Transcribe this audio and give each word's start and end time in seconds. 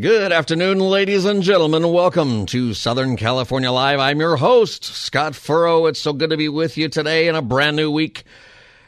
Good 0.00 0.32
afternoon, 0.32 0.78
ladies 0.78 1.26
and 1.26 1.42
gentlemen. 1.42 1.92
Welcome 1.92 2.46
to 2.46 2.72
Southern 2.72 3.14
California 3.14 3.70
Live. 3.70 4.00
I'm 4.00 4.20
your 4.20 4.36
host, 4.36 4.84
Scott 4.84 5.34
Furrow. 5.34 5.84
It's 5.84 6.00
so 6.00 6.14
good 6.14 6.30
to 6.30 6.38
be 6.38 6.48
with 6.48 6.78
you 6.78 6.88
today 6.88 7.28
in 7.28 7.34
a 7.34 7.42
brand 7.42 7.76
new 7.76 7.90
week 7.90 8.24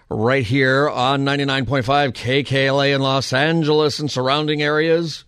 right 0.09 0.47
here 0.47 0.89
on 0.89 1.27
99.5 1.27 2.15
KKLA 2.15 2.95
in 2.95 3.03
Los 3.03 3.35
Angeles 3.35 3.99
and 3.99 4.11
surrounding 4.11 4.63
areas. 4.63 5.27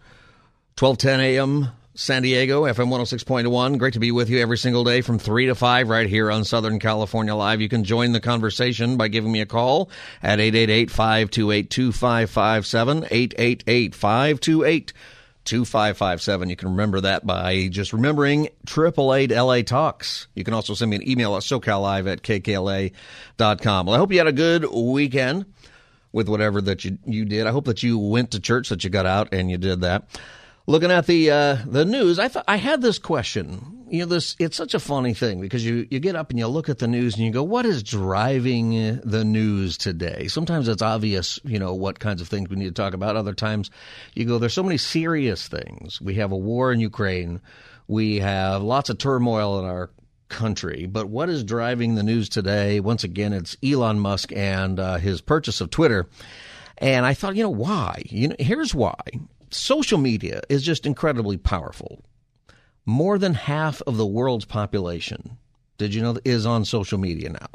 1210 0.79 1.21
a.m. 1.21 1.69
San 1.93 2.23
Diego, 2.23 2.63
FM 2.63 2.89
106.1. 2.89 3.79
Great 3.79 3.93
to 3.93 4.01
be 4.01 4.13
with 4.13 4.31
you 4.31 4.39
every 4.39 4.57
single 4.57 4.83
day 4.83 5.03
from 5.03 5.19
3 5.19 5.45
to 5.45 5.55
5 5.55 5.91
right 5.91 6.09
here 6.09 6.31
on 6.31 6.45
Southern 6.45 6.79
California 6.79 7.35
Live. 7.35 7.61
You 7.61 7.69
can 7.69 7.85
join 7.85 8.13
the 8.13 8.21
conversation 8.21 8.97
by 8.97 9.09
giving 9.09 9.31
me 9.31 9.43
a 9.43 9.47
call 9.47 9.91
at 10.23 10.39
888-528-2557, 10.39 13.11
888-528 13.11 14.41
2557. 14.41 14.95
You 15.47 16.57
can 16.57 16.71
remember 16.71 17.01
that 17.01 17.27
by 17.27 17.69
just 17.69 17.93
remembering 17.93 18.49
triple 18.67 19.15
eight 19.15 19.31
LA 19.31 19.63
Talks. 19.63 20.27
You 20.35 20.45
can 20.45 20.55
also 20.55 20.75
send 20.75 20.91
me 20.91 20.97
an 20.97 21.09
email 21.09 21.37
at 21.37 21.43
SoCalLive 21.43 22.11
at 22.11 22.23
KKLA.com. 22.23 23.87
Well, 23.87 23.95
I 23.95 23.99
hope 23.99 24.13
you 24.13 24.19
had 24.19 24.27
a 24.27 24.33
good 24.33 24.65
weekend 24.71 25.47
with 26.13 26.29
whatever 26.29 26.61
that 26.63 26.85
you, 26.85 26.99
you 27.05 27.25
did. 27.25 27.47
I 27.47 27.51
hope 27.51 27.67
that 27.67 27.83
you 27.83 27.99
went 27.99 28.31
to 28.33 28.41
church, 28.41 28.69
that 28.71 28.85
you 28.85 28.91
got 28.91 29.07
out 29.07 29.33
and 29.33 29.51
you 29.51 29.59
did 29.59 29.83
that. 29.83 30.09
Looking 30.69 30.91
at 30.91 31.07
the 31.07 31.31
uh, 31.31 31.59
the 31.65 31.85
news, 31.85 32.19
I 32.19 32.27
thought 32.27 32.45
I 32.49 32.57
had 32.57 32.83
this 32.83 32.99
question. 32.99 33.85
You 33.89 34.01
know, 34.01 34.07
this 34.07 34.35
it's 34.41 34.57
such 34.57 34.75
a 34.75 34.81
funny 34.81 35.15
thing 35.15 35.41
because 35.41 35.65
you 35.65 35.87
you 35.93 36.01
get 36.01 36.17
up 36.17 36.31
and 36.31 36.41
you 36.41 36.49
look 36.49 36.69
at 36.69 36.81
the 36.81 36.89
news 36.89 37.15
and 37.15 37.25
you 37.25 37.31
go, 37.31 37.45
"What 37.45 37.65
is 37.65 37.85
driving 37.85 39.01
the 39.05 39.25
news 39.25 39.77
today?" 39.79 40.27
Sometimes 40.27 40.67
it's 40.67 40.83
obvious, 40.83 41.39
you 41.45 41.61
know, 41.61 41.73
what 41.73 42.01
kinds 42.01 42.21
of 42.21 42.27
things 42.27 42.49
we 42.49 42.57
need 42.57 42.65
to 42.65 42.73
talk 42.73 42.95
about. 42.95 43.15
Other 43.15 43.33
times, 43.33 43.71
you 44.15 44.25
go, 44.25 44.39
"There's 44.39 44.55
so 44.55 44.65
many 44.65 44.77
serious 44.77 45.47
things. 45.47 46.01
We 46.01 46.17
have 46.17 46.33
a 46.33 46.37
war 46.37 46.73
in 46.73 46.81
Ukraine. 46.81 47.41
We 47.87 48.19
have 48.19 48.61
lots 48.61 48.91
of 48.91 48.99
turmoil 48.99 49.61
in 49.61 49.67
our 49.67 49.91
country. 50.29 50.87
But 50.87 51.09
what 51.09 51.31
is 51.31 51.45
driving 51.45 51.95
the 51.95 52.03
news 52.03 52.29
today? 52.29 52.81
Once 52.81 53.05
again, 53.05 53.33
it's 53.33 53.57
Elon 53.63 54.01
Musk 54.01 54.33
and 54.35 54.81
uh, 54.81 54.97
his 54.97 55.21
purchase 55.21 55.61
of 55.61 55.71
Twitter." 55.71 56.09
And 56.79 57.07
I 57.07 57.15
thought, 57.15 57.37
you 57.37 57.43
know, 57.43 57.51
why? 57.51 58.03
You 58.07 58.29
know, 58.29 58.37
here's 58.39 58.75
why 58.75 58.97
social 59.51 59.99
media 59.99 60.43
is 60.49 60.63
just 60.63 60.87
incredibly 60.87 61.37
powerful. 61.37 62.03
More 62.85 63.19
than 63.19 63.35
half 63.35 63.83
of 63.83 63.97
the 63.97 64.07
world's 64.07 64.45
population, 64.45 65.39
did 65.79 65.95
you 65.95 66.03
know, 66.03 66.17
is 66.25 66.47
on 66.47 66.65
social 66.65 66.99
media 66.99 67.31
now. 67.31 67.49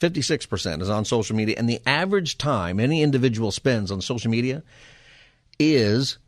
56% 0.00 0.82
is 0.82 0.90
on 0.90 1.04
social 1.04 1.36
media. 1.36 1.54
And 1.58 1.68
the 1.68 1.80
average 1.86 2.38
time 2.38 2.80
any 2.80 3.02
individual 3.02 3.52
spends 3.52 3.90
on 3.90 4.00
social 4.00 4.30
media 4.30 4.62
is 5.58 6.18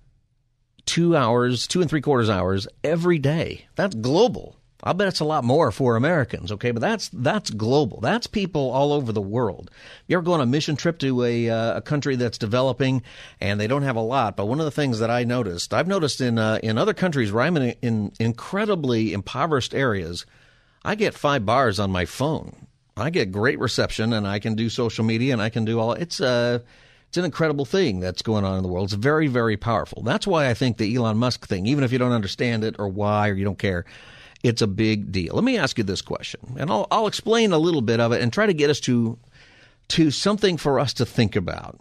two 0.87 1.17
hours, 1.17 1.67
two 1.67 1.81
and 1.81 1.91
three 1.91 2.01
quarters 2.01 2.31
hours 2.31 2.69
every 2.85 3.19
day. 3.19 3.67
That's 3.75 3.95
global. 3.95 4.57
I 4.87 4.93
bet 4.93 5.09
it's 5.09 5.21
a 5.21 5.25
lot 5.25 5.45
more 5.45 5.73
for 5.73 5.97
Americans, 5.97 6.53
okay? 6.53 6.71
But 6.71 6.83
that's 6.83 7.09
that's 7.09 7.49
global. 7.51 8.01
That's 8.01 8.27
people 8.27 8.71
all 8.71 8.93
over 8.93 9.13
the 9.13 9.21
world. 9.23 9.71
You 10.07 10.17
ever 10.17 10.25
go 10.25 10.35
on 10.35 10.43
a 10.43 10.47
mission 10.47 10.77
trip 10.77 10.99
to 10.99 11.25
a, 11.25 11.49
uh, 11.49 11.79
a 11.79 11.81
country 11.81 12.17
that's 12.17 12.37
developing 12.37 13.03
and 13.41 13.59
they 13.59 13.67
don't 13.67 13.83
have 13.83 13.97
a 13.97 14.01
lot? 14.01 14.37
But 14.37 14.47
one 14.47 14.61
of 14.61 14.67
the 14.67 14.71
things 14.71 14.99
that 14.99 15.11
I 15.11 15.25
noticed, 15.25 15.73
I've 15.73 15.89
noticed 15.89 16.21
in 16.21 16.39
uh, 16.39 16.59
in 16.63 16.77
other 16.77 16.93
countries 16.93 17.33
where 17.33 17.45
I'm 17.45 17.57
in, 17.57 17.75
in 17.81 18.13
incredibly 18.21 19.15
impoverished 19.15 19.75
areas, 19.75 20.27
I 20.85 20.95
get 20.97 21.15
five 21.15 21.47
bars 21.47 21.81
on 21.81 21.91
my 21.91 22.05
phone. 22.05 22.67
I 22.97 23.11
get 23.11 23.33
great 23.33 23.59
reception 23.59 24.13
and 24.13 24.29
I 24.29 24.39
can 24.39 24.55
do 24.55 24.69
social 24.69 25.05
media 25.05 25.33
and 25.33 25.43
I 25.43 25.49
can 25.49 25.65
do 25.65 25.81
all. 25.81 25.95
It's 25.95 26.21
a 26.21 26.27
uh, 26.27 26.59
it's 27.09 27.19
an 27.19 27.25
incredible 27.25 27.65
thing 27.65 28.01
that's 28.01 28.23
going 28.23 28.45
on 28.45 28.57
in 28.57 28.65
the 28.65 28.69
world. 28.69 28.87
It's 28.87 28.95
very, 28.95 29.29
very 29.29 29.57
powerful. 29.57 30.03
That's 30.03 30.27
why 30.27 30.51
I 30.51 30.55
think 30.55 30.79
the 30.79 30.97
Elon 30.97 31.17
Musk 31.17 31.47
thing, 31.47 31.65
even 31.65 31.85
if 31.85 31.93
you 31.93 31.99
don't 31.99 32.11
understand 32.11 32.65
it 32.65 32.75
or 32.77 32.89
why 32.89 33.29
or 33.29 33.35
you 33.35 33.45
don't 33.45 33.57
care, 33.57 33.85
it's 34.45 34.63
a 34.63 34.69
big 34.69 35.11
deal. 35.11 35.35
Let 35.35 35.43
me 35.43 35.59
ask 35.59 35.79
you 35.79 35.85
this 35.85 36.03
question, 36.03 36.57
and 36.59 36.71
I'll, 36.71 36.87
I'll 36.91 37.07
explain 37.09 37.53
a 37.53 37.59
little 37.59 37.81
bit 37.81 37.99
of 37.99 38.13
it 38.13 38.21
and 38.21 38.33
try 38.33 38.47
to 38.47 38.55
get 38.55 38.71
us 38.71 38.79
to 38.81 39.19
to 39.89 40.11
something 40.11 40.57
for 40.57 40.79
us 40.79 40.95
to 40.95 41.07
think 41.07 41.35
about. 41.35 41.81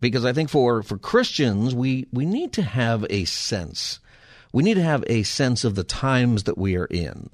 Because 0.00 0.24
I 0.24 0.32
think 0.32 0.50
for, 0.50 0.82
for 0.82 0.98
Christians, 0.98 1.74
we, 1.74 2.06
we 2.12 2.26
need 2.26 2.52
to 2.54 2.62
have 2.62 3.06
a 3.08 3.24
sense. 3.24 4.00
We 4.52 4.62
need 4.62 4.74
to 4.74 4.82
have 4.82 5.04
a 5.06 5.22
sense 5.22 5.64
of 5.64 5.74
the 5.74 5.84
times 5.84 6.44
that 6.44 6.58
we 6.58 6.76
are 6.76 6.86
in. 6.86 7.30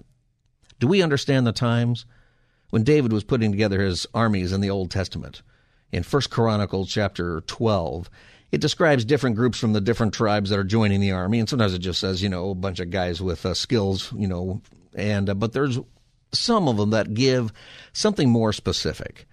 Do 0.78 0.86
we 0.86 1.02
understand 1.02 1.46
the 1.46 1.52
times? 1.52 2.04
When 2.70 2.84
David 2.84 3.12
was 3.12 3.24
putting 3.24 3.50
together 3.50 3.80
his 3.80 4.06
armies 4.14 4.52
in 4.52 4.60
the 4.60 4.70
Old 4.70 4.90
Testament, 4.90 5.42
in 5.92 6.02
First 6.02 6.30
Chronicles 6.30 6.90
chapter 6.90 7.42
12, 7.42 8.08
it 8.52 8.60
describes 8.60 9.06
different 9.06 9.36
groups 9.36 9.58
from 9.58 9.72
the 9.72 9.80
different 9.80 10.12
tribes 10.12 10.50
that 10.50 10.58
are 10.58 10.64
joining 10.64 11.00
the 11.00 11.10
army, 11.10 11.40
and 11.40 11.48
sometimes 11.48 11.72
it 11.72 11.78
just 11.78 11.98
says, 11.98 12.22
you 12.22 12.28
know, 12.28 12.50
a 12.50 12.54
bunch 12.54 12.78
of 12.78 12.90
guys 12.90 13.20
with 13.20 13.44
uh, 13.46 13.54
skills, 13.54 14.12
you 14.12 14.28
know, 14.28 14.60
and 14.94 15.30
uh, 15.30 15.34
but 15.34 15.54
there's 15.54 15.80
some 16.32 16.68
of 16.68 16.76
them 16.76 16.90
that 16.90 17.14
give 17.14 17.52
something 17.94 18.28
more 18.28 18.52
specific. 18.52 19.26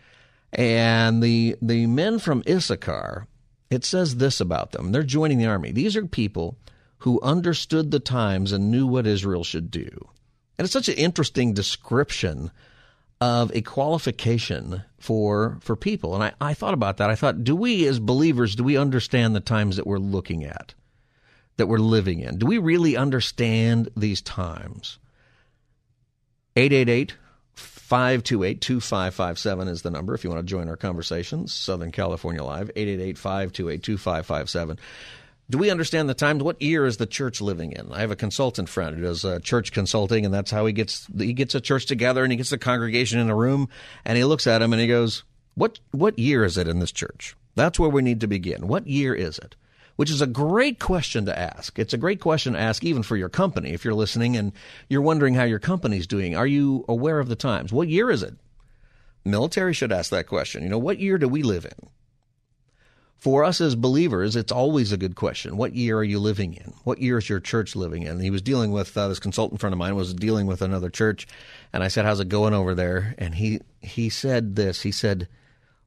And 0.54 1.22
the 1.22 1.58
the 1.62 1.86
men 1.86 2.18
from 2.18 2.44
Issachar, 2.48 3.28
it 3.70 3.84
says 3.84 4.16
this 4.16 4.40
about 4.40 4.72
them: 4.72 4.94
they're 4.94 5.04
joining 5.04 5.38
the 5.38 5.46
army. 5.46 5.72
These 5.74 5.98
are 5.98 6.06
people 6.06 6.58
who 7.00 7.22
understood 7.22 7.92
the 7.92 8.00
times 8.00 8.52
and 8.52 8.72
knew 8.72 8.88
what 8.88 9.06
Israel 9.06 9.44
should 9.44 9.70
do. 9.70 10.10
And 10.58 10.66
it's 10.66 10.74
such 10.74 10.90
an 10.90 10.96
interesting 10.96 11.54
description 11.54 12.52
of 13.22 13.52
a 13.54 13.62
qualification 13.62 14.84
for 14.98 15.58
for 15.62 15.76
people. 15.76 16.16
And 16.16 16.24
I, 16.24 16.34
I 16.40 16.54
thought 16.54 16.74
about 16.74 16.98
that. 16.98 17.10
I 17.10 17.16
thought, 17.16 17.44
do 17.44 17.56
we 17.56 17.86
as 17.88 18.00
believers, 18.00 18.56
do 18.56 18.64
we 18.64 18.78
understand 18.78 19.36
the 19.36 19.42
times 19.42 19.76
that 19.76 19.88
we're 19.88 19.98
looking 19.98 20.44
at, 20.44 20.74
that 21.58 21.68
we're 21.68 21.80
living 21.80 22.20
in? 22.22 22.38
Do 22.38 22.46
we 22.46 22.58
really 22.58 22.96
understand 22.96 23.90
these 23.96 24.22
times? 24.22 25.00
888 26.56 27.16
528 27.54 28.62
2557 28.62 29.68
is 29.68 29.82
the 29.82 29.90
number 29.90 30.14
if 30.14 30.24
you 30.24 30.30
want 30.30 30.42
to 30.42 30.50
join 30.50 30.70
our 30.70 30.78
conversations. 30.78 31.54
Southern 31.54 31.92
California 31.92 32.44
Live, 32.44 32.70
888 32.76 33.18
528 33.18 33.84
2557 33.84 34.80
do 35.50 35.58
we 35.58 35.72
understand 35.72 36.08
the 36.08 36.14
times? 36.14 36.44
What 36.44 36.62
year 36.62 36.86
is 36.86 36.98
the 36.98 37.08
church 37.08 37.42
living 37.42 37.72
in? 37.72 37.92
I 37.92 38.02
have 38.02 38.12
a 38.12 38.16
consultant 38.16 38.70
friend 38.70 38.96
who 38.96 39.02
does 39.02 39.26
uh, 39.26 39.40
church 39.40 39.72
consulting, 39.72 40.24
and 40.26 40.34
that's 40.34 40.52
how 40.52 40.66
he 40.66 40.74
gets 40.74 41.08
he 41.18 41.34
gets 41.34 41.56
a 41.56 41.62
church 41.62 41.88
together 41.88 42.24
and 42.24 42.32
he 42.32 42.38
gets 42.38 42.52
the 42.52 42.58
congregation 42.58 43.20
in 43.20 43.30
a 43.30 43.36
room, 43.36 43.68
and 44.06 44.18
he 44.18 44.24
looks 44.24 44.46
at 44.46 44.60
them 44.60 44.74
and 44.74 44.82
he 44.82 44.88
goes, 44.88 45.24
"What 45.56 45.80
what 45.92 46.20
year 46.20 46.44
is 46.44 46.58
it 46.58 46.68
in 46.68 46.80
this 46.80 46.92
church?" 46.92 47.36
That's 47.56 47.80
where 47.80 47.90
we 47.90 48.04
need 48.04 48.22
to 48.22 48.28
begin. 48.28 48.68
What 48.68 48.88
year 48.88 49.14
is 49.16 49.40
it? 49.40 49.56
Which 49.96 50.12
is 50.12 50.22
a 50.22 50.28
great 50.28 50.80
question 50.80 51.26
to 51.26 51.38
ask. 51.38 51.78
It's 51.78 51.94
a 51.94 51.98
great 51.98 52.22
question 52.22 52.54
to 52.54 52.60
ask 52.60 52.84
even 52.86 53.04
for 53.04 53.18
your 53.18 53.28
company 53.28 53.72
if 53.72 53.84
you're 53.84 53.94
listening 53.94 54.38
and 54.38 54.54
you're 54.88 55.02
wondering 55.02 55.34
how 55.34 55.44
your 55.44 55.60
company's 55.60 56.08
doing. 56.08 56.38
Are 56.38 56.48
you 56.48 56.86
aware 56.88 57.20
of 57.20 57.28
the 57.28 57.36
times? 57.36 57.74
What 57.74 57.90
year 57.90 58.10
is 58.10 58.24
it? 58.24 58.36
Military 59.26 59.74
should 59.74 59.92
ask 59.92 60.12
that 60.12 60.28
question. 60.28 60.64
You 60.64 60.70
know, 60.70 60.78
what 60.78 61.00
year 61.00 61.18
do 61.18 61.28
we 61.28 61.44
live 61.44 61.66
in? 61.66 61.90
For 63.20 63.44
us 63.44 63.60
as 63.60 63.76
believers, 63.76 64.38
it's 64.38 64.52
always 64.52 64.92
a 64.94 64.98
good 64.98 65.16
question. 65.16 65.58
What 65.58 65.76
year 65.76 65.98
are 65.98 66.04
you 66.04 66.20
living 66.20 66.54
in? 66.54 66.74
What 66.86 67.00
year 67.00 67.18
is 67.18 67.28
your 67.28 67.42
church 67.42 67.76
living 67.76 68.04
in? 68.04 68.20
he 68.22 68.30
was 68.30 68.42
dealing 68.42 68.72
with 68.72 68.98
uh, 68.98 69.10
this 69.10 69.20
consultant 69.20 69.60
friend 69.60 69.74
of 69.74 69.78
mine 69.78 69.96
was 69.96 70.14
dealing 70.14 70.48
with 70.48 70.62
another 70.62 70.90
church, 70.90 71.28
and 71.74 71.84
I 71.84 71.90
said, 71.90 72.06
"How's 72.06 72.22
it 72.22 72.30
going 72.30 72.54
over 72.54 72.74
there?" 72.74 73.16
And 73.18 73.36
he 73.36 73.60
he 73.82 74.10
said 74.10 74.56
this. 74.56 74.82
He 74.82 74.92
said, 74.92 75.28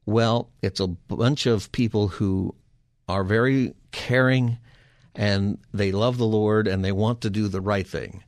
"Well, 0.04 0.50
it's 0.60 0.80
a 0.80 0.86
bunch 0.86 1.46
of 1.46 1.72
people 1.72 2.08
who 2.08 2.54
are 3.08 3.24
very 3.24 3.74
caring, 3.92 4.58
and 5.14 5.58
they 5.72 5.90
love 5.90 6.18
the 6.18 6.26
Lord, 6.26 6.68
and 6.68 6.84
they 6.84 6.92
want 6.92 7.22
to 7.22 7.30
do 7.30 7.48
the 7.48 7.62
right 7.62 7.86
thing." 7.86 8.22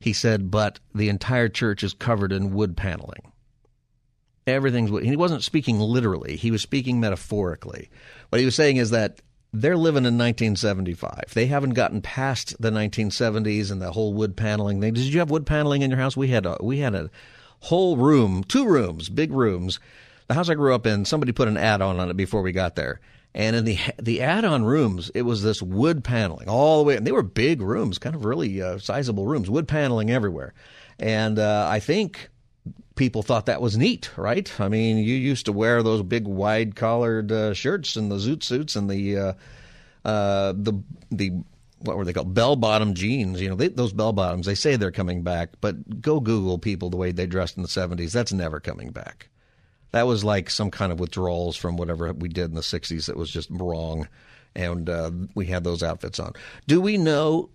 He 0.00 0.12
said, 0.12 0.50
"But 0.50 0.80
the 0.92 1.08
entire 1.08 1.48
church 1.48 1.84
is 1.84 1.94
covered 1.94 2.32
in 2.32 2.54
wood 2.54 2.76
paneling." 2.76 3.31
Everything's. 4.46 4.90
He 5.02 5.16
wasn't 5.16 5.44
speaking 5.44 5.78
literally. 5.78 6.36
He 6.36 6.50
was 6.50 6.62
speaking 6.62 7.00
metaphorically 7.00 7.90
what 8.32 8.38
he 8.38 8.46
was 8.46 8.54
saying 8.54 8.78
is 8.78 8.88
that 8.90 9.20
they're 9.52 9.76
living 9.76 10.06
in 10.06 10.16
1975. 10.16 11.34
They 11.34 11.44
haven't 11.44 11.74
gotten 11.74 12.00
past 12.00 12.56
the 12.58 12.70
1970s 12.70 13.70
and 13.70 13.82
the 13.82 13.92
whole 13.92 14.14
wood 14.14 14.38
paneling 14.38 14.80
thing. 14.80 14.94
Did 14.94 15.12
you 15.12 15.18
have 15.18 15.30
wood 15.30 15.44
paneling 15.44 15.82
in 15.82 15.90
your 15.90 16.00
house? 16.00 16.16
We 16.16 16.28
had 16.28 16.46
a, 16.46 16.56
we 16.62 16.78
had 16.78 16.94
a 16.94 17.10
whole 17.60 17.98
room, 17.98 18.42
two 18.42 18.64
rooms, 18.64 19.10
big 19.10 19.32
rooms. 19.32 19.80
The 20.28 20.34
house 20.34 20.48
I 20.48 20.54
grew 20.54 20.74
up 20.74 20.86
in, 20.86 21.04
somebody 21.04 21.32
put 21.32 21.46
an 21.46 21.58
ad 21.58 21.82
on 21.82 22.00
on 22.00 22.08
it 22.08 22.16
before 22.16 22.40
we 22.40 22.52
got 22.52 22.74
there. 22.74 23.02
And 23.34 23.54
in 23.54 23.66
the 23.66 23.78
the 24.00 24.22
add-on 24.22 24.64
rooms, 24.64 25.10
it 25.14 25.22
was 25.22 25.42
this 25.42 25.60
wood 25.60 26.04
paneling 26.04 26.48
all 26.48 26.78
the 26.78 26.84
way, 26.84 26.96
and 26.96 27.06
they 27.06 27.12
were 27.12 27.22
big 27.22 27.60
rooms, 27.60 27.98
kind 27.98 28.14
of 28.14 28.24
really 28.24 28.62
uh, 28.62 28.78
sizable 28.78 29.26
rooms, 29.26 29.50
wood 29.50 29.68
paneling 29.68 30.10
everywhere. 30.10 30.54
And 30.98 31.38
uh, 31.38 31.66
I 31.70 31.80
think 31.80 32.28
people 32.94 33.22
thought 33.22 33.46
that 33.46 33.60
was 33.60 33.76
neat, 33.76 34.10
right? 34.16 34.60
I 34.60 34.68
mean, 34.68 34.98
you 34.98 35.14
used 35.14 35.46
to 35.46 35.52
wear 35.52 35.82
those 35.82 36.02
big 36.02 36.26
wide 36.26 36.76
collared 36.76 37.32
uh, 37.32 37.54
shirts 37.54 37.96
and 37.96 38.10
the 38.10 38.16
zoot 38.16 38.42
suits 38.42 38.76
and 38.76 38.88
the 38.88 39.18
uh, 39.18 39.32
uh, 40.04 40.52
the 40.56 40.82
the 41.10 41.32
what 41.80 41.96
were 41.96 42.04
they 42.04 42.12
called 42.12 42.34
bell 42.34 42.56
bottom 42.56 42.94
jeans? 42.94 43.40
You 43.40 43.48
know, 43.48 43.56
they, 43.56 43.68
those 43.68 43.92
bell 43.92 44.12
bottoms. 44.12 44.46
They 44.46 44.54
say 44.54 44.76
they're 44.76 44.92
coming 44.92 45.22
back, 45.22 45.50
but 45.60 46.00
go 46.00 46.20
Google 46.20 46.58
people 46.58 46.90
the 46.90 46.96
way 46.96 47.12
they 47.12 47.26
dressed 47.26 47.56
in 47.56 47.62
the 47.62 47.68
'70s. 47.68 48.12
That's 48.12 48.32
never 48.32 48.60
coming 48.60 48.90
back. 48.90 49.28
That 49.90 50.06
was 50.06 50.24
like 50.24 50.48
some 50.48 50.70
kind 50.70 50.92
of 50.92 51.00
withdrawals 51.00 51.56
from 51.56 51.76
whatever 51.76 52.12
we 52.12 52.28
did 52.28 52.50
in 52.50 52.54
the 52.54 52.60
'60s. 52.60 53.06
That 53.06 53.16
was 53.16 53.30
just 53.30 53.48
wrong, 53.50 54.08
and 54.54 54.88
uh, 54.88 55.10
we 55.34 55.46
had 55.46 55.64
those 55.64 55.82
outfits 55.82 56.20
on. 56.20 56.32
Do 56.66 56.80
we 56.80 56.96
know 56.96 57.50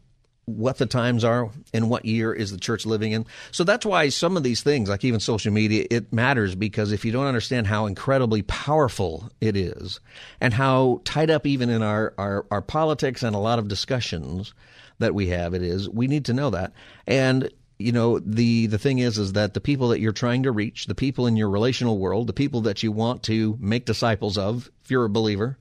what 0.47 0.77
the 0.77 0.85
times 0.85 1.25
are 1.25 1.51
and 1.73 1.89
what 1.89 2.05
year 2.05 2.33
is 2.33 2.51
the 2.51 2.57
church 2.57 2.85
living 2.85 3.11
in. 3.11 3.25
So 3.51 3.65
that's 3.65 3.85
why 3.85 4.07
some 4.07 4.37
of 4.37 4.43
these 4.43 4.63
things, 4.63 4.87
like 4.87 5.03
even 5.03 5.19
social 5.19 5.51
media, 5.51 5.85
it 5.91 6.13
matters 6.13 6.55
because 6.55 6.93
if 6.93 7.03
you 7.03 7.11
don't 7.11 7.25
understand 7.25 7.67
how 7.67 7.85
incredibly 7.85 8.43
powerful 8.43 9.29
it 9.41 9.57
is 9.57 9.99
and 10.39 10.53
how 10.53 11.01
tied 11.03 11.29
up 11.29 11.45
even 11.45 11.69
in 11.69 11.83
our, 11.83 12.13
our, 12.17 12.45
our 12.49 12.61
politics 12.61 13.23
and 13.23 13.35
a 13.35 13.39
lot 13.39 13.59
of 13.59 13.67
discussions 13.67 14.53
that 14.99 15.13
we 15.13 15.27
have 15.27 15.53
it 15.53 15.61
is, 15.61 15.89
we 15.89 16.07
need 16.07 16.23
to 16.25 16.33
know 16.33 16.49
that. 16.49 16.71
And 17.05 17.51
you 17.77 17.91
know 17.91 18.17
the 18.17 18.65
the 18.67 18.79
thing 18.79 18.99
is 18.99 19.19
is 19.19 19.33
that 19.33 19.53
the 19.53 19.61
people 19.61 19.89
that 19.89 19.99
you're 19.99 20.11
trying 20.11 20.43
to 20.43 20.51
reach 20.51 20.87
the 20.87 20.95
people 20.95 21.27
in 21.27 21.35
your 21.35 21.47
relational 21.47 21.99
world 21.99 22.25
the 22.25 22.33
people 22.33 22.61
that 22.61 22.81
you 22.81 22.91
want 22.91 23.21
to 23.21 23.55
make 23.59 23.85
disciples 23.85 24.35
of 24.35 24.67
if 24.83 24.89
you're 24.89 25.05
a 25.05 25.09
believer 25.09 25.59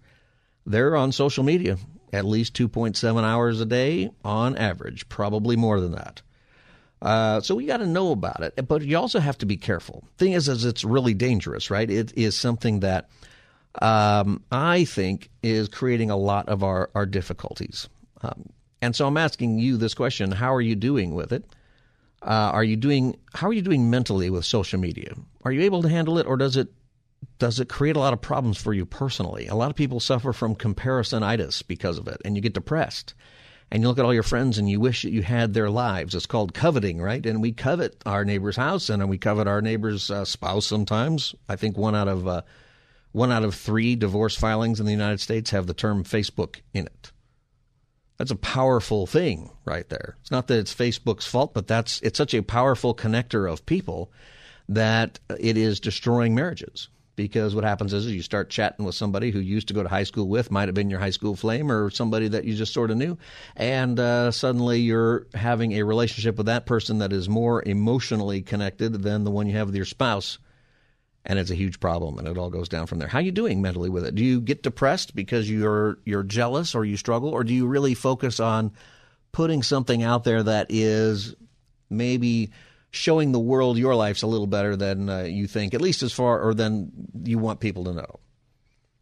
they're 0.64 0.96
on 0.96 1.12
social 1.12 1.44
media 1.44 1.76
at 2.12 2.24
least 2.24 2.54
2.7 2.54 3.22
hours 3.22 3.60
a 3.60 3.66
day 3.66 4.10
on 4.24 4.56
average, 4.56 5.08
probably 5.08 5.56
more 5.56 5.80
than 5.80 5.92
that. 5.92 6.22
Uh, 7.02 7.40
so 7.40 7.54
we 7.54 7.66
got 7.66 7.78
to 7.78 7.86
know 7.86 8.10
about 8.10 8.42
it, 8.42 8.66
but 8.66 8.82
you 8.82 8.96
also 8.96 9.20
have 9.20 9.36
to 9.38 9.46
be 9.46 9.56
careful. 9.56 10.04
Thing 10.16 10.32
is, 10.32 10.48
is 10.48 10.64
it's 10.64 10.82
really 10.82 11.14
dangerous, 11.14 11.70
right? 11.70 11.90
It 11.90 12.16
is 12.16 12.34
something 12.34 12.80
that 12.80 13.10
um, 13.82 14.42
I 14.50 14.84
think 14.84 15.30
is 15.42 15.68
creating 15.68 16.10
a 16.10 16.16
lot 16.16 16.48
of 16.48 16.62
our 16.62 16.90
our 16.94 17.06
difficulties. 17.06 17.88
Um, 18.22 18.48
and 18.80 18.96
so 18.96 19.06
I'm 19.06 19.18
asking 19.18 19.58
you 19.58 19.76
this 19.76 19.94
question: 19.94 20.32
How 20.32 20.54
are 20.54 20.60
you 20.60 20.74
doing 20.74 21.14
with 21.14 21.32
it? 21.32 21.44
Uh, 22.22 22.50
are 22.52 22.64
you 22.64 22.76
doing? 22.76 23.16
How 23.34 23.48
are 23.48 23.52
you 23.52 23.62
doing 23.62 23.90
mentally 23.90 24.30
with 24.30 24.44
social 24.46 24.80
media? 24.80 25.14
Are 25.44 25.52
you 25.52 25.62
able 25.62 25.82
to 25.82 25.88
handle 25.88 26.18
it, 26.18 26.26
or 26.26 26.36
does 26.36 26.56
it 26.56 26.68
does 27.38 27.60
it 27.60 27.68
create 27.68 27.96
a 27.96 28.00
lot 28.00 28.12
of 28.12 28.20
problems 28.20 28.58
for 28.58 28.72
you 28.72 28.86
personally? 28.86 29.46
A 29.46 29.54
lot 29.54 29.70
of 29.70 29.76
people 29.76 30.00
suffer 30.00 30.32
from 30.32 30.54
comparisonitis 30.54 31.66
because 31.66 31.98
of 31.98 32.08
it, 32.08 32.20
and 32.24 32.36
you 32.36 32.42
get 32.42 32.54
depressed. 32.54 33.14
And 33.70 33.82
you 33.82 33.88
look 33.88 33.98
at 33.98 34.04
all 34.04 34.14
your 34.14 34.22
friends 34.22 34.58
and 34.58 34.70
you 34.70 34.78
wish 34.78 35.02
that 35.02 35.10
you 35.10 35.22
had 35.22 35.52
their 35.52 35.70
lives. 35.70 36.14
It's 36.14 36.26
called 36.26 36.54
coveting, 36.54 37.00
right? 37.00 37.24
And 37.26 37.42
we 37.42 37.50
covet 37.50 38.00
our 38.06 38.24
neighbor's 38.24 38.56
house 38.56 38.88
and 38.88 39.08
we 39.08 39.18
covet 39.18 39.48
our 39.48 39.60
neighbor's 39.60 40.08
uh, 40.08 40.24
spouse 40.24 40.66
sometimes. 40.66 41.34
I 41.48 41.56
think 41.56 41.76
one 41.76 41.96
out 41.96 42.06
of 42.06 42.28
uh, 42.28 42.42
one 43.10 43.32
out 43.32 43.42
of 43.42 43.56
three 43.56 43.96
divorce 43.96 44.36
filings 44.36 44.78
in 44.78 44.86
the 44.86 44.92
United 44.92 45.18
States 45.18 45.50
have 45.50 45.66
the 45.66 45.74
term 45.74 46.04
Facebook 46.04 46.60
in 46.74 46.86
it. 46.86 47.10
That's 48.18 48.30
a 48.30 48.36
powerful 48.36 49.06
thing 49.06 49.50
right 49.64 49.88
there. 49.88 50.16
It's 50.20 50.30
not 50.30 50.46
that 50.46 50.58
it's 50.60 50.74
Facebook's 50.74 51.26
fault, 51.26 51.52
but 51.52 51.66
that's 51.66 52.00
it's 52.02 52.18
such 52.18 52.34
a 52.34 52.42
powerful 52.42 52.94
connector 52.94 53.50
of 53.50 53.66
people 53.66 54.12
that 54.68 55.18
it 55.40 55.56
is 55.56 55.80
destroying 55.80 56.36
marriages 56.36 56.88
because 57.16 57.54
what 57.54 57.64
happens 57.64 57.92
is, 57.92 58.06
you 58.06 58.22
start 58.22 58.50
chatting 58.50 58.84
with 58.84 58.94
somebody 58.94 59.30
who 59.30 59.40
used 59.40 59.68
to 59.68 59.74
go 59.74 59.82
to 59.82 59.88
high 59.88 60.04
school 60.04 60.28
with, 60.28 60.50
might 60.50 60.68
have 60.68 60.74
been 60.74 60.90
your 60.90 61.00
high 61.00 61.10
school 61.10 61.34
flame 61.34 61.72
or 61.72 61.90
somebody 61.90 62.28
that 62.28 62.44
you 62.44 62.54
just 62.54 62.72
sort 62.72 62.90
of 62.90 62.96
knew, 62.96 63.18
and 63.56 63.98
uh, 63.98 64.30
suddenly 64.30 64.80
you're 64.80 65.26
having 65.34 65.72
a 65.72 65.82
relationship 65.82 66.36
with 66.36 66.46
that 66.46 66.66
person 66.66 66.98
that 66.98 67.12
is 67.12 67.28
more 67.28 67.62
emotionally 67.66 68.42
connected 68.42 68.92
than 69.02 69.24
the 69.24 69.30
one 69.30 69.46
you 69.46 69.56
have 69.56 69.66
with 69.66 69.76
your 69.76 69.84
spouse. 69.84 70.38
And 71.28 71.40
it's 71.40 71.50
a 71.50 71.56
huge 71.56 71.80
problem, 71.80 72.18
and 72.18 72.28
it 72.28 72.38
all 72.38 72.50
goes 72.50 72.68
down 72.68 72.86
from 72.86 73.00
there. 73.00 73.08
How 73.08 73.18
are 73.18 73.22
you 73.22 73.32
doing 73.32 73.60
mentally 73.60 73.90
with 73.90 74.06
it? 74.06 74.14
Do 74.14 74.22
you 74.22 74.40
get 74.40 74.62
depressed 74.62 75.16
because 75.16 75.50
you're 75.50 75.98
you're 76.04 76.22
jealous 76.22 76.72
or 76.74 76.84
you 76.84 76.96
struggle, 76.96 77.30
or 77.30 77.42
do 77.42 77.52
you 77.52 77.66
really 77.66 77.94
focus 77.94 78.38
on 78.38 78.70
putting 79.32 79.64
something 79.64 80.04
out 80.04 80.22
there 80.22 80.44
that 80.44 80.68
is 80.68 81.34
maybe 81.90 82.50
showing 82.96 83.32
the 83.32 83.38
world 83.38 83.78
your 83.78 83.94
life's 83.94 84.22
a 84.22 84.26
little 84.26 84.46
better 84.46 84.76
than 84.76 85.08
uh, 85.08 85.22
you 85.22 85.46
think, 85.46 85.74
at 85.74 85.80
least 85.80 86.02
as 86.02 86.12
far 86.12 86.40
or 86.40 86.54
than 86.54 86.90
you 87.24 87.38
want 87.38 87.60
people 87.60 87.84
to 87.84 87.92
know. 87.92 88.20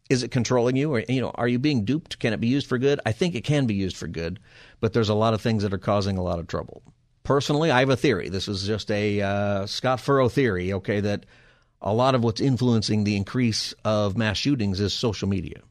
Is 0.09 0.21
it 0.21 0.29
controlling 0.29 0.75
you, 0.75 0.93
or 0.93 1.03
you 1.09 1.21
know, 1.21 1.31
are 1.33 1.47
you 1.47 1.57
being 1.57 1.83
duped? 1.83 2.19
Can 2.19 2.33
it 2.33 2.39
be 2.39 2.47
used 2.47 2.67
for 2.67 2.77
good? 2.77 2.99
I 3.05 3.11
think 3.11 3.33
it 3.33 3.43
can 3.43 3.65
be 3.65 3.73
used 3.73 3.97
for 3.97 4.07
good, 4.07 4.39
but 4.79 4.93
there's 4.93 5.09
a 5.09 5.15
lot 5.15 5.33
of 5.33 5.41
things 5.41 5.63
that 5.63 5.73
are 5.73 5.79
causing 5.79 6.17
a 6.17 6.23
lot 6.23 6.37
of 6.37 6.45
trouble. 6.45 6.83
Personally, 7.23 7.71
I 7.71 7.79
have 7.79 7.89
a 7.89 7.97
theory. 7.97 8.29
This 8.29 8.47
is 8.47 8.67
just 8.67 8.91
a 8.91 9.21
uh, 9.21 9.65
Scott 9.65 9.99
Furrow 9.99 10.29
theory. 10.29 10.73
Okay, 10.73 10.99
that 10.99 11.25
a 11.81 11.91
lot 11.91 12.13
of 12.13 12.23
what's 12.23 12.39
influencing 12.39 13.03
the 13.03 13.15
increase 13.15 13.73
of 13.83 14.15
mass 14.15 14.37
shootings 14.37 14.79
is 14.79 14.93
social 14.93 15.27
media. 15.27 15.61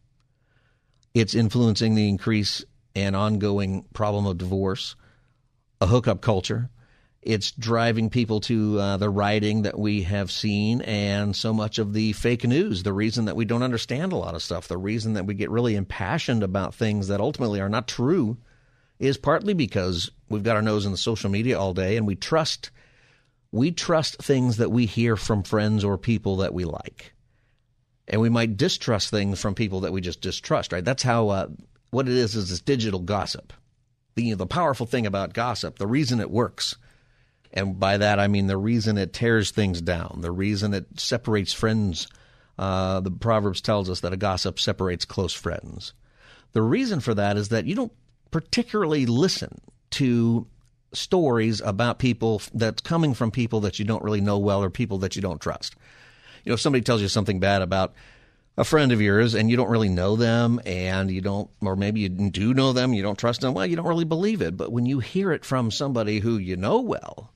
It's 1.14 1.34
influencing 1.34 1.94
the 1.94 2.08
increase 2.08 2.64
and 2.96 3.14
ongoing 3.14 3.84
problem 3.92 4.26
of 4.26 4.38
divorce, 4.38 4.96
a 5.80 5.86
hookup 5.86 6.20
culture, 6.20 6.70
it's 7.24 7.52
driving 7.52 8.10
people 8.10 8.40
to 8.40 8.78
uh, 8.78 8.96
the 8.98 9.08
writing 9.08 9.62
that 9.62 9.78
we 9.78 10.02
have 10.02 10.30
seen 10.30 10.82
and 10.82 11.34
so 11.34 11.54
much 11.54 11.78
of 11.78 11.94
the 11.94 12.12
fake 12.12 12.44
news. 12.44 12.82
The 12.82 12.92
reason 12.92 13.24
that 13.24 13.36
we 13.36 13.46
don't 13.46 13.62
understand 13.62 14.12
a 14.12 14.16
lot 14.16 14.34
of 14.34 14.42
stuff, 14.42 14.68
the 14.68 14.76
reason 14.76 15.14
that 15.14 15.24
we 15.24 15.32
get 15.32 15.50
really 15.50 15.74
impassioned 15.74 16.42
about 16.42 16.74
things 16.74 17.08
that 17.08 17.20
ultimately 17.20 17.60
are 17.60 17.68
not 17.70 17.88
true, 17.88 18.36
is 18.98 19.16
partly 19.16 19.54
because 19.54 20.10
we've 20.28 20.42
got 20.42 20.56
our 20.56 20.62
nose 20.62 20.84
in 20.84 20.92
the 20.92 20.98
social 20.98 21.30
media 21.30 21.58
all 21.58 21.72
day 21.72 21.96
and 21.96 22.06
we 22.06 22.14
trust 22.14 22.70
we 23.50 23.70
trust 23.70 24.20
things 24.20 24.56
that 24.56 24.70
we 24.70 24.84
hear 24.84 25.16
from 25.16 25.44
friends 25.44 25.84
or 25.84 25.96
people 25.96 26.38
that 26.38 26.52
we 26.52 26.64
like. 26.64 27.14
And 28.08 28.20
we 28.20 28.28
might 28.28 28.56
distrust 28.56 29.10
things 29.10 29.40
from 29.40 29.54
people 29.54 29.80
that 29.80 29.92
we 29.92 30.00
just 30.00 30.20
distrust, 30.20 30.72
right? 30.72 30.84
That's 30.84 31.04
how 31.04 31.28
uh, 31.28 31.48
what 31.90 32.08
it 32.08 32.16
is 32.16 32.34
is 32.34 32.50
this 32.50 32.60
digital 32.60 32.98
gossip. 32.98 33.52
The, 34.16 34.24
you 34.24 34.30
know, 34.32 34.38
the 34.38 34.46
powerful 34.46 34.86
thing 34.86 35.06
about 35.06 35.34
gossip, 35.34 35.78
the 35.78 35.86
reason 35.86 36.18
it 36.18 36.32
works 36.32 36.76
and 37.54 37.78
by 37.78 37.96
that, 37.98 38.18
I 38.18 38.26
mean 38.26 38.48
the 38.48 38.58
reason 38.58 38.98
it 38.98 39.12
tears 39.12 39.52
things 39.52 39.80
down, 39.80 40.18
the 40.20 40.32
reason 40.32 40.74
it 40.74 40.86
separates 41.00 41.52
friends. 41.52 42.08
Uh, 42.58 43.00
the 43.00 43.10
Proverbs 43.10 43.60
tells 43.60 43.88
us 43.88 44.00
that 44.00 44.12
a 44.12 44.16
gossip 44.16 44.58
separates 44.58 45.04
close 45.04 45.32
friends. 45.32 45.92
The 46.52 46.62
reason 46.62 47.00
for 47.00 47.14
that 47.14 47.36
is 47.36 47.48
that 47.48 47.64
you 47.64 47.74
don't 47.74 47.92
particularly 48.30 49.06
listen 49.06 49.60
to 49.90 50.46
stories 50.92 51.60
about 51.60 51.98
people 51.98 52.42
that's 52.52 52.80
coming 52.80 53.14
from 53.14 53.30
people 53.30 53.60
that 53.60 53.78
you 53.78 53.84
don't 53.84 54.02
really 54.02 54.20
know 54.20 54.38
well 54.38 54.62
or 54.62 54.70
people 54.70 54.98
that 54.98 55.16
you 55.16 55.22
don't 55.22 55.40
trust. 55.40 55.74
You 56.44 56.50
know, 56.50 56.54
if 56.54 56.60
somebody 56.60 56.82
tells 56.82 57.02
you 57.02 57.08
something 57.08 57.40
bad 57.40 57.62
about 57.62 57.94
a 58.56 58.64
friend 58.64 58.92
of 58.92 59.00
yours 59.00 59.34
and 59.34 59.50
you 59.50 59.56
don't 59.56 59.70
really 59.70 59.88
know 59.88 60.16
them 60.16 60.60
and 60.64 61.10
you 61.10 61.20
don't 61.20 61.50
or 61.60 61.74
maybe 61.74 62.00
you 62.00 62.08
do 62.08 62.54
know 62.54 62.72
them 62.72 62.94
you 62.94 63.02
don't 63.02 63.18
trust 63.18 63.40
them 63.40 63.52
well 63.52 63.66
you 63.66 63.74
don't 63.74 63.88
really 63.88 64.04
believe 64.04 64.40
it 64.42 64.56
but 64.56 64.70
when 64.70 64.86
you 64.86 65.00
hear 65.00 65.32
it 65.32 65.44
from 65.44 65.72
somebody 65.72 66.20
who 66.20 66.38
you 66.38 66.56
know 66.56 66.80
well 66.80 67.32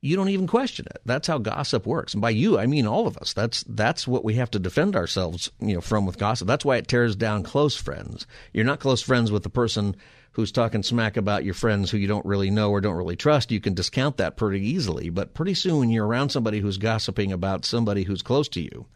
you 0.00 0.16
don't 0.16 0.30
even 0.30 0.46
question 0.46 0.86
it. 0.86 1.02
That's 1.04 1.28
how 1.28 1.38
gossip 1.38 1.86
works. 1.86 2.14
And 2.14 2.22
by 2.22 2.30
you, 2.30 2.58
I 2.58 2.66
mean 2.66 2.86
all 2.86 3.06
of 3.06 3.18
us. 3.18 3.32
That's 3.32 3.62
that's 3.64 4.08
what 4.08 4.24
we 4.24 4.34
have 4.34 4.50
to 4.52 4.58
defend 4.58 4.96
ourselves, 4.96 5.50
you 5.60 5.74
know, 5.74 5.80
from 5.80 6.06
with 6.06 6.18
gossip. 6.18 6.48
That's 6.48 6.64
why 6.64 6.76
it 6.76 6.88
tears 6.88 7.16
down 7.16 7.42
close 7.42 7.76
friends. 7.76 8.26
You're 8.52 8.64
not 8.64 8.80
close 8.80 9.02
friends 9.02 9.30
with 9.30 9.42
the 9.42 9.50
person 9.50 9.96
who's 10.32 10.52
talking 10.52 10.82
smack 10.82 11.16
about 11.16 11.44
your 11.44 11.54
friends 11.54 11.90
who 11.90 11.98
you 11.98 12.06
don't 12.06 12.24
really 12.24 12.50
know 12.50 12.70
or 12.70 12.80
don't 12.80 12.94
really 12.94 13.16
trust. 13.16 13.50
You 13.50 13.60
can 13.60 13.74
discount 13.74 14.16
that 14.18 14.36
pretty 14.36 14.64
easily. 14.64 15.10
But 15.10 15.34
pretty 15.34 15.54
soon 15.54 15.90
you're 15.90 16.06
around 16.06 16.30
somebody 16.30 16.60
who's 16.60 16.78
gossiping 16.78 17.32
about 17.32 17.64
somebody 17.64 18.04
who's 18.04 18.22
close 18.22 18.48
to 18.50 18.60
you. 18.60 18.86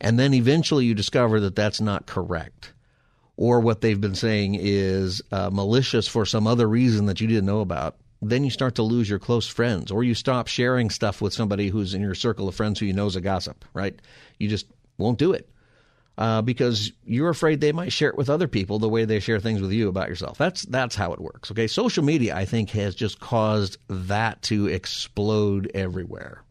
And 0.00 0.18
then 0.18 0.32
eventually 0.32 0.86
you 0.86 0.94
discover 0.94 1.40
that 1.40 1.56
that's 1.56 1.80
not 1.80 2.06
correct. 2.06 2.72
Or 3.36 3.60
what 3.60 3.80
they've 3.80 4.00
been 4.00 4.14
saying 4.14 4.56
is 4.58 5.20
uh, 5.32 5.50
malicious 5.50 6.06
for 6.06 6.24
some 6.24 6.46
other 6.46 6.68
reason 6.68 7.06
that 7.06 7.20
you 7.20 7.26
didn't 7.26 7.46
know 7.46 7.60
about 7.60 7.96
then 8.22 8.44
you 8.44 8.50
start 8.50 8.74
to 8.74 8.82
lose 8.82 9.08
your 9.08 9.18
close 9.18 9.46
friends 9.46 9.90
or 9.90 10.04
you 10.04 10.14
stop 10.14 10.46
sharing 10.46 10.90
stuff 10.90 11.22
with 11.22 11.32
somebody 11.32 11.68
who's 11.68 11.94
in 11.94 12.02
your 12.02 12.14
circle 12.14 12.48
of 12.48 12.54
friends 12.54 12.78
who 12.78 12.86
you 12.86 12.92
know 12.92 13.06
is 13.06 13.16
a 13.16 13.20
gossip, 13.20 13.64
right? 13.72 13.98
You 14.38 14.48
just 14.48 14.66
won't 14.98 15.18
do 15.18 15.32
it. 15.32 15.48
Uh, 16.18 16.42
because 16.42 16.92
you're 17.02 17.30
afraid 17.30 17.60
they 17.60 17.72
might 17.72 17.92
share 17.92 18.10
it 18.10 18.18
with 18.18 18.28
other 18.28 18.46
people 18.46 18.78
the 18.78 18.88
way 18.88 19.06
they 19.06 19.20
share 19.20 19.40
things 19.40 19.62
with 19.62 19.72
you 19.72 19.88
about 19.88 20.08
yourself. 20.08 20.36
That's 20.36 20.62
that's 20.62 20.94
how 20.94 21.14
it 21.14 21.20
works. 21.20 21.50
Okay, 21.50 21.66
social 21.66 22.04
media 22.04 22.36
I 22.36 22.44
think 22.44 22.70
has 22.70 22.94
just 22.94 23.20
caused 23.20 23.78
that 23.88 24.42
to 24.42 24.66
explode 24.66 25.70
everywhere, 25.72 26.42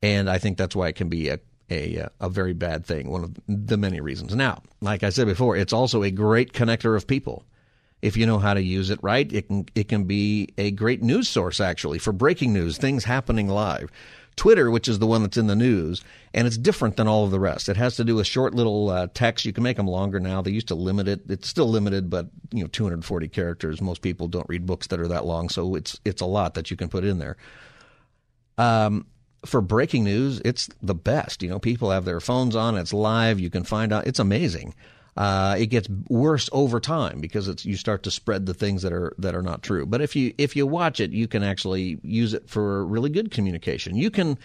and 0.00 0.30
I 0.30 0.38
think 0.38 0.56
that's 0.56 0.74
why 0.74 0.88
it 0.88 0.96
can 0.96 1.10
be 1.10 1.28
a 1.28 1.40
a 1.70 2.08
a 2.20 2.30
very 2.30 2.54
bad 2.54 2.86
thing. 2.86 3.10
One 3.10 3.24
of 3.24 3.36
the 3.46 3.76
many 3.76 4.00
reasons. 4.00 4.34
Now, 4.34 4.62
like 4.80 5.02
I 5.02 5.10
said 5.10 5.26
before, 5.26 5.56
it's 5.56 5.74
also 5.74 6.02
a 6.02 6.10
great 6.10 6.54
connector 6.54 6.96
of 6.96 7.06
people 7.06 7.44
if 8.02 8.16
you 8.16 8.26
know 8.26 8.38
how 8.38 8.54
to 8.54 8.62
use 8.62 8.90
it 8.90 8.98
right. 9.02 9.30
It 9.32 9.48
can 9.48 9.66
it 9.74 9.88
can 9.88 10.04
be 10.04 10.48
a 10.58 10.70
great 10.70 11.02
news 11.02 11.28
source 11.28 11.60
actually 11.60 11.98
for 11.98 12.12
breaking 12.12 12.52
news, 12.52 12.78
things 12.78 13.04
happening 13.04 13.48
live. 13.48 13.90
Twitter, 14.36 14.70
which 14.70 14.88
is 14.88 14.98
the 14.98 15.06
one 15.06 15.22
that's 15.22 15.36
in 15.36 15.48
the 15.48 15.56
news, 15.56 16.02
and 16.32 16.46
it's 16.46 16.56
different 16.56 16.96
than 16.96 17.06
all 17.06 17.24
of 17.24 17.30
the 17.30 17.40
rest. 17.40 17.68
It 17.68 17.76
has 17.76 17.96
to 17.96 18.04
do 18.04 18.14
with 18.14 18.26
short 18.26 18.54
little 18.54 18.88
uh, 18.88 19.08
text. 19.12 19.44
You 19.44 19.52
can 19.52 19.64
make 19.64 19.76
them 19.76 19.86
longer 19.86 20.18
now. 20.18 20.40
They 20.40 20.50
used 20.50 20.68
to 20.68 20.74
limit 20.74 21.08
it. 21.08 21.22
It's 21.28 21.48
still 21.48 21.68
limited, 21.68 22.08
but 22.08 22.28
you 22.50 22.62
know, 22.62 22.68
240 22.68 23.28
characters. 23.28 23.82
Most 23.82 24.00
people 24.00 24.28
don't 24.28 24.48
read 24.48 24.64
books 24.64 24.86
that 24.86 25.00
are 25.00 25.08
that 25.08 25.26
long, 25.26 25.50
so 25.50 25.74
it's 25.74 26.00
it's 26.06 26.22
a 26.22 26.26
lot 26.26 26.54
that 26.54 26.70
you 26.70 26.76
can 26.76 26.88
put 26.88 27.04
in 27.04 27.18
there. 27.18 27.36
Um, 28.56 29.06
for 29.44 29.60
breaking 29.60 30.04
news, 30.04 30.40
it's 30.44 30.68
the 30.82 30.94
best. 30.94 31.42
You 31.42 31.50
know, 31.50 31.58
people 31.58 31.90
have 31.90 32.04
their 32.04 32.20
phones 32.20 32.56
on. 32.56 32.76
It's 32.78 32.92
live. 32.92 33.40
You 33.40 33.50
can 33.50 33.64
find 33.64 33.92
out. 33.92 34.06
It's 34.06 34.18
amazing. 34.18 34.74
Uh, 35.16 35.56
it 35.58 35.66
gets 35.66 35.88
worse 36.08 36.48
over 36.52 36.80
time 36.80 37.20
because 37.20 37.48
it's 37.48 37.64
you 37.64 37.76
start 37.76 38.04
to 38.04 38.10
spread 38.10 38.46
the 38.46 38.54
things 38.54 38.82
that 38.82 38.92
are 38.92 39.14
that 39.18 39.34
are 39.34 39.42
not 39.42 39.62
true. 39.62 39.84
But 39.86 40.00
if 40.00 40.14
you 40.14 40.32
if 40.38 40.56
you 40.56 40.66
watch 40.66 41.00
it, 41.00 41.10
you 41.10 41.26
can 41.26 41.42
actually 41.42 41.98
use 42.02 42.32
it 42.32 42.48
for 42.48 42.86
really 42.86 43.10
good 43.10 43.30
communication. 43.30 43.96
You 43.96 44.10
can 44.10 44.38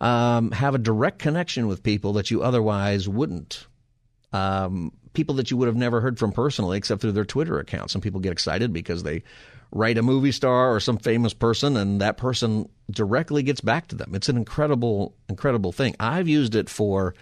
um, 0.00 0.50
have 0.52 0.74
a 0.74 0.78
direct 0.78 1.18
connection 1.18 1.66
with 1.66 1.82
people 1.82 2.14
that 2.14 2.30
you 2.30 2.42
otherwise 2.42 3.08
wouldn't. 3.08 3.66
Um, 4.32 4.92
people 5.12 5.34
that 5.36 5.50
you 5.50 5.56
would 5.56 5.66
have 5.66 5.76
never 5.76 6.00
heard 6.00 6.18
from 6.18 6.32
personally, 6.32 6.76
except 6.76 7.00
through 7.00 7.12
their 7.12 7.24
Twitter 7.24 7.58
account. 7.58 7.90
Some 7.90 8.00
people 8.00 8.20
get 8.20 8.32
excited 8.32 8.72
because 8.72 9.02
they 9.02 9.22
write 9.72 9.98
a 9.98 10.02
movie 10.02 10.32
star 10.32 10.74
or 10.74 10.80
some 10.80 10.98
famous 10.98 11.34
person, 11.34 11.76
and 11.76 12.00
that 12.00 12.16
person 12.16 12.68
directly 12.90 13.42
gets 13.42 13.60
back 13.60 13.88
to 13.88 13.96
them. 13.96 14.14
It's 14.14 14.28
an 14.28 14.36
incredible, 14.36 15.14
incredible 15.28 15.72
thing. 15.72 15.96
I've 15.98 16.28
used 16.28 16.54
it 16.54 16.68
for 16.68 17.14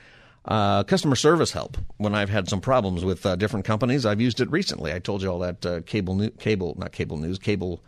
uh, 0.45 0.85
customer 0.85 1.17
service 1.17 1.53
help 1.53 1.77
when 1.97 2.15
I've 2.15 2.29
had 2.29 2.49
some 2.49 2.61
problems 2.61 3.05
with 3.05 3.25
uh, 3.25 3.37
different 3.37 3.65
companies. 3.65 4.05
I've 4.05 4.21
used 4.21 4.41
it 4.41 4.51
recently. 4.51 4.93
I 4.93 4.99
told 4.99 5.23
you 5.23 5.31
all 5.31 5.39
that 5.41 5.67
uh, 5.67 5.81
cable, 5.83 6.15
new, 6.15 6.31
cable, 6.31 6.75
not 6.79 6.93
cable 6.93 7.17
news, 7.17 7.39
cable, 7.39 7.83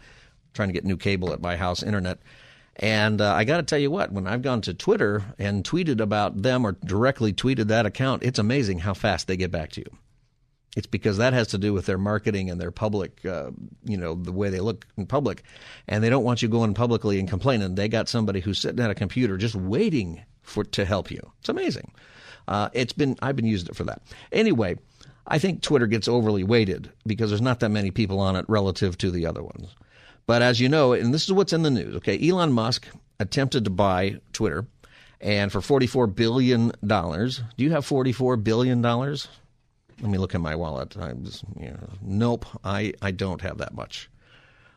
trying 0.54 0.68
to 0.68 0.72
get 0.72 0.84
new 0.84 0.96
cable 0.96 1.32
at 1.32 1.42
my 1.42 1.56
house, 1.56 1.82
internet. 1.82 2.18
And 2.76 3.20
uh, 3.20 3.32
I 3.32 3.44
got 3.44 3.58
to 3.58 3.62
tell 3.62 3.78
you 3.78 3.90
what, 3.90 4.12
when 4.12 4.26
I've 4.26 4.42
gone 4.42 4.60
to 4.62 4.75
Twitter 4.75 5.25
and 5.38 5.64
tweeted 5.64 6.00
about 6.00 6.42
them 6.42 6.66
or 6.66 6.72
directly 6.72 7.32
tweeted 7.32 7.68
that 7.68 7.86
account, 7.86 8.22
it's 8.22 8.38
amazing 8.38 8.80
how 8.80 8.94
fast 8.94 9.28
they 9.28 9.36
get 9.36 9.50
back 9.50 9.72
to 9.72 9.80
you. 9.80 9.98
It's 10.76 10.86
because 10.86 11.16
that 11.16 11.32
has 11.32 11.48
to 11.48 11.58
do 11.58 11.72
with 11.72 11.86
their 11.86 11.96
marketing 11.96 12.50
and 12.50 12.60
their 12.60 12.70
public, 12.70 13.25
uh, 13.25 13.50
you 13.84 13.96
know, 13.96 14.14
the 14.14 14.32
way 14.32 14.50
they 14.50 14.60
look 14.60 14.86
in 14.98 15.06
public. 15.06 15.42
And 15.88 16.04
they 16.04 16.10
don't 16.10 16.25
want 16.25 16.42
you 16.42 16.48
going 16.48 16.75
publicly 16.75 17.18
and 17.18 17.28
complaining. 17.28 17.75
They 17.75 17.88
got 17.88 18.10
somebody 18.10 18.40
who's 18.40 18.58
sitting 18.58 18.84
at 18.84 18.90
a 18.90 18.94
computer 18.94 19.38
just 19.38 19.54
waiting 19.54 20.22
for 20.42 20.64
to 20.64 20.84
help 20.84 21.10
you. 21.10 21.32
It's 21.40 21.48
amazing. 21.48 21.92
Uh, 22.48 22.68
it's 22.72 22.92
been 22.92 23.16
I've 23.22 23.36
been 23.36 23.46
using 23.46 23.68
it 23.68 23.76
for 23.76 23.84
that. 23.84 24.02
Anyway, 24.32 24.76
I 25.26 25.38
think 25.38 25.62
Twitter 25.62 25.86
gets 25.86 26.08
overly 26.08 26.44
weighted 26.44 26.90
because 27.06 27.30
there's 27.30 27.42
not 27.42 27.60
that 27.60 27.70
many 27.70 27.90
people 27.90 28.20
on 28.20 28.36
it 28.36 28.44
relative 28.48 28.96
to 28.98 29.10
the 29.10 29.26
other 29.26 29.42
ones. 29.42 29.74
But 30.26 30.42
as 30.42 30.60
you 30.60 30.68
know, 30.68 30.92
and 30.92 31.12
this 31.12 31.24
is 31.24 31.32
what's 31.32 31.52
in 31.52 31.62
the 31.62 31.70
news, 31.70 31.96
okay, 31.96 32.28
Elon 32.28 32.52
Musk 32.52 32.86
attempted 33.18 33.64
to 33.64 33.70
buy 33.70 34.20
Twitter 34.32 34.66
and 35.20 35.50
for 35.50 35.60
$44 35.60 36.14
billion. 36.14 36.70
Do 36.80 37.64
you 37.64 37.70
have 37.72 37.86
$44 37.86 38.42
billion? 38.42 38.82
Let 38.82 40.10
me 40.10 40.18
look 40.18 40.34
in 40.34 40.42
my 40.42 40.54
wallet. 40.54 40.96
I 40.96 41.10
you 41.10 41.70
know, 41.70 41.88
nope, 42.02 42.44
I, 42.64 42.92
I 43.00 43.12
don't 43.12 43.40
have 43.40 43.58
that 43.58 43.72
much. 43.72 44.10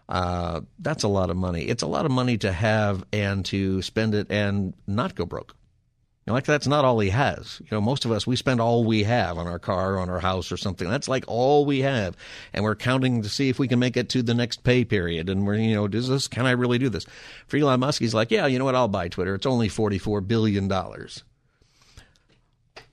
Uh, 0.08 0.62
that's 0.80 1.04
a 1.04 1.08
lot 1.08 1.30
of 1.30 1.38
money. 1.38 1.64
It's 1.64 1.84
a 1.84 1.88
lot 1.88 2.06
of 2.06 2.12
money 2.12 2.38
to 2.40 2.52
have 2.52 3.04
and 3.12 3.46
to 3.46 3.82
spend 3.82 4.16
it 4.16 4.28
and 4.32 4.74
not 4.88 5.14
go 5.16 5.26
broke 5.26 5.56
know, 6.30 6.36
like 6.36 6.46
that's 6.46 6.68
not 6.68 6.86
all 6.86 7.00
he 7.00 7.10
has. 7.10 7.60
You 7.62 7.68
know, 7.72 7.82
most 7.82 8.06
of 8.06 8.12
us 8.12 8.26
we 8.26 8.36
spend 8.36 8.62
all 8.62 8.84
we 8.84 9.04
have 9.04 9.38
on 9.38 9.48
our 9.48 9.60
car, 9.60 10.00
on 10.00 10.10
our 10.10 10.20
house, 10.20 10.52
or 10.52 10.58
something. 10.58 10.90
That's 10.90 11.08
like 11.08 11.26
all 11.28 11.66
we 11.66 11.80
have, 11.82 12.16
and 12.54 12.64
we're 12.64 12.76
counting 12.76 13.22
to 13.24 13.30
see 13.30 13.50
if 13.50 13.60
we 13.60 13.68
can 13.68 13.80
make 13.80 13.98
it 13.98 14.10
to 14.10 14.22
the 14.22 14.34
next 14.34 14.64
pay 14.64 14.86
period. 14.86 15.30
And 15.30 15.46
we're, 15.46 15.56
you 15.56 15.76
know, 15.76 15.88
does 15.88 16.08
this? 16.08 16.28
Can 16.28 16.46
I 16.46 16.52
really 16.52 16.78
do 16.78 16.90
this? 16.90 17.06
For 17.48 17.58
Elon 17.58 17.82
Musk, 17.82 18.00
he's 18.00 18.14
like, 18.14 18.32
yeah, 18.32 18.46
you 18.46 18.60
know 18.60 18.66
what? 18.66 18.76
I'll 18.76 18.88
buy 18.88 19.08
Twitter. 19.10 19.36
It's 19.36 19.46
only 19.46 19.70
forty-four 19.70 20.22
billion 20.22 20.68
dollars. 20.68 21.24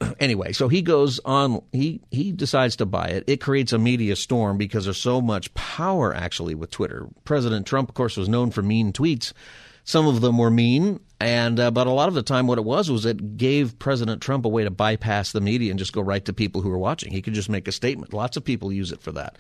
anyway, 0.21 0.53
so 0.53 0.69
he 0.69 0.83
goes 0.83 1.21
on. 1.25 1.63
He 1.73 2.01
he 2.11 2.33
decides 2.33 2.77
to 2.77 2.87
buy 2.87 3.09
it. 3.09 3.25
It 3.27 3.41
creates 3.41 3.73
a 3.73 3.79
media 3.79 4.17
storm 4.17 4.59
because 4.59 4.85
there's 4.85 4.97
so 4.97 5.21
much 5.21 5.53
power 5.55 6.15
actually 6.15 6.55
with 6.55 6.71
Twitter. 6.71 7.07
President 7.25 7.67
Trump, 7.67 7.89
of 7.89 7.95
course, 7.95 8.17
was 8.17 8.29
known 8.29 8.51
for 8.51 8.63
mean 8.63 8.93
tweets. 8.93 9.33
Some 9.87 10.09
of 10.09 10.21
them 10.21 10.37
were 10.37 10.51
mean, 10.51 10.99
and 11.21 11.61
uh, 11.61 11.71
but 11.71 11.87
a 11.87 11.93
lot 11.93 12.09
of 12.09 12.15
the 12.15 12.23
time, 12.25 12.49
what 12.49 12.59
it 12.59 12.65
was 12.65 12.91
was 12.91 13.07
it 13.07 13.37
gave 13.37 13.79
President 13.79 14.21
Trump 14.21 14.45
a 14.45 14.49
way 14.49 14.65
to 14.65 14.71
bypass 14.71 15.31
the 15.31 15.41
media 15.41 15.71
and 15.71 15.79
just 15.79 15.93
go 15.93 16.03
right 16.03 16.25
to 16.25 16.33
people 16.33 16.61
who 16.61 16.73
are 16.73 16.79
watching. 16.79 17.13
He 17.13 17.23
could 17.23 17.35
just 17.35 17.49
make 17.49 17.69
a 17.69 17.73
statement. 17.73 18.13
Lots 18.13 18.37
of 18.37 18.45
people 18.45 18.73
use 18.73 18.91
it 18.91 19.01
for 19.01 19.13
that. 19.13 19.39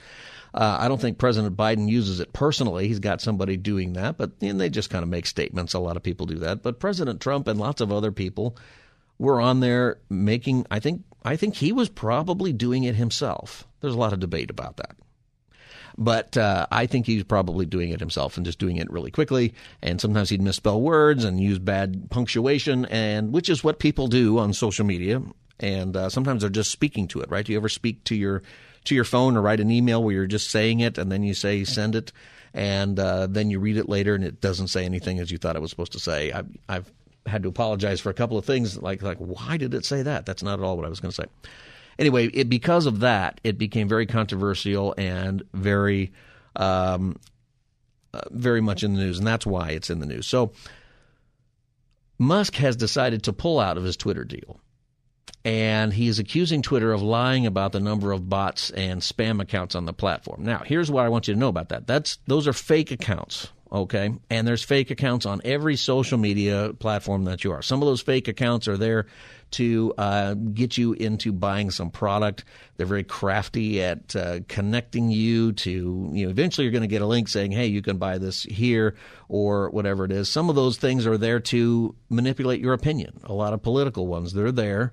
Uh, 0.54 0.78
I 0.80 0.86
don't 0.86 1.00
think 1.00 1.18
President 1.18 1.56
Biden 1.56 1.88
uses 1.88 2.20
it 2.20 2.32
personally. 2.32 2.86
He's 2.86 3.00
got 3.00 3.20
somebody 3.20 3.56
doing 3.56 3.94
that, 3.94 4.16
but 4.16 4.30
and 4.40 4.60
they 4.60 4.70
just 4.70 4.88
kind 4.88 5.02
of 5.02 5.08
make 5.08 5.26
statements. 5.26 5.74
A 5.74 5.80
lot 5.80 5.96
of 5.96 6.04
people 6.04 6.26
do 6.26 6.38
that, 6.38 6.62
but 6.62 6.78
President 6.78 7.20
Trump 7.20 7.48
and 7.48 7.58
lots 7.58 7.80
of 7.80 7.90
other 7.90 8.12
people 8.12 8.56
were 9.18 9.40
on 9.40 9.58
there 9.58 9.98
making. 10.08 10.64
I 10.70 10.78
think 10.78 11.02
I 11.24 11.34
think 11.34 11.56
he 11.56 11.72
was 11.72 11.88
probably 11.88 12.52
doing 12.52 12.84
it 12.84 12.94
himself. 12.94 13.66
There's 13.80 13.94
a 13.94 13.98
lot 13.98 14.12
of 14.12 14.20
debate 14.20 14.50
about 14.50 14.76
that. 14.76 14.94
But 15.98 16.36
uh, 16.36 16.66
I 16.70 16.86
think 16.86 17.06
he's 17.06 17.24
probably 17.24 17.64
doing 17.64 17.90
it 17.90 18.00
himself 18.00 18.36
and 18.36 18.44
just 18.44 18.58
doing 18.58 18.76
it 18.76 18.90
really 18.90 19.10
quickly. 19.10 19.54
And 19.82 20.00
sometimes 20.00 20.28
he'd 20.28 20.42
misspell 20.42 20.80
words 20.80 21.24
and 21.24 21.40
use 21.40 21.58
bad 21.58 22.10
punctuation, 22.10 22.84
and 22.86 23.32
which 23.32 23.48
is 23.48 23.64
what 23.64 23.78
people 23.78 24.06
do 24.06 24.38
on 24.38 24.52
social 24.52 24.84
media. 24.84 25.22
And 25.58 25.96
uh, 25.96 26.10
sometimes 26.10 26.42
they're 26.42 26.50
just 26.50 26.70
speaking 26.70 27.08
to 27.08 27.20
it, 27.20 27.30
right? 27.30 27.46
Do 27.46 27.52
you 27.52 27.58
ever 27.58 27.70
speak 27.70 28.04
to 28.04 28.14
your 28.14 28.42
to 28.84 28.94
your 28.94 29.04
phone 29.04 29.36
or 29.36 29.42
write 29.42 29.58
an 29.58 29.70
email 29.70 30.02
where 30.02 30.14
you're 30.14 30.26
just 30.26 30.50
saying 30.50 30.80
it 30.80 30.96
and 30.96 31.10
then 31.10 31.22
you 31.22 31.34
say 31.34 31.64
send 31.64 31.96
it, 31.96 32.12
and 32.52 33.00
uh, 33.00 33.26
then 33.26 33.50
you 33.50 33.58
read 33.58 33.78
it 33.78 33.88
later 33.88 34.14
and 34.14 34.22
it 34.22 34.40
doesn't 34.40 34.68
say 34.68 34.84
anything 34.84 35.18
as 35.18 35.30
you 35.30 35.38
thought 35.38 35.56
it 35.56 35.62
was 35.62 35.70
supposed 35.70 35.92
to 35.92 35.98
say. 35.98 36.30
I've, 36.30 36.46
I've 36.68 36.92
had 37.24 37.42
to 37.42 37.48
apologize 37.48 38.00
for 38.00 38.10
a 38.10 38.14
couple 38.14 38.38
of 38.38 38.44
things 38.44 38.80
like 38.80 39.02
like 39.02 39.16
why 39.16 39.56
did 39.56 39.72
it 39.72 39.86
say 39.86 40.02
that? 40.02 40.26
That's 40.26 40.42
not 40.42 40.58
at 40.58 40.64
all 40.64 40.76
what 40.76 40.84
I 40.84 40.90
was 40.90 41.00
going 41.00 41.10
to 41.10 41.22
say 41.22 41.26
anyway, 41.98 42.26
it, 42.28 42.48
because 42.48 42.86
of 42.86 43.00
that, 43.00 43.40
it 43.44 43.58
became 43.58 43.88
very 43.88 44.06
controversial 44.06 44.94
and 44.96 45.42
very, 45.52 46.12
um, 46.56 47.18
uh, 48.14 48.20
very 48.30 48.60
much 48.60 48.82
in 48.82 48.94
the 48.94 49.00
news, 49.00 49.18
and 49.18 49.26
that's 49.26 49.46
why 49.46 49.70
it's 49.70 49.90
in 49.90 50.00
the 50.00 50.06
news. 50.06 50.26
So 50.26 50.52
Musk 52.18 52.54
has 52.56 52.76
decided 52.76 53.24
to 53.24 53.32
pull 53.32 53.60
out 53.60 53.76
of 53.76 53.84
his 53.84 53.96
Twitter 53.96 54.24
deal. 54.24 54.60
And 55.44 55.92
he 55.92 56.08
is 56.08 56.18
accusing 56.18 56.62
Twitter 56.62 56.92
of 56.92 57.02
lying 57.02 57.46
about 57.46 57.70
the 57.70 57.78
number 57.78 58.10
of 58.10 58.28
bots 58.28 58.70
and 58.70 59.00
spam 59.00 59.40
accounts 59.40 59.76
on 59.76 59.84
the 59.84 59.92
platform. 59.92 60.42
Now, 60.42 60.62
here's 60.66 60.90
what 60.90 61.04
I 61.04 61.08
want 61.08 61.28
you 61.28 61.34
to 61.34 61.40
know 61.40 61.48
about 61.48 61.68
that. 61.68 61.86
That's 61.86 62.18
those 62.26 62.48
are 62.48 62.52
fake 62.52 62.90
accounts 62.90 63.48
okay? 63.70 64.14
And 64.30 64.46
there's 64.46 64.62
fake 64.62 64.90
accounts 64.90 65.26
on 65.26 65.40
every 65.44 65.76
social 65.76 66.18
media 66.18 66.72
platform 66.78 67.24
that 67.24 67.44
you 67.44 67.52
are. 67.52 67.62
Some 67.62 67.82
of 67.82 67.86
those 67.86 68.00
fake 68.00 68.28
accounts 68.28 68.68
are 68.68 68.76
there 68.76 69.06
to 69.52 69.94
uh, 69.96 70.34
get 70.34 70.76
you 70.76 70.92
into 70.92 71.32
buying 71.32 71.70
some 71.70 71.90
product. 71.90 72.44
They're 72.76 72.86
very 72.86 73.04
crafty 73.04 73.82
at 73.82 74.16
uh, 74.16 74.40
connecting 74.48 75.10
you 75.10 75.52
to, 75.52 76.10
you 76.12 76.26
know, 76.26 76.30
eventually 76.30 76.64
you're 76.64 76.72
going 76.72 76.82
to 76.82 76.88
get 76.88 77.02
a 77.02 77.06
link 77.06 77.28
saying, 77.28 77.52
hey, 77.52 77.66
you 77.66 77.80
can 77.80 77.96
buy 77.96 78.18
this 78.18 78.42
here 78.42 78.96
or 79.28 79.70
whatever 79.70 80.04
it 80.04 80.12
is. 80.12 80.28
Some 80.28 80.50
of 80.50 80.56
those 80.56 80.78
things 80.78 81.06
are 81.06 81.16
there 81.16 81.40
to 81.40 81.94
manipulate 82.08 82.60
your 82.60 82.72
opinion. 82.72 83.20
A 83.24 83.32
lot 83.32 83.52
of 83.52 83.62
political 83.62 84.06
ones, 84.06 84.32
they're 84.32 84.52
there 84.52 84.92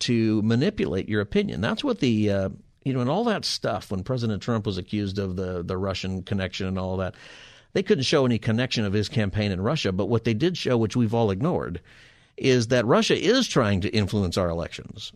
to 0.00 0.42
manipulate 0.42 1.08
your 1.08 1.20
opinion. 1.20 1.60
That's 1.60 1.84
what 1.84 2.00
the, 2.00 2.30
uh, 2.30 2.48
you 2.84 2.92
know, 2.92 3.00
and 3.00 3.10
all 3.10 3.24
that 3.24 3.44
stuff 3.44 3.92
when 3.92 4.02
President 4.02 4.42
Trump 4.42 4.66
was 4.66 4.78
accused 4.78 5.20
of 5.20 5.36
the, 5.36 5.62
the 5.62 5.76
Russian 5.76 6.22
connection 6.22 6.66
and 6.66 6.78
all 6.78 6.96
that. 6.96 7.14
They 7.72 7.82
couldn't 7.82 8.04
show 8.04 8.26
any 8.26 8.38
connection 8.38 8.84
of 8.84 8.92
his 8.92 9.08
campaign 9.08 9.50
in 9.50 9.60
Russia, 9.60 9.92
but 9.92 10.06
what 10.06 10.24
they 10.24 10.34
did 10.34 10.56
show, 10.56 10.76
which 10.76 10.96
we've 10.96 11.14
all 11.14 11.30
ignored, 11.30 11.80
is 12.36 12.68
that 12.68 12.86
Russia 12.86 13.18
is 13.18 13.48
trying 13.48 13.80
to 13.82 13.90
influence 13.90 14.36
our 14.36 14.48
elections. 14.48 15.12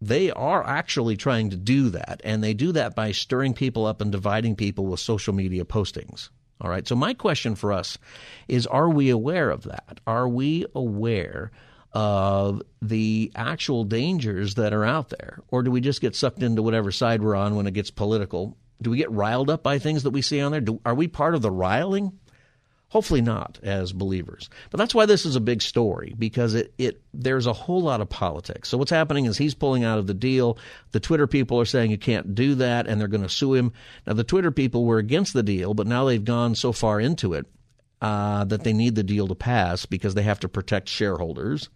They 0.00 0.30
are 0.30 0.64
actually 0.64 1.16
trying 1.16 1.50
to 1.50 1.56
do 1.56 1.90
that, 1.90 2.20
and 2.22 2.44
they 2.44 2.54
do 2.54 2.72
that 2.72 2.94
by 2.94 3.12
stirring 3.12 3.54
people 3.54 3.86
up 3.86 4.00
and 4.00 4.12
dividing 4.12 4.56
people 4.56 4.86
with 4.86 5.00
social 5.00 5.34
media 5.34 5.64
postings. 5.64 6.28
All 6.60 6.70
right. 6.70 6.86
So, 6.86 6.94
my 6.94 7.14
question 7.14 7.54
for 7.54 7.72
us 7.72 7.98
is 8.48 8.66
Are 8.66 8.88
we 8.88 9.10
aware 9.10 9.50
of 9.50 9.64
that? 9.64 10.00
Are 10.06 10.28
we 10.28 10.66
aware 10.74 11.50
of 11.92 12.62
the 12.82 13.32
actual 13.34 13.84
dangers 13.84 14.54
that 14.54 14.72
are 14.72 14.84
out 14.84 15.08
there? 15.10 15.40
Or 15.48 15.62
do 15.62 15.70
we 15.70 15.80
just 15.80 16.00
get 16.00 16.14
sucked 16.14 16.42
into 16.42 16.62
whatever 16.62 16.92
side 16.92 17.22
we're 17.22 17.34
on 17.34 17.56
when 17.56 17.66
it 17.66 17.74
gets 17.74 17.90
political? 17.90 18.56
Do 18.80 18.90
we 18.90 18.98
get 18.98 19.10
riled 19.10 19.50
up 19.50 19.62
by 19.62 19.78
things 19.78 20.02
that 20.02 20.10
we 20.10 20.22
see 20.22 20.40
on 20.40 20.52
there? 20.52 20.60
Do, 20.60 20.80
are 20.84 20.94
we 20.94 21.08
part 21.08 21.34
of 21.34 21.42
the 21.42 21.50
riling? 21.50 22.18
Hopefully 22.88 23.20
not 23.20 23.58
as 23.62 23.92
believers. 23.92 24.48
But 24.70 24.78
that's 24.78 24.94
why 24.94 25.06
this 25.06 25.26
is 25.26 25.34
a 25.34 25.40
big 25.40 25.60
story 25.60 26.14
because 26.16 26.54
it, 26.54 26.72
it 26.78 27.02
there's 27.12 27.46
a 27.46 27.52
whole 27.52 27.82
lot 27.82 28.00
of 28.00 28.08
politics. 28.08 28.68
So 28.68 28.78
what's 28.78 28.92
happening 28.92 29.24
is 29.24 29.36
he's 29.36 29.54
pulling 29.54 29.82
out 29.82 29.98
of 29.98 30.06
the 30.06 30.14
deal. 30.14 30.58
The 30.92 31.00
Twitter 31.00 31.26
people 31.26 31.60
are 31.60 31.64
saying 31.64 31.90
you 31.90 31.98
can't 31.98 32.34
do 32.34 32.54
that 32.56 32.86
and 32.86 33.00
they're 33.00 33.08
going 33.08 33.24
to 33.24 33.28
sue 33.28 33.54
him. 33.54 33.72
Now 34.06 34.12
the 34.12 34.24
Twitter 34.24 34.52
people 34.52 34.84
were 34.84 34.98
against 34.98 35.32
the 35.32 35.42
deal, 35.42 35.74
but 35.74 35.88
now 35.88 36.04
they've 36.04 36.24
gone 36.24 36.54
so 36.54 36.72
far 36.72 37.00
into 37.00 37.34
it 37.34 37.46
uh, 38.00 38.44
that 38.44 38.62
they 38.62 38.72
need 38.72 38.94
the 38.94 39.02
deal 39.02 39.26
to 39.28 39.34
pass 39.34 39.84
because 39.84 40.14
they 40.14 40.22
have 40.22 40.40
to 40.40 40.48
protect 40.48 40.88
shareholders. 40.88 41.68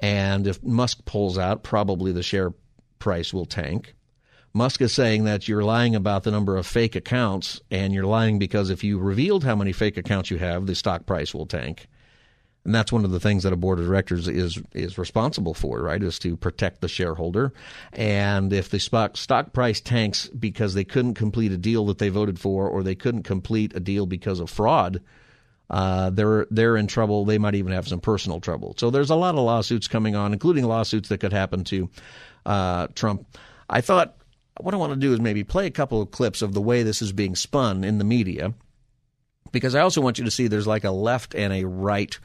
And 0.00 0.48
if 0.48 0.62
Musk 0.62 1.04
pulls 1.04 1.38
out, 1.38 1.62
probably 1.62 2.10
the 2.10 2.24
share 2.24 2.52
price 2.98 3.32
will 3.32 3.46
tank. 3.46 3.94
Musk 4.54 4.82
is 4.82 4.92
saying 4.92 5.24
that 5.24 5.48
you're 5.48 5.64
lying 5.64 5.94
about 5.94 6.24
the 6.24 6.30
number 6.30 6.56
of 6.56 6.66
fake 6.66 6.94
accounts, 6.94 7.60
and 7.70 7.94
you're 7.94 8.04
lying 8.04 8.38
because 8.38 8.68
if 8.68 8.84
you 8.84 8.98
revealed 8.98 9.44
how 9.44 9.56
many 9.56 9.72
fake 9.72 9.96
accounts 9.96 10.30
you 10.30 10.38
have, 10.38 10.66
the 10.66 10.74
stock 10.74 11.06
price 11.06 11.32
will 11.32 11.46
tank. 11.46 11.88
And 12.64 12.74
that's 12.74 12.92
one 12.92 13.04
of 13.04 13.10
the 13.10 13.18
things 13.18 13.42
that 13.42 13.52
a 13.52 13.56
board 13.56 13.80
of 13.80 13.86
directors 13.86 14.28
is 14.28 14.60
is 14.72 14.96
responsible 14.96 15.54
for, 15.54 15.82
right? 15.82 16.00
Is 16.00 16.18
to 16.20 16.36
protect 16.36 16.80
the 16.80 16.86
shareholder. 16.86 17.52
And 17.92 18.52
if 18.52 18.68
the 18.68 18.78
stock 18.78 19.16
stock 19.16 19.52
price 19.52 19.80
tanks 19.80 20.28
because 20.28 20.74
they 20.74 20.84
couldn't 20.84 21.14
complete 21.14 21.50
a 21.50 21.56
deal 21.56 21.86
that 21.86 21.98
they 21.98 22.08
voted 22.08 22.38
for, 22.38 22.68
or 22.68 22.82
they 22.82 22.94
couldn't 22.94 23.24
complete 23.24 23.74
a 23.74 23.80
deal 23.80 24.06
because 24.06 24.38
of 24.38 24.48
fraud, 24.48 25.00
uh, 25.70 26.10
they're 26.10 26.46
they're 26.50 26.76
in 26.76 26.86
trouble. 26.86 27.24
They 27.24 27.38
might 27.38 27.56
even 27.56 27.72
have 27.72 27.88
some 27.88 28.00
personal 28.00 28.38
trouble. 28.38 28.74
So 28.76 28.90
there's 28.90 29.10
a 29.10 29.16
lot 29.16 29.34
of 29.34 29.40
lawsuits 29.40 29.88
coming 29.88 30.14
on, 30.14 30.32
including 30.32 30.64
lawsuits 30.64 31.08
that 31.08 31.18
could 31.18 31.32
happen 31.32 31.64
to 31.64 31.90
uh, 32.46 32.86
Trump. 32.94 33.26
I 33.68 33.80
thought 33.80 34.14
what 34.60 34.74
I 34.74 34.76
want 34.76 34.92
to 34.92 34.98
do 34.98 35.12
is 35.12 35.20
maybe 35.20 35.44
play 35.44 35.66
a 35.66 35.70
couple 35.70 36.02
of 36.02 36.10
clips 36.10 36.42
of 36.42 36.54
the 36.54 36.60
way 36.60 36.82
this 36.82 37.02
is 37.02 37.12
being 37.12 37.34
spun 37.36 37.84
in 37.84 37.98
the 37.98 38.04
media, 38.04 38.54
because 39.50 39.74
I 39.74 39.80
also 39.80 40.00
want 40.00 40.18
you 40.18 40.24
to 40.24 40.30
see 40.30 40.46
there's 40.46 40.66
like 40.66 40.84
a 40.84 40.90
left 40.90 41.34
and 41.34 41.52
a 41.52 41.64
right 41.64 42.18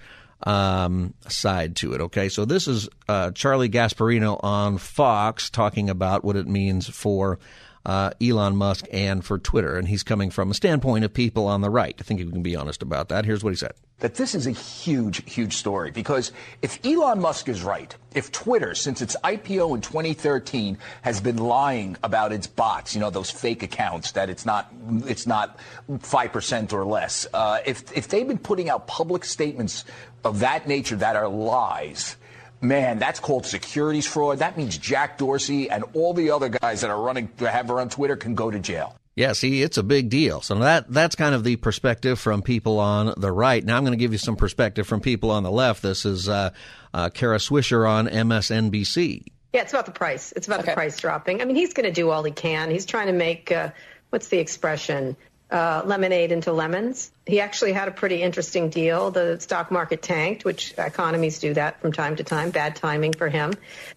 um, 0.43 1.13
side 1.27 1.75
to 1.77 1.93
it. 1.93 2.01
Okay, 2.01 2.29
so 2.29 2.45
this 2.45 2.67
is 2.67 2.89
uh, 3.07 3.31
Charlie 3.31 3.69
Gasparino 3.69 4.39
on 4.43 4.77
Fox 4.77 5.49
talking 5.49 5.89
about 5.89 6.23
what 6.23 6.35
it 6.35 6.47
means 6.47 6.87
for 6.87 7.39
uh, 7.85 8.11
Elon 8.21 8.55
Musk 8.55 8.85
and 8.91 9.25
for 9.25 9.39
Twitter. 9.39 9.77
And 9.77 9.87
he's 9.87 10.03
coming 10.03 10.29
from 10.29 10.51
a 10.51 10.53
standpoint 10.53 11.05
of 11.05 11.13
people 11.13 11.47
on 11.47 11.61
the 11.61 11.69
right. 11.69 11.95
I 11.99 12.03
think 12.03 12.19
you 12.19 12.29
can 12.29 12.43
be 12.43 12.55
honest 12.55 12.81
about 12.81 13.09
that. 13.09 13.25
Here's 13.25 13.43
what 13.43 13.51
he 13.51 13.57
said. 13.57 13.73
That 13.99 14.13
this 14.13 14.35
is 14.35 14.45
a 14.45 14.51
huge, 14.51 15.27
huge 15.31 15.55
story 15.55 15.89
because 15.89 16.31
if 16.61 16.85
Elon 16.85 17.19
Musk 17.19 17.49
is 17.49 17.63
right, 17.63 17.95
if 18.13 18.31
Twitter, 18.31 18.75
since 18.75 19.01
its 19.01 19.15
IPO 19.23 19.73
in 19.73 19.81
2013, 19.81 20.77
has 21.01 21.19
been 21.19 21.37
lying 21.37 21.97
about 22.03 22.31
its 22.31 22.45
bots, 22.45 22.93
you 22.93 23.01
know, 23.01 23.09
those 23.09 23.31
fake 23.31 23.63
accounts, 23.63 24.11
that 24.11 24.29
it's 24.29 24.45
not, 24.45 24.71
it's 25.07 25.25
not 25.25 25.57
5% 25.89 26.73
or 26.73 26.85
less, 26.85 27.25
uh, 27.33 27.59
if, 27.65 27.91
if 27.97 28.07
they've 28.07 28.27
been 28.27 28.37
putting 28.37 28.69
out 28.69 28.85
public 28.85 29.25
statements 29.25 29.83
of 30.23 30.41
that 30.41 30.67
nature 30.67 30.95
that 30.97 31.15
are 31.15 31.27
lies, 31.27 32.17
Man, 32.59 32.97
that's 32.97 33.19
called 33.19 33.45
securities 33.45 34.07
fraud. 34.07 34.39
That 34.39 34.57
means 34.57 34.79
Jack 34.79 35.19
Dorsey 35.19 35.69
and 35.69 35.83
all 35.93 36.13
the 36.15 36.31
other 36.31 36.49
guys 36.49 36.81
that 36.81 36.89
are 36.89 36.99
running 36.99 37.29
have 37.39 37.67
her 37.67 37.79
on 37.79 37.89
Twitter 37.89 38.15
can 38.15 38.33
go 38.33 38.49
to 38.49 38.57
jail. 38.57 38.96
Yeah, 39.17 39.33
see, 39.33 39.63
it's 39.63 39.77
a 39.77 39.83
big 39.83 40.09
deal. 40.09 40.41
So 40.41 40.55
that 40.59 40.89
that's 40.89 41.15
kind 41.15 41.33
of 41.33 41.43
the 41.43 41.55
perspective 41.55 42.19
from 42.19 42.43
people 42.43 42.79
on 42.79 43.13
the 43.17 43.31
right. 43.31 43.65
Now 43.65 43.75
I'm 43.75 43.83
going 43.83 43.97
to 43.97 43.97
give 43.97 44.11
you 44.11 44.19
some 44.19 44.35
perspective 44.35 44.87
from 44.87 45.01
people 45.01 45.31
on 45.31 45.41
the 45.41 45.51
left. 45.51 45.81
This 45.81 46.05
is 46.05 46.29
uh, 46.29 46.51
uh, 46.93 47.09
Kara 47.09 47.37
Swisher 47.37 47.89
on 47.89 48.07
MSNBC. 48.07 49.25
Yeah, 49.53 49.61
it's 49.61 49.73
about 49.73 49.87
the 49.87 49.91
price. 49.91 50.33
It's 50.35 50.45
about 50.45 50.59
okay. 50.59 50.71
the 50.71 50.75
price 50.75 50.99
dropping. 50.99 51.41
I 51.41 51.45
mean, 51.45 51.55
he's 51.55 51.73
going 51.73 51.87
to 51.87 51.91
do 51.91 52.11
all 52.11 52.23
he 52.23 52.31
can. 52.31 52.69
He's 52.69 52.85
trying 52.85 53.07
to 53.07 53.13
make 53.13 53.51
uh, 53.51 53.71
what's 54.11 54.27
the 54.27 54.37
expression? 54.37 55.17
uh, 55.49 55.81
lemonade 55.85 56.31
into 56.31 56.51
lemons. 56.51 57.11
He 57.25 57.39
actually 57.39 57.73
had 57.73 57.87
a 57.87 57.91
pretty 57.91 58.21
interesting 58.21 58.69
deal. 58.69 59.11
The 59.11 59.39
stock 59.39 59.71
market 59.71 60.01
tanked, 60.01 60.45
which 60.45 60.73
economies 60.77 61.39
do 61.39 61.53
that 61.53 61.79
from 61.81 61.93
time 61.93 62.17
to 62.17 62.23
time. 62.23 62.51
Bad 62.51 62.75
timing 62.75 63.13
for 63.13 63.29
him. 63.29 63.53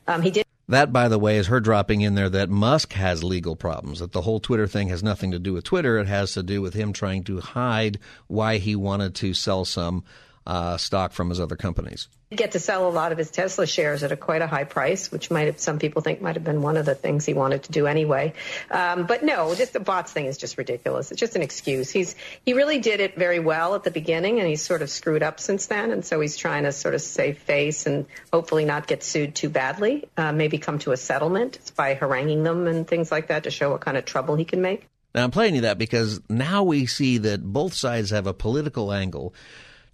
Um, 0.07 0.23
he 0.23 0.31
did. 0.31 0.47
That, 0.71 0.93
by 0.93 1.09
the 1.09 1.19
way, 1.19 1.37
is 1.37 1.49
her 1.49 1.59
dropping 1.59 2.03
in 2.03 2.15
there 2.15 2.31
that 2.31 2.49
Musk 2.49 2.93
has 2.93 3.25
legal 3.25 3.57
problems, 3.57 3.99
that 3.99 4.13
the 4.13 4.21
whole 4.21 4.39
Twitter 4.39 4.69
thing 4.69 4.87
has 4.87 5.03
nothing 5.03 5.33
to 5.33 5.41
do 5.41 5.53
with 5.53 5.65
Twitter. 5.65 5.99
It 5.99 6.07
has 6.07 6.33
to 6.35 6.45
do 6.45 6.63
with 6.63 6.75
him 6.75 6.93
trying 6.93 7.25
to 7.25 7.41
hide 7.41 7.99
why 8.29 8.59
he 8.59 8.77
wanted 8.77 9.17
to 9.17 9.35
sell 9.35 9.65
some 9.65 10.05
uh, 10.47 10.77
stock 10.77 11.13
from 11.13 11.29
his 11.29 11.41
other 11.41 11.57
companies 11.57 12.09
get 12.37 12.53
to 12.53 12.61
sell 12.61 12.89
a 12.89 12.91
lot 12.91 13.11
of 13.11 13.19
his 13.19 13.31
Tesla 13.31 13.67
shares 13.67 14.05
at 14.05 14.13
a 14.13 14.17
quite 14.17 14.41
a 14.41 14.47
high 14.47 14.63
price, 14.63 15.11
which 15.11 15.31
might 15.33 15.47
have 15.47 15.59
some 15.59 15.81
people 15.81 16.01
think 16.01 16.23
might 16.23 16.37
have 16.37 16.45
been 16.45 16.63
one 16.63 16.77
of 16.77 16.87
the 16.87 16.95
things 16.95 17.27
he 17.27 17.35
wanted 17.35 17.65
to 17.65 17.73
do 17.73 17.89
anyway. 17.89 18.33
Um, 18.71 19.07
but 19.07 19.25
no, 19.25 19.55
just 19.57 19.73
the 19.73 19.81
bots 19.81 20.13
thing 20.13 20.27
is 20.27 20.39
just 20.39 20.57
ridiculous. 20.57 21.11
It's 21.11 21.19
just 21.19 21.35
an 21.35 21.43
excuse. 21.43 21.91
He's 21.91 22.15
he 22.45 22.53
really 22.53 22.79
did 22.79 23.01
it 23.01 23.17
very 23.17 23.41
well 23.41 23.75
at 23.75 23.83
the 23.83 23.91
beginning, 23.91 24.39
and 24.39 24.49
he's 24.49 24.63
sort 24.63 24.81
of 24.81 24.91
screwed 24.91 25.25
up 25.25 25.41
since 25.41 25.67
then. 25.67 25.91
And 25.91 26.05
so 26.05 26.21
he's 26.21 26.37
trying 26.37 26.65
to 26.65 26.73
sort 26.73 26.95
of 26.95 27.01
save 27.01 27.39
face 27.39 27.87
and 27.87 28.07
hopefully 28.33 28.65
not 28.65 28.87
get 28.87 29.03
sued 29.03 29.35
too 29.35 29.49
badly. 29.49 30.09
Uh, 30.17 30.31
maybe 30.33 30.59
come 30.59 30.79
to 30.81 30.93
a 30.93 30.97
settlement 30.97 31.73
by 31.75 31.95
haranguing 31.95 32.45
them 32.45 32.69
and 32.69 32.87
things 32.87 33.11
like 33.11 33.27
that 33.29 33.43
to 33.45 33.51
show 33.51 33.73
what 33.73 33.81
kind 33.81 33.97
of 33.97 34.05
trouble 34.05 34.37
he 34.37 34.45
can 34.45 34.63
make. 34.63 34.87
Now 35.17 35.25
I'm 35.25 35.33
playing 35.33 35.57
you 35.57 35.63
that 35.63 35.79
because 35.79 36.21
now 36.29 36.63
we 36.63 36.87
see 36.87 37.19
that 37.19 37.43
both 37.43 37.75
sides 37.75 38.11
have 38.11 38.29
a 38.29 38.35
political 38.35 38.93
angle 38.93 39.35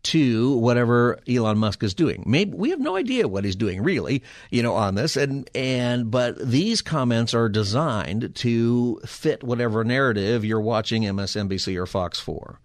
to 0.06 0.56
whatever 0.58 1.18
Elon 1.28 1.58
Musk 1.58 1.82
is 1.82 1.92
doing. 1.92 2.22
Maybe 2.26 2.56
we 2.56 2.70
have 2.70 2.78
no 2.78 2.96
idea 2.96 3.26
what 3.26 3.44
he's 3.44 3.56
doing 3.56 3.82
really, 3.82 4.22
you 4.50 4.62
know, 4.62 4.74
on 4.74 4.94
this. 4.94 5.16
And 5.16 5.50
and 5.54 6.10
but 6.10 6.38
these 6.38 6.80
comments 6.80 7.34
are 7.34 7.48
designed 7.48 8.34
to 8.36 9.00
fit 9.04 9.42
whatever 9.42 9.82
narrative 9.82 10.44
you're 10.44 10.60
watching 10.60 11.02
MSNBC 11.02 11.76
or 11.76 11.86
Fox 11.86 12.20
for. 12.20 12.60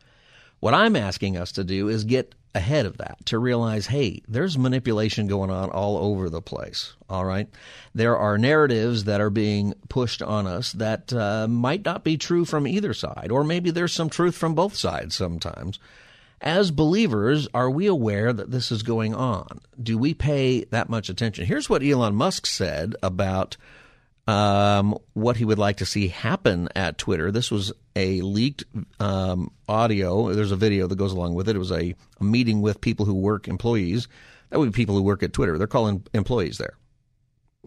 What 0.59 0.75
I'm 0.75 0.95
asking 0.95 1.37
us 1.37 1.51
to 1.53 1.63
do 1.63 1.89
is 1.89 2.03
get 2.03 2.35
ahead 2.53 2.85
of 2.85 2.97
that 2.97 3.25
to 3.25 3.39
realize, 3.39 3.87
hey, 3.87 4.21
there's 4.27 4.57
manipulation 4.57 5.25
going 5.25 5.49
on 5.49 5.69
all 5.71 5.97
over 5.97 6.29
the 6.29 6.41
place. 6.41 6.93
All 7.09 7.25
right, 7.25 7.47
there 7.95 8.17
are 8.17 8.37
narratives 8.37 9.05
that 9.05 9.21
are 9.21 9.31
being 9.31 9.73
pushed 9.89 10.21
on 10.21 10.45
us 10.45 10.73
that 10.73 11.11
uh, 11.11 11.47
might 11.47 11.83
not 11.83 12.03
be 12.03 12.17
true 12.17 12.45
from 12.45 12.67
either 12.67 12.93
side, 12.93 13.31
or 13.31 13.43
maybe 13.43 13.71
there's 13.71 13.93
some 13.93 14.09
truth 14.09 14.35
from 14.35 14.53
both 14.53 14.75
sides 14.75 15.15
sometimes. 15.15 15.79
As 16.41 16.71
believers, 16.71 17.47
are 17.53 17.69
we 17.69 17.85
aware 17.85 18.33
that 18.33 18.49
this 18.49 18.71
is 18.71 18.81
going 18.81 19.13
on? 19.13 19.59
Do 19.81 19.97
we 19.99 20.15
pay 20.15 20.63
that 20.65 20.89
much 20.89 21.07
attention? 21.07 21.45
Here's 21.45 21.69
what 21.69 21.83
Elon 21.83 22.15
Musk 22.15 22.47
said 22.47 22.95
about 23.03 23.57
um, 24.25 24.97
what 25.13 25.37
he 25.37 25.45
would 25.45 25.59
like 25.59 25.77
to 25.77 25.85
see 25.85 26.07
happen 26.07 26.67
at 26.75 26.97
Twitter. 26.97 27.31
This 27.31 27.51
was 27.51 27.71
a 27.95 28.21
leaked 28.21 28.63
um, 28.99 29.51
audio. 29.69 30.33
There's 30.33 30.51
a 30.51 30.55
video 30.55 30.87
that 30.87 30.95
goes 30.95 31.11
along 31.11 31.35
with 31.35 31.47
it. 31.47 31.55
It 31.55 31.59
was 31.59 31.71
a, 31.71 31.93
a 32.19 32.23
meeting 32.23 32.61
with 32.61 32.81
people 32.81 33.05
who 33.05 33.13
work, 33.13 33.47
employees. 33.47 34.07
That 34.49 34.57
would 34.57 34.71
be 34.71 34.75
people 34.75 34.95
who 34.95 35.03
work 35.03 35.21
at 35.21 35.33
Twitter. 35.33 35.59
They're 35.59 35.67
calling 35.67 36.03
employees 36.11 36.57
there. 36.57 36.75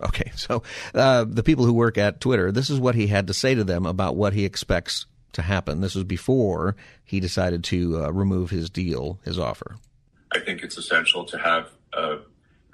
Okay, 0.02 0.32
so 0.36 0.64
uh, 0.94 1.24
the 1.28 1.44
people 1.44 1.64
who 1.64 1.74
work 1.74 1.96
at 1.96 2.20
Twitter, 2.20 2.50
this 2.50 2.70
is 2.70 2.80
what 2.80 2.96
he 2.96 3.06
had 3.06 3.28
to 3.28 3.34
say 3.34 3.54
to 3.54 3.62
them 3.62 3.86
about 3.86 4.16
what 4.16 4.32
he 4.32 4.44
expects 4.44 5.06
to 5.34 5.42
happen. 5.42 5.80
This 5.80 5.94
was 5.94 6.04
before 6.04 6.76
he 7.04 7.20
decided 7.20 7.64
to 7.64 8.04
uh, 8.04 8.10
remove 8.10 8.50
his 8.50 8.70
deal, 8.70 9.18
his 9.24 9.38
offer. 9.38 9.76
I 10.32 10.40
think 10.40 10.62
it's 10.62 10.76
essential 10.76 11.24
to 11.26 11.38
have 11.38 11.68
a, 11.92 12.18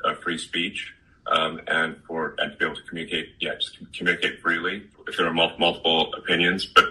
a 0.04 0.14
free 0.16 0.38
speech 0.38 0.94
um, 1.26 1.60
and 1.66 1.96
for 2.06 2.34
and 2.38 2.52
to 2.52 2.58
be 2.58 2.64
able 2.64 2.76
to 2.76 2.82
communicate. 2.82 3.34
Yeah, 3.40 3.54
just 3.54 3.78
communicate 3.92 4.40
freely 4.40 4.84
if 5.06 5.16
there 5.16 5.26
are 5.26 5.32
multiple 5.32 6.12
opinions, 6.14 6.66
but 6.66 6.84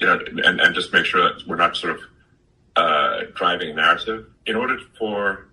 you 0.00 0.06
know, 0.06 0.18
and, 0.44 0.60
and 0.60 0.74
just 0.74 0.92
make 0.92 1.04
sure 1.04 1.22
that 1.22 1.46
we're 1.46 1.56
not 1.56 1.76
sort 1.76 1.96
of 1.96 2.00
uh, 2.76 3.20
driving 3.34 3.70
a 3.70 3.74
narrative. 3.74 4.26
In 4.46 4.56
order 4.56 4.78
for 4.98 5.48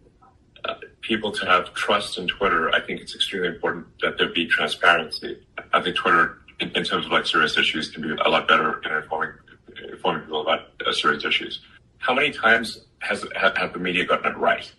uh, 0.65 0.75
people 1.01 1.31
to 1.31 1.45
have 1.45 1.73
trust 1.73 2.17
in 2.17 2.27
Twitter, 2.27 2.73
I 2.73 2.81
think 2.81 3.01
it's 3.01 3.15
extremely 3.15 3.49
important 3.49 3.87
that 4.01 4.17
there 4.17 4.29
be 4.29 4.47
transparency. 4.47 5.45
I 5.73 5.81
think 5.81 5.95
Twitter 5.95 6.39
in, 6.63 6.77
in, 6.77 6.83
terms 6.83 7.05
of 7.05 7.11
like 7.11 7.25
serious 7.25 7.57
issues 7.57 7.89
can 7.89 8.01
be 8.01 8.09
a 8.09 8.29
lot 8.29 8.47
better 8.47 8.81
in 8.83 8.91
informing 8.91 9.33
informing 9.91 10.23
people 10.23 10.41
about 10.41 10.69
uh, 10.85 10.91
serious 10.91 11.25
issues. 11.25 11.61
How 11.97 12.13
many 12.13 12.31
times 12.31 12.85
has 12.99 13.25
have, 13.35 13.55
have 13.57 13.73
the 13.73 13.79
media 13.79 14.05
gotten 14.05 14.31
it 14.31 14.37
right? 14.37 14.71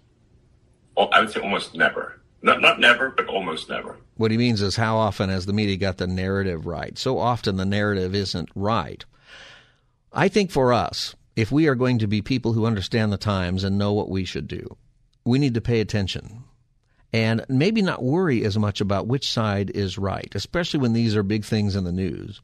Well, 0.97 1.09
I 1.13 1.21
would 1.21 1.31
say 1.31 1.41
almost 1.41 1.75
never. 1.75 2.21
Not 2.43 2.61
not 2.61 2.81
never, 2.81 3.11
but 3.11 3.27
almost 3.27 3.69
never. 3.69 3.97
What 4.17 4.31
he 4.31 4.37
means 4.37 4.63
is 4.63 4.77
how 4.77 4.97
often 4.97 5.29
has 5.31 5.47
the 5.47 5.53
media 5.53 5.77
got 5.77 5.99
the 5.99 6.07
narrative 6.07 6.67
right? 6.67 6.97
So 6.99 7.19
often 7.19 7.57
the 7.57 7.65
narrative 7.65 8.15
isn't 8.15 8.51
right. 8.55 9.05
I 10.13 10.29
think 10.29 10.51
for 10.51 10.73
us, 10.73 11.17
if 11.37 11.51
we 11.51 11.67
are 11.67 11.75
going 11.75 11.99
to 11.99 12.07
be 12.07 12.23
people 12.23 12.53
who 12.53 12.67
understand 12.67 13.13
the 13.13 13.17
times 13.17 13.65
and 13.65 13.77
know 13.77 13.93
what 13.93 14.09
we 14.09 14.25
should 14.25 14.47
do, 14.47 14.77
we 15.25 15.39
need 15.39 15.55
to 15.55 15.61
pay 15.61 15.81
attention 15.81 16.45
and 17.15 17.47
maybe 17.49 17.81
not 17.81 18.03
worry 18.03 18.45
as 18.45 18.59
much 18.59 18.81
about 18.81 19.07
which 19.07 19.31
side 19.31 19.71
is 19.71 19.97
right, 19.97 20.33
especially 20.35 20.81
when 20.81 20.95
these 20.95 21.15
are 21.15 21.23
big 21.23 21.45
things 21.45 21.77
in 21.77 21.85
the 21.85 21.93
news. 21.93 22.41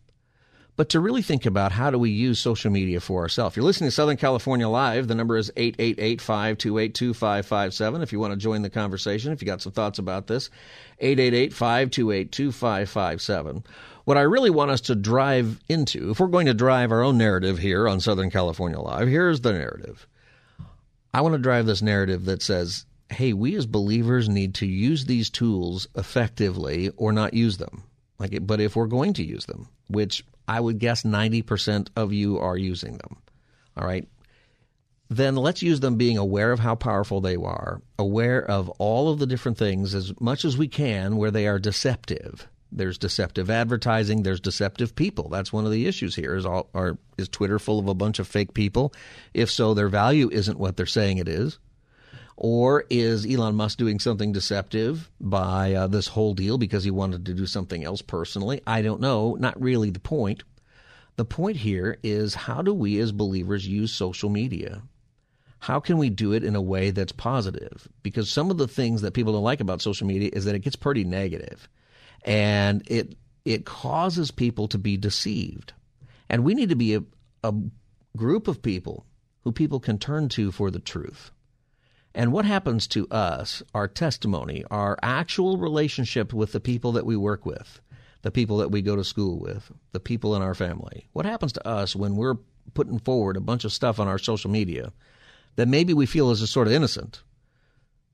But 0.77 0.91
to 0.91 1.01
really 1.01 1.23
think 1.23 1.45
about 1.45 1.73
how 1.73 1.91
do 1.91 1.99
we 1.99 2.11
use 2.11 2.39
social 2.39 2.71
media 2.71 3.01
for 3.01 3.21
ourselves. 3.21 3.57
You're 3.57 3.65
listening 3.65 3.89
to 3.89 3.95
Southern 3.95 4.17
California 4.17 4.69
Live. 4.69 5.09
The 5.09 5.17
number 5.17 5.37
is 5.37 5.51
888-528-2557 5.57 8.01
if 8.01 8.13
you 8.13 8.21
want 8.21 8.33
to 8.33 8.37
join 8.37 8.63
the 8.63 8.71
conversation, 8.71 9.33
if 9.33 9.43
you 9.43 9.47
got 9.47 9.61
some 9.61 9.73
thoughts 9.73 9.99
about 9.99 10.29
this. 10.29 10.51
888-528-2557. 11.03 13.67
What 14.05 14.19
I 14.19 14.23
really 14.23 14.51
want 14.51 14.71
us 14.71 14.83
to 14.83 14.95
drive 14.95 15.59
into, 15.69 16.11
if 16.11 16.21
we're 16.21 16.29
going 16.29 16.47
to 16.47 16.55
drive 16.55 16.93
our 16.93 17.03
own 17.03 17.19
narrative 17.19 17.59
here 17.59 17.89
on 17.89 17.99
Southern 17.99 18.31
California 18.31 18.79
Live, 18.79 19.09
here's 19.09 19.41
the 19.41 19.53
narrative. 19.53 20.07
I 21.13 21.23
want 21.23 21.35
to 21.35 21.39
drive 21.39 21.67
this 21.67 21.83
narrative 21.83 22.27
that 22.27 22.41
says 22.41 22.87
hey, 23.11 23.33
we 23.33 23.57
as 23.57 23.67
believers 23.67 24.29
need 24.29 24.55
to 24.57 24.67
use 24.67 25.05
these 25.05 25.31
tools 25.31 25.89
effectively 25.97 26.91
or 26.97 27.13
not 27.13 27.35
use 27.35 27.59
them. 27.59 27.83
Like, 28.19 28.47
but 28.47 28.61
if 28.61 28.77
we're 28.77 28.87
going 28.87 29.15
to 29.15 29.25
use 29.25 29.47
them, 29.47 29.69
which 29.89 30.25
I 30.47 30.61
would 30.61 30.79
guess 30.79 31.03
90% 31.03 31.89
of 31.97 32.13
you 32.13 32.39
are 32.39 32.57
using 32.57 32.99
them, 32.99 33.17
all 33.77 33.87
right, 33.87 34.07
then 35.09 35.35
let's 35.35 35.63
use 35.63 35.81
them 35.81 35.97
being 35.97 36.19
aware 36.19 36.53
of 36.53 36.61
how 36.61 36.77
powerful 36.77 37.21
they 37.21 37.37
are, 37.37 37.83
aware 37.99 38.43
of 38.49 38.69
all 38.79 39.11
of 39.11 39.19
the 39.19 39.27
different 39.27 39.59
things 39.59 39.95
as 39.95 40.13
much 40.21 40.45
as 40.45 40.57
we 40.57 40.69
can 40.69 41.17
where 41.17 41.33
they 41.33 41.49
are 41.49 41.59
deceptive. 41.59 42.47
There's 42.73 42.99
deceptive 42.99 43.51
advertising. 43.51 44.23
There's 44.23 44.39
deceptive 44.39 44.95
people. 44.95 45.29
That's 45.29 45.53
one 45.53 45.65
of 45.65 45.73
the 45.73 45.87
issues 45.87 46.15
here. 46.15 46.37
Is 46.37 46.47
all 46.47 46.71
are 46.73 46.97
is 47.19 47.29
Twitter 47.29 47.59
full 47.59 47.81
of 47.81 47.89
a 47.89 47.95
bunch 47.95 48.21
of 48.21 48.29
fake 48.29 48.55
people? 48.55 48.95
If 49.35 49.51
so, 49.51 49.75
their 49.75 49.89
value 49.89 50.31
isn't 50.31 50.59
what 50.59 50.77
they're 50.77 50.87
saying 50.87 51.19
it 51.19 51.27
is. 51.27 51.59
Or 52.43 52.87
is 52.89 53.27
Elon 53.27 53.55
Musk 53.55 53.77
doing 53.77 53.99
something 53.99 54.33
deceptive 54.33 55.11
by 55.21 55.75
uh, 55.75 55.87
this 55.89 56.07
whole 56.07 56.33
deal 56.33 56.57
because 56.57 56.85
he 56.85 56.91
wanted 56.91 57.27
to 57.27 57.35
do 57.35 57.45
something 57.45 57.85
else 57.85 58.01
personally? 58.01 58.63
I 58.67 58.81
don't 58.81 59.03
know. 59.03 59.37
Not 59.39 59.61
really 59.61 59.91
the 59.91 60.01
point. 60.01 60.43
The 61.17 61.27
point 61.27 61.59
here 61.59 61.99
is 62.03 62.35
how 62.35 62.63
do 62.63 62.73
we 62.73 62.99
as 62.99 63.13
believers 63.13 63.69
use 63.69 63.93
social 63.93 64.31
media? 64.31 64.81
How 65.59 65.81
can 65.81 65.99
we 65.99 66.09
do 66.09 66.33
it 66.33 66.43
in 66.43 66.57
a 66.57 66.63
way 66.63 66.91
that's 66.93 67.13
positive? 67.13 67.87
Because 68.03 68.31
some 68.31 68.51
of 68.51 68.57
the 68.57 68.69
things 68.69 69.03
that 69.03 69.13
people 69.13 69.35
don't 69.35 69.43
like 69.43 69.61
about 69.61 69.83
social 69.83 70.07
media 70.07 70.31
is 70.33 70.47
that 70.47 70.55
it 70.55 70.61
gets 70.61 70.77
pretty 70.77 71.05
negative 71.05 71.69
and 72.25 72.83
it 72.87 73.17
it 73.45 73.67
causes 73.67 74.31
people 74.31 74.67
to 74.69 74.79
be 74.79 74.97
deceived. 74.97 75.75
And 76.31 76.43
we 76.43 76.55
need 76.55 76.71
to 76.71 76.77
be 76.77 76.95
a, 76.95 77.03
a 77.45 77.53
group 78.17 78.49
of 78.49 78.63
people 78.63 79.05
who 79.43 79.53
people 79.53 79.79
can 79.79 79.99
turn 79.99 80.31
to 80.31 80.51
for 80.51 80.71
the 80.71 80.81
truth. 80.81 81.33
And 82.15 82.33
what 82.33 82.45
happens 82.45 82.87
to 82.89 83.07
us, 83.09 83.63
our 83.75 83.87
testimony, 83.87 84.65
our 84.71 84.99
actual 85.03 85.59
relationship 85.59 86.33
with 86.33 86.53
the 86.53 86.61
people 86.61 86.93
that 86.93 87.07
we 87.07 87.17
work 87.17 87.47
with, 87.47 87.81
the 88.23 88.31
people 88.31 88.59
that 88.59 88.71
we 88.71 88.83
go 88.83 88.97
to 88.97 89.05
school 89.05 89.39
with, 89.39 89.71
the 89.93 90.01
people 90.01 90.35
in 90.35 90.43
our 90.43 90.55
family? 90.55 91.09
What 91.13 91.27
happens 91.27 91.53
to 91.53 91.67
us 91.67 91.95
when 91.95 92.17
we're 92.17 92.37
putting 92.75 92.99
forward 92.99 93.37
a 93.37 93.41
bunch 93.41 93.65
of 93.65 93.73
stuff 93.73 94.01
on 94.01 94.09
our 94.09 94.19
social 94.19 94.51
media 94.51 94.93
that 95.57 95.69
maybe 95.69 95.95
we 95.95 96.07
feel 96.07 96.31
is 96.31 96.43
a 96.43 96.47
sort 96.47 96.67
of 96.67 96.73
innocent, 96.73 97.23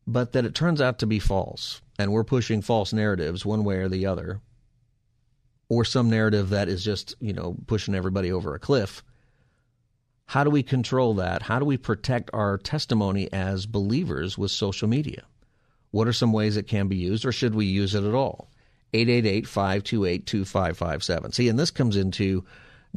but 0.06 0.32
that 0.32 0.44
it 0.44 0.54
turns 0.54 0.80
out 0.80 0.98
to 0.98 1.06
be 1.06 1.18
false, 1.18 1.80
and 1.98 2.12
we're 2.12 2.24
pushing 2.24 2.62
false 2.62 2.92
narratives 2.92 3.44
one 3.44 3.64
way 3.64 3.76
or 3.76 3.88
the 3.88 4.06
other, 4.06 4.40
or 5.68 5.85
some 5.85 6.09
narrative 6.09 6.50
that 6.50 6.68
is 6.68 6.85
just, 6.85 7.16
you 7.20 7.32
know, 7.32 7.56
pushing 7.66 7.94
everybody 7.94 8.30
over 8.30 8.54
a 8.54 8.59
cliff? 8.59 9.02
How 10.26 10.42
do 10.44 10.50
we 10.50 10.62
control 10.62 11.14
that? 11.14 11.42
How 11.42 11.58
do 11.58 11.64
we 11.64 11.76
protect 11.76 12.30
our 12.32 12.58
testimony 12.58 13.32
as 13.32 13.66
believers 13.66 14.36
with 14.36 14.50
social 14.50 14.88
media? 14.88 15.22
What 15.92 16.08
are 16.08 16.12
some 16.12 16.32
ways 16.32 16.56
it 16.56 16.66
can 16.66 16.88
be 16.88 16.96
used, 16.96 17.24
or 17.24 17.32
should 17.32 17.54
we 17.54 17.66
use 17.66 17.94
it 17.94 18.04
at 18.04 18.14
all? 18.14 18.50
888 18.92 19.46
528 19.46 20.26
2557. 20.26 21.32
See, 21.32 21.48
and 21.48 21.58
this 21.58 21.70
comes 21.70 21.96
into 21.96 22.44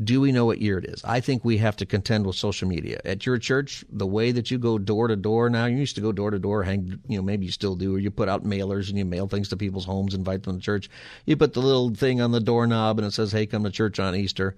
do 0.01 0.21
we 0.21 0.31
know 0.31 0.45
what 0.45 0.61
year 0.61 0.77
it 0.77 0.85
is? 0.85 1.03
I 1.03 1.19
think 1.19 1.43
we 1.43 1.57
have 1.57 1.75
to 1.77 1.85
contend 1.85 2.25
with 2.25 2.37
social 2.37 2.69
media. 2.69 3.01
At 3.03 3.25
your 3.25 3.37
church, 3.37 3.83
the 3.89 4.07
way 4.07 4.31
that 4.31 4.49
you 4.49 4.57
go 4.57 4.77
door 4.77 5.09
to 5.09 5.15
door 5.15 5.49
now, 5.49 5.65
you 5.65 5.77
used 5.77 5.95
to 5.95 6.01
go 6.01 6.13
door 6.13 6.31
to 6.31 6.39
door, 6.39 6.63
hang, 6.63 6.99
you 7.07 7.17
know, 7.17 7.23
maybe 7.23 7.45
you 7.45 7.51
still 7.51 7.75
do, 7.75 7.95
or 7.95 7.99
you 7.99 8.09
put 8.09 8.29
out 8.29 8.45
mailers 8.45 8.87
and 8.87 8.97
you 8.97 9.03
mail 9.03 9.27
things 9.27 9.49
to 9.49 9.57
people's 9.57 9.85
homes, 9.85 10.13
invite 10.13 10.43
them 10.43 10.57
to 10.57 10.63
church. 10.63 10.89
You 11.25 11.35
put 11.35 11.53
the 11.53 11.61
little 11.61 11.93
thing 11.93 12.21
on 12.21 12.31
the 12.31 12.39
doorknob 12.39 12.97
and 12.97 13.07
it 13.07 13.11
says, 13.11 13.33
hey, 13.33 13.45
come 13.45 13.65
to 13.65 13.71
church 13.71 13.99
on 13.99 14.15
Easter. 14.15 14.55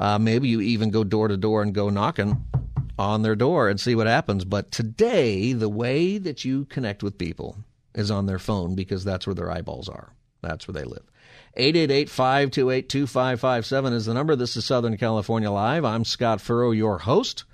Uh, 0.00 0.18
maybe 0.18 0.48
you 0.48 0.60
even 0.62 0.90
go 0.90 1.04
door 1.04 1.28
to 1.28 1.36
door 1.36 1.62
and 1.62 1.74
go 1.74 1.90
knocking 1.90 2.42
on 2.98 3.20
their 3.22 3.36
door 3.36 3.68
and 3.68 3.78
see 3.78 3.94
what 3.94 4.06
happens. 4.06 4.46
But 4.46 4.72
today, 4.72 5.52
the 5.52 5.68
way 5.68 6.16
that 6.16 6.42
you 6.44 6.64
connect 6.64 7.02
with 7.02 7.18
people 7.18 7.58
is 7.94 8.10
on 8.10 8.24
their 8.24 8.38
phone 8.38 8.74
because 8.74 9.04
that's 9.04 9.26
where 9.26 9.34
their 9.34 9.50
eyeballs 9.50 9.90
are. 9.90 10.14
That's 10.40 10.66
where 10.66 10.72
they 10.72 10.84
live. 10.84 11.04
888-528-2557 11.58 13.92
is 13.92 14.06
the 14.06 14.14
number. 14.14 14.34
This 14.36 14.56
is 14.56 14.64
Southern 14.64 14.96
California 14.96 15.50
Live. 15.50 15.84
I'm 15.84 16.06
Scott 16.06 16.40
Furrow, 16.40 16.70
your 16.70 16.96
host. 16.98 17.44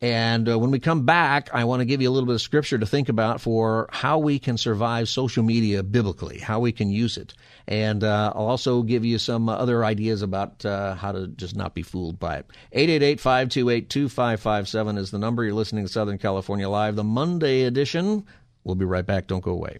And 0.00 0.48
uh, 0.48 0.58
when 0.58 0.70
we 0.70 0.78
come 0.78 1.04
back, 1.04 1.50
I 1.52 1.64
want 1.64 1.80
to 1.80 1.84
give 1.84 2.00
you 2.00 2.08
a 2.08 2.12
little 2.12 2.26
bit 2.26 2.34
of 2.34 2.40
scripture 2.40 2.78
to 2.78 2.86
think 2.86 3.08
about 3.08 3.40
for 3.40 3.88
how 3.90 4.18
we 4.18 4.38
can 4.38 4.56
survive 4.56 5.08
social 5.08 5.42
media 5.42 5.82
biblically, 5.82 6.38
how 6.38 6.60
we 6.60 6.72
can 6.72 6.90
use 6.90 7.16
it. 7.16 7.34
And 7.66 8.04
uh, 8.04 8.32
I'll 8.34 8.46
also 8.46 8.82
give 8.82 9.04
you 9.04 9.18
some 9.18 9.48
other 9.48 9.84
ideas 9.84 10.22
about 10.22 10.64
uh, 10.64 10.94
how 10.94 11.12
to 11.12 11.28
just 11.28 11.56
not 11.56 11.74
be 11.74 11.82
fooled 11.82 12.18
by 12.18 12.36
it. 12.36 12.46
888 12.72 13.20
528 13.20 13.90
2557 13.90 14.98
is 14.98 15.10
the 15.10 15.18
number. 15.18 15.44
You're 15.44 15.54
listening 15.54 15.86
to 15.86 15.92
Southern 15.92 16.18
California 16.18 16.68
Live, 16.68 16.96
the 16.96 17.04
Monday 17.04 17.64
edition. 17.64 18.24
We'll 18.64 18.76
be 18.76 18.84
right 18.84 19.06
back. 19.06 19.26
Don't 19.26 19.42
go 19.42 19.52
away. 19.52 19.78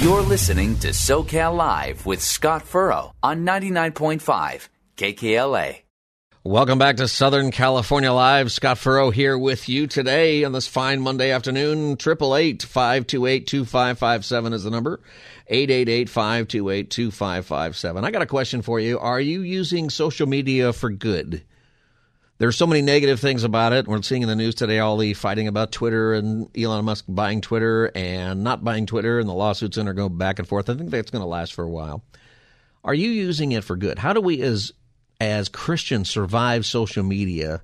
You're 0.00 0.22
listening 0.22 0.78
to 0.78 0.88
SoCal 0.88 1.56
Live 1.56 2.06
with 2.06 2.22
Scott 2.22 2.62
Furrow 2.62 3.12
on 3.22 3.44
99.5 3.44 4.68
KKLA. 4.96 5.82
Welcome 6.44 6.80
back 6.80 6.96
to 6.96 7.06
Southern 7.06 7.52
California 7.52 8.12
Live. 8.12 8.50
Scott 8.50 8.76
Furrow 8.76 9.10
here 9.10 9.38
with 9.38 9.68
you 9.68 9.86
today 9.86 10.42
on 10.42 10.50
this 10.50 10.66
fine 10.66 11.00
Monday 11.00 11.30
afternoon. 11.30 11.96
Triple 11.96 12.34
eight 12.34 12.64
five 12.64 13.06
two 13.06 13.26
eight 13.26 13.46
two 13.46 13.64
five 13.64 13.96
five 13.96 14.24
seven 14.24 14.52
is 14.52 14.64
the 14.64 14.70
number. 14.70 14.98
Eight 15.46 15.70
eight 15.70 15.88
eight 15.88 16.08
five 16.08 16.48
two 16.48 16.68
eight 16.68 16.90
two 16.90 17.12
five 17.12 17.46
five 17.46 17.76
seven. 17.76 18.04
I 18.04 18.10
got 18.10 18.22
a 18.22 18.26
question 18.26 18.60
for 18.60 18.80
you. 18.80 18.98
Are 18.98 19.20
you 19.20 19.42
using 19.42 19.88
social 19.88 20.26
media 20.26 20.72
for 20.72 20.90
good? 20.90 21.44
There's 22.38 22.56
so 22.56 22.66
many 22.66 22.82
negative 22.82 23.20
things 23.20 23.44
about 23.44 23.72
it. 23.72 23.86
We're 23.86 24.02
seeing 24.02 24.22
in 24.22 24.28
the 24.28 24.34
news 24.34 24.56
today 24.56 24.80
all 24.80 24.96
the 24.96 25.14
fighting 25.14 25.46
about 25.46 25.70
Twitter 25.70 26.12
and 26.12 26.48
Elon 26.58 26.84
Musk 26.84 27.04
buying 27.06 27.40
Twitter 27.40 27.92
and 27.94 28.42
not 28.42 28.64
buying 28.64 28.86
Twitter, 28.86 29.20
and 29.20 29.28
the 29.28 29.32
lawsuits 29.32 29.76
and 29.76 29.88
are 29.88 29.94
going 29.94 30.18
back 30.18 30.40
and 30.40 30.48
forth. 30.48 30.68
I 30.68 30.74
think 30.74 30.90
that's 30.90 31.12
going 31.12 31.22
to 31.22 31.28
last 31.28 31.54
for 31.54 31.62
a 31.62 31.70
while. 31.70 32.02
Are 32.82 32.94
you 32.94 33.10
using 33.10 33.52
it 33.52 33.62
for 33.62 33.76
good? 33.76 34.00
How 34.00 34.12
do 34.12 34.20
we, 34.20 34.42
as 34.42 34.72
as 35.26 35.48
Christians 35.48 36.10
survive 36.10 36.66
social 36.66 37.02
media 37.02 37.62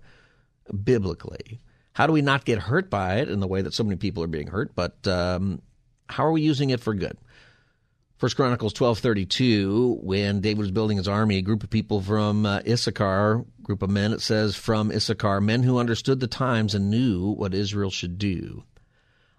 biblically? 0.84 1.60
How 1.92 2.06
do 2.06 2.12
we 2.12 2.22
not 2.22 2.44
get 2.44 2.58
hurt 2.58 2.90
by 2.90 3.16
it 3.16 3.28
in 3.28 3.40
the 3.40 3.48
way 3.48 3.62
that 3.62 3.74
so 3.74 3.82
many 3.84 3.96
people 3.96 4.22
are 4.22 4.28
being 4.28 4.46
hurt? 4.46 4.74
But 4.74 5.06
um, 5.08 5.62
how 6.08 6.26
are 6.26 6.32
we 6.32 6.42
using 6.42 6.70
it 6.70 6.80
for 6.80 6.94
good? 6.94 7.18
First 8.18 8.36
Chronicles 8.36 8.72
twelve 8.72 8.98
thirty 8.98 9.26
two. 9.26 9.98
When 10.02 10.40
David 10.40 10.58
was 10.58 10.70
building 10.72 10.96
his 10.96 11.08
army, 11.08 11.36
a 11.36 11.42
group 11.42 11.62
of 11.62 11.70
people 11.70 12.00
from 12.00 12.46
uh, 12.46 12.60
Issachar, 12.66 13.44
group 13.62 13.82
of 13.82 13.90
men, 13.90 14.12
it 14.12 14.20
says 14.20 14.56
from 14.56 14.90
Issachar, 14.90 15.40
men 15.40 15.62
who 15.62 15.78
understood 15.78 16.18
the 16.18 16.26
times 16.26 16.74
and 16.74 16.90
knew 16.90 17.30
what 17.32 17.54
Israel 17.54 17.90
should 17.90 18.18
do. 18.18 18.64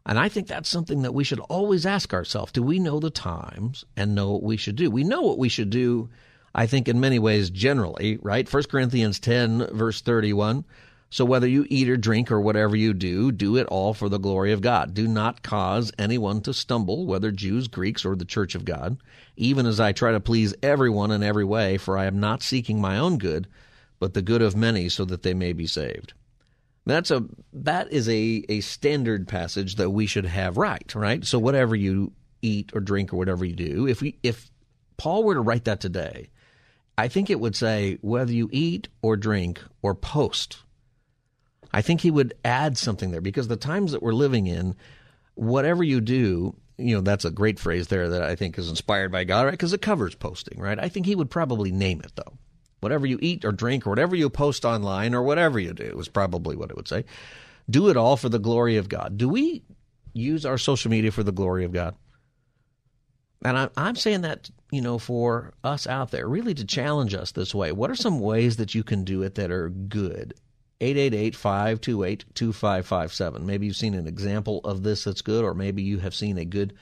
And 0.05 0.17
I 0.17 0.29
think 0.29 0.47
that's 0.47 0.69
something 0.69 1.01
that 1.01 1.13
we 1.13 1.25
should 1.25 1.41
always 1.41 1.85
ask 1.85 2.13
ourselves: 2.13 2.53
Do 2.53 2.63
we 2.63 2.79
know 2.79 2.99
the 2.99 3.09
times 3.09 3.83
and 3.97 4.15
know 4.15 4.31
what 4.31 4.43
we 4.43 4.55
should 4.55 4.77
do? 4.77 4.89
We 4.89 5.03
know 5.03 5.21
what 5.21 5.37
we 5.37 5.49
should 5.49 5.69
do 5.69 6.09
I 6.53 6.65
think 6.65 6.87
in 6.87 6.99
many 6.99 7.19
ways 7.19 7.49
generally, 7.49 8.17
right? 8.21 8.51
1 8.51 8.63
Corinthians 8.63 9.19
10, 9.19 9.67
verse 9.75 10.01
31. 10.01 10.65
So 11.11 11.25
whether 11.25 11.47
you 11.47 11.65
eat 11.69 11.89
or 11.89 11.97
drink 11.97 12.31
or 12.31 12.39
whatever 12.39 12.75
you 12.75 12.93
do, 12.93 13.31
do 13.31 13.57
it 13.57 13.65
all 13.67 13.95
for 13.95 14.09
the 14.09 14.19
glory 14.19 14.51
of 14.51 14.61
God. 14.61 14.93
Do 14.93 15.07
not 15.07 15.41
cause 15.41 15.91
anyone 15.97 16.41
to 16.41 16.53
stumble, 16.53 17.07
whether 17.07 17.31
Jews, 17.31 17.67
Greeks, 17.67 18.05
or 18.05 18.15
the 18.15 18.25
church 18.25 18.53
of 18.53 18.65
God, 18.65 18.97
even 19.35 19.65
as 19.65 19.79
I 19.79 19.91
try 19.91 20.11
to 20.11 20.19
please 20.19 20.53
everyone 20.61 21.09
in 21.09 21.23
every 21.23 21.45
way, 21.45 21.77
for 21.77 21.97
I 21.97 22.05
am 22.05 22.19
not 22.19 22.43
seeking 22.43 22.79
my 22.79 22.99
own 22.99 23.17
good, 23.17 23.47
but 23.99 24.13
the 24.13 24.21
good 24.21 24.43
of 24.43 24.55
many 24.55 24.87
so 24.87 25.03
that 25.05 25.23
they 25.23 25.33
may 25.33 25.51
be 25.51 25.65
saved. 25.65 26.13
That's 26.85 27.11
a 27.11 27.25
that 27.53 27.91
is 27.91 28.07
a, 28.07 28.43
a 28.49 28.61
standard 28.61 29.27
passage 29.27 29.75
that 29.75 29.91
we 29.91 30.05
should 30.05 30.25
have 30.25 30.57
right, 30.57 30.93
right? 30.95 31.23
So 31.25 31.37
whatever 31.37 31.75
you 31.75 32.13
eat 32.41 32.71
or 32.73 32.81
drink 32.81 33.13
or 33.13 33.17
whatever 33.17 33.45
you 33.45 33.55
do, 33.55 33.87
if 33.87 34.01
we 34.01 34.17
if 34.23 34.49
Paul 34.97 35.23
were 35.23 35.35
to 35.35 35.41
write 35.41 35.65
that 35.65 35.81
today, 35.81 36.29
I 36.99 37.07
think 37.07 37.29
it 37.29 37.39
would 37.39 37.55
say 37.55 37.97
whether 38.01 38.33
you 38.33 38.49
eat 38.51 38.89
or 39.01 39.15
drink 39.15 39.61
or 39.81 39.95
post. 39.95 40.57
I 41.71 41.81
think 41.81 42.01
he 42.01 42.11
would 42.11 42.33
add 42.43 42.77
something 42.77 43.11
there 43.11 43.21
because 43.21 43.47
the 43.47 43.55
times 43.55 43.93
that 43.93 44.03
we're 44.03 44.11
living 44.11 44.47
in, 44.47 44.75
whatever 45.35 45.81
you 45.81 46.01
do, 46.01 46.57
you 46.77 46.93
know, 46.93 46.99
that's 46.99 47.23
a 47.23 47.31
great 47.31 47.57
phrase 47.57 47.87
there 47.87 48.09
that 48.09 48.21
I 48.21 48.35
think 48.35 48.57
is 48.57 48.69
inspired 48.69 49.13
by 49.13 49.23
God, 49.23 49.45
right? 49.45 49.51
Because 49.51 49.71
it 49.71 49.81
covers 49.81 50.13
posting, 50.13 50.59
right? 50.59 50.77
I 50.77 50.89
think 50.89 51.05
he 51.05 51.15
would 51.15 51.29
probably 51.29 51.71
name 51.71 52.01
it 52.03 52.11
though. 52.17 52.33
Whatever 52.81 53.05
you 53.05 53.17
eat 53.21 53.45
or 53.45 53.53
drink 53.53 53.87
or 53.87 53.91
whatever 53.91 54.17
you 54.17 54.29
post 54.29 54.65
online 54.65 55.15
or 55.15 55.23
whatever 55.23 55.57
you 55.57 55.71
do 55.71 55.97
is 55.99 56.09
probably 56.09 56.57
what 56.57 56.69
it 56.69 56.75
would 56.75 56.89
say. 56.89 57.05
Do 57.69 57.87
it 57.87 57.95
all 57.95 58.17
for 58.17 58.27
the 58.27 58.39
glory 58.39 58.75
of 58.75 58.89
God. 58.89 59.17
Do 59.17 59.29
we 59.29 59.63
use 60.11 60.45
our 60.45 60.57
social 60.57 60.91
media 60.91 61.11
for 61.11 61.23
the 61.23 61.31
glory 61.31 61.63
of 61.63 61.71
God? 61.71 61.95
And 63.45 63.57
I, 63.57 63.69
I'm 63.77 63.95
saying 63.95 64.21
that, 64.21 64.49
you 64.71 64.81
know, 64.81 64.97
for 64.97 65.53
us 65.63 65.87
out 65.87 66.11
there, 66.11 66.27
really 66.27 66.53
to 66.53 66.65
challenge 66.65 67.13
us 67.13 67.31
this 67.31 67.55
way. 67.55 67.71
What 67.71 67.89
are 67.89 67.95
some 67.95 68.19
ways 68.19 68.57
that 68.57 68.75
you 68.75 68.83
can 68.83 69.03
do 69.03 69.23
it 69.23 69.35
that 69.35 69.51
are 69.51 69.69
good? 69.69 70.33
888-528-2557. 70.81 73.41
Maybe 73.41 73.65
you've 73.65 73.75
seen 73.75 73.95
an 73.95 74.07
example 74.07 74.61
of 74.63 74.83
this 74.83 75.03
that's 75.03 75.21
good, 75.21 75.43
or 75.43 75.53
maybe 75.53 75.81
you 75.81 75.99
have 75.99 76.15
seen 76.15 76.37
a 76.37 76.45
good 76.45 76.73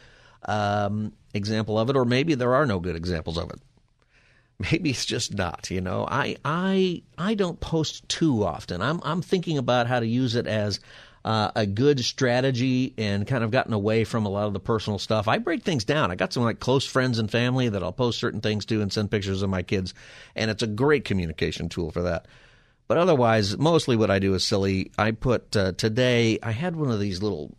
um, 0.46 1.14
example 1.34 1.80
of 1.80 1.90
it, 1.90 1.96
or 1.96 2.06
maybe 2.06 2.36
there 2.36 2.56
are 2.56 2.66
no 2.66 2.80
good 2.80 2.96
examples 2.96 3.38
of 3.38 3.50
it. 3.50 3.60
Maybe 4.72 4.90
it's 4.90 5.06
just 5.06 5.36
not. 5.36 5.70
You 5.70 5.82
know, 5.82 6.08
I 6.10 6.38
I 6.44 7.04
I 7.16 7.36
don't 7.36 7.60
post 7.60 8.10
too 8.10 8.44
often. 8.44 8.82
I'm 8.82 9.00
I'm 9.04 9.22
thinking 9.22 9.60
about 9.60 9.86
how 9.86 10.00
to 10.00 10.08
use 10.08 10.34
it 10.34 10.48
as 10.48 10.80
uh, 11.28 11.52
a 11.58 11.66
good 11.66 12.00
strategy 12.00 12.94
and 12.98 13.28
kind 13.28 13.44
of 13.44 13.52
gotten 13.52 13.74
away 13.74 14.06
from 14.06 14.26
a 14.26 14.30
lot 14.30 14.48
of 14.48 14.54
the 14.54 14.62
personal 14.62 14.98
stuff. 14.98 15.28
I 15.28 15.40
break 15.40 15.62
things 15.62 15.84
down. 15.84 16.10
I 16.10 16.16
got 16.16 16.32
some 16.32 16.44
like 16.44 16.62
close 16.62 16.86
friends 16.86 17.20
and 17.20 17.30
family 17.30 17.68
that 17.68 17.84
I'll 17.84 17.92
post 17.92 18.18
certain 18.18 18.40
things 18.40 18.66
to 18.68 18.82
and 18.82 18.94
send 18.94 19.12
pictures 19.12 19.42
of 19.42 19.50
my 19.50 19.62
kids, 19.62 19.94
and 20.38 20.50
it's 20.50 20.64
a 20.64 20.68
great 20.68 21.04
communication 21.04 21.68
tool 21.68 21.92
for 21.92 22.04
that. 22.04 22.28
But 22.88 22.98
otherwise, 22.98 23.58
mostly 23.58 23.98
what 23.98 24.10
I 24.10 24.20
do 24.20 24.36
is 24.36 24.46
silly. 24.46 24.94
I 24.98 25.12
put 25.12 25.54
uh, 25.58 25.74
today. 25.74 26.40
I 26.42 26.52
had 26.52 26.78
one 26.78 26.92
of 26.92 27.02
these 27.02 27.22
little 27.22 27.54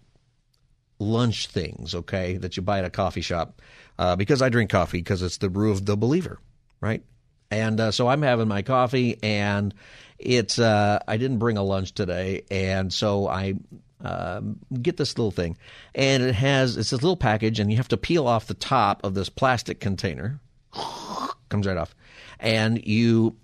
lunch 0.98 1.48
things, 1.48 1.94
okay, 1.94 2.38
that 2.38 2.56
you 2.56 2.62
buy 2.62 2.78
at 2.78 2.86
a 2.86 2.90
coffee 2.90 3.20
shop, 3.20 3.60
uh, 3.98 4.16
because 4.16 4.40
I 4.40 4.48
drink 4.48 4.70
coffee 4.70 5.00
because 5.00 5.20
it's 5.20 5.36
the 5.36 5.50
brew 5.50 5.72
of 5.72 5.84
the 5.84 5.94
believer, 5.94 6.38
right? 6.80 7.02
And 7.50 7.78
uh, 7.78 7.90
so 7.90 8.08
I'm 8.08 8.22
having 8.22 8.48
my 8.48 8.62
coffee, 8.62 9.18
and 9.22 9.74
it's 10.18 10.58
uh, 10.58 11.00
I 11.06 11.16
didn't 11.16 11.38
bring 11.38 11.56
a 11.56 11.62
lunch 11.62 11.92
today, 11.92 12.42
and 12.50 12.92
so 12.92 13.28
I 13.28 13.54
um, 14.00 14.58
get 14.80 14.96
this 14.96 15.16
little 15.16 15.30
thing, 15.30 15.56
and 15.94 16.22
it 16.22 16.34
has 16.34 16.76
it's 16.76 16.90
this 16.90 17.02
little 17.02 17.16
package, 17.16 17.60
and 17.60 17.70
you 17.70 17.76
have 17.76 17.88
to 17.88 17.96
peel 17.96 18.26
off 18.26 18.46
the 18.46 18.54
top 18.54 19.04
of 19.04 19.14
this 19.14 19.28
plastic 19.28 19.80
container. 19.80 20.40
Comes 21.48 21.66
right 21.66 21.76
off, 21.76 21.94
and 22.38 22.84
you 22.84 23.36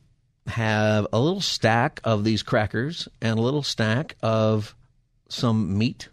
have 0.46 1.06
a 1.12 1.18
little 1.18 1.40
stack 1.40 2.00
of 2.04 2.24
these 2.24 2.42
crackers 2.42 3.08
and 3.22 3.38
a 3.38 3.42
little 3.42 3.62
stack 3.62 4.16
of 4.22 4.74
some 5.28 5.78
meat 5.78 6.08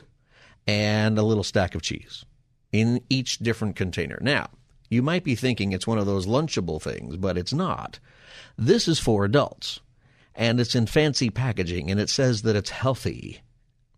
and 0.67 1.17
a 1.17 1.23
little 1.23 1.43
stack 1.43 1.75
of 1.75 1.81
cheese 1.81 2.25
in 2.71 3.01
each 3.09 3.39
different 3.39 3.75
container. 3.75 4.17
Now, 4.21 4.49
you 4.89 5.01
might 5.01 5.23
be 5.23 5.35
thinking 5.35 5.71
it's 5.71 5.87
one 5.87 5.97
of 5.97 6.05
those 6.05 6.27
lunchable 6.27 6.81
things, 6.81 7.17
but 7.17 7.37
it's 7.37 7.53
not. 7.53 7.99
This 8.57 8.87
is 8.87 8.99
for 8.99 9.25
adults, 9.25 9.79
and 10.41 10.59
it's 10.59 10.73
in 10.73 10.87
fancy 10.87 11.29
packaging, 11.29 11.91
and 11.91 11.99
it 11.99 12.09
says 12.09 12.41
that 12.41 12.55
it's 12.55 12.71
healthy, 12.71 13.41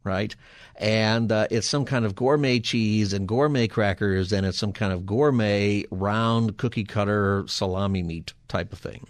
right? 0.03 0.35
And 0.75 1.31
uh, 1.31 1.47
it's 1.49 1.69
some 1.69 1.85
kind 1.85 2.03
of 2.03 2.15
gourmet 2.15 2.59
cheese 2.59 3.13
and 3.13 3.25
gourmet 3.25 3.69
crackers, 3.69 4.33
and 4.33 4.45
it's 4.45 4.57
some 4.57 4.73
kind 4.73 4.91
of 4.91 5.05
gourmet 5.05 5.85
round 5.89 6.57
cookie 6.57 6.83
cutter 6.83 7.45
salami 7.47 8.03
meat 8.03 8.33
type 8.49 8.73
of 8.73 8.79
thing. 8.79 9.07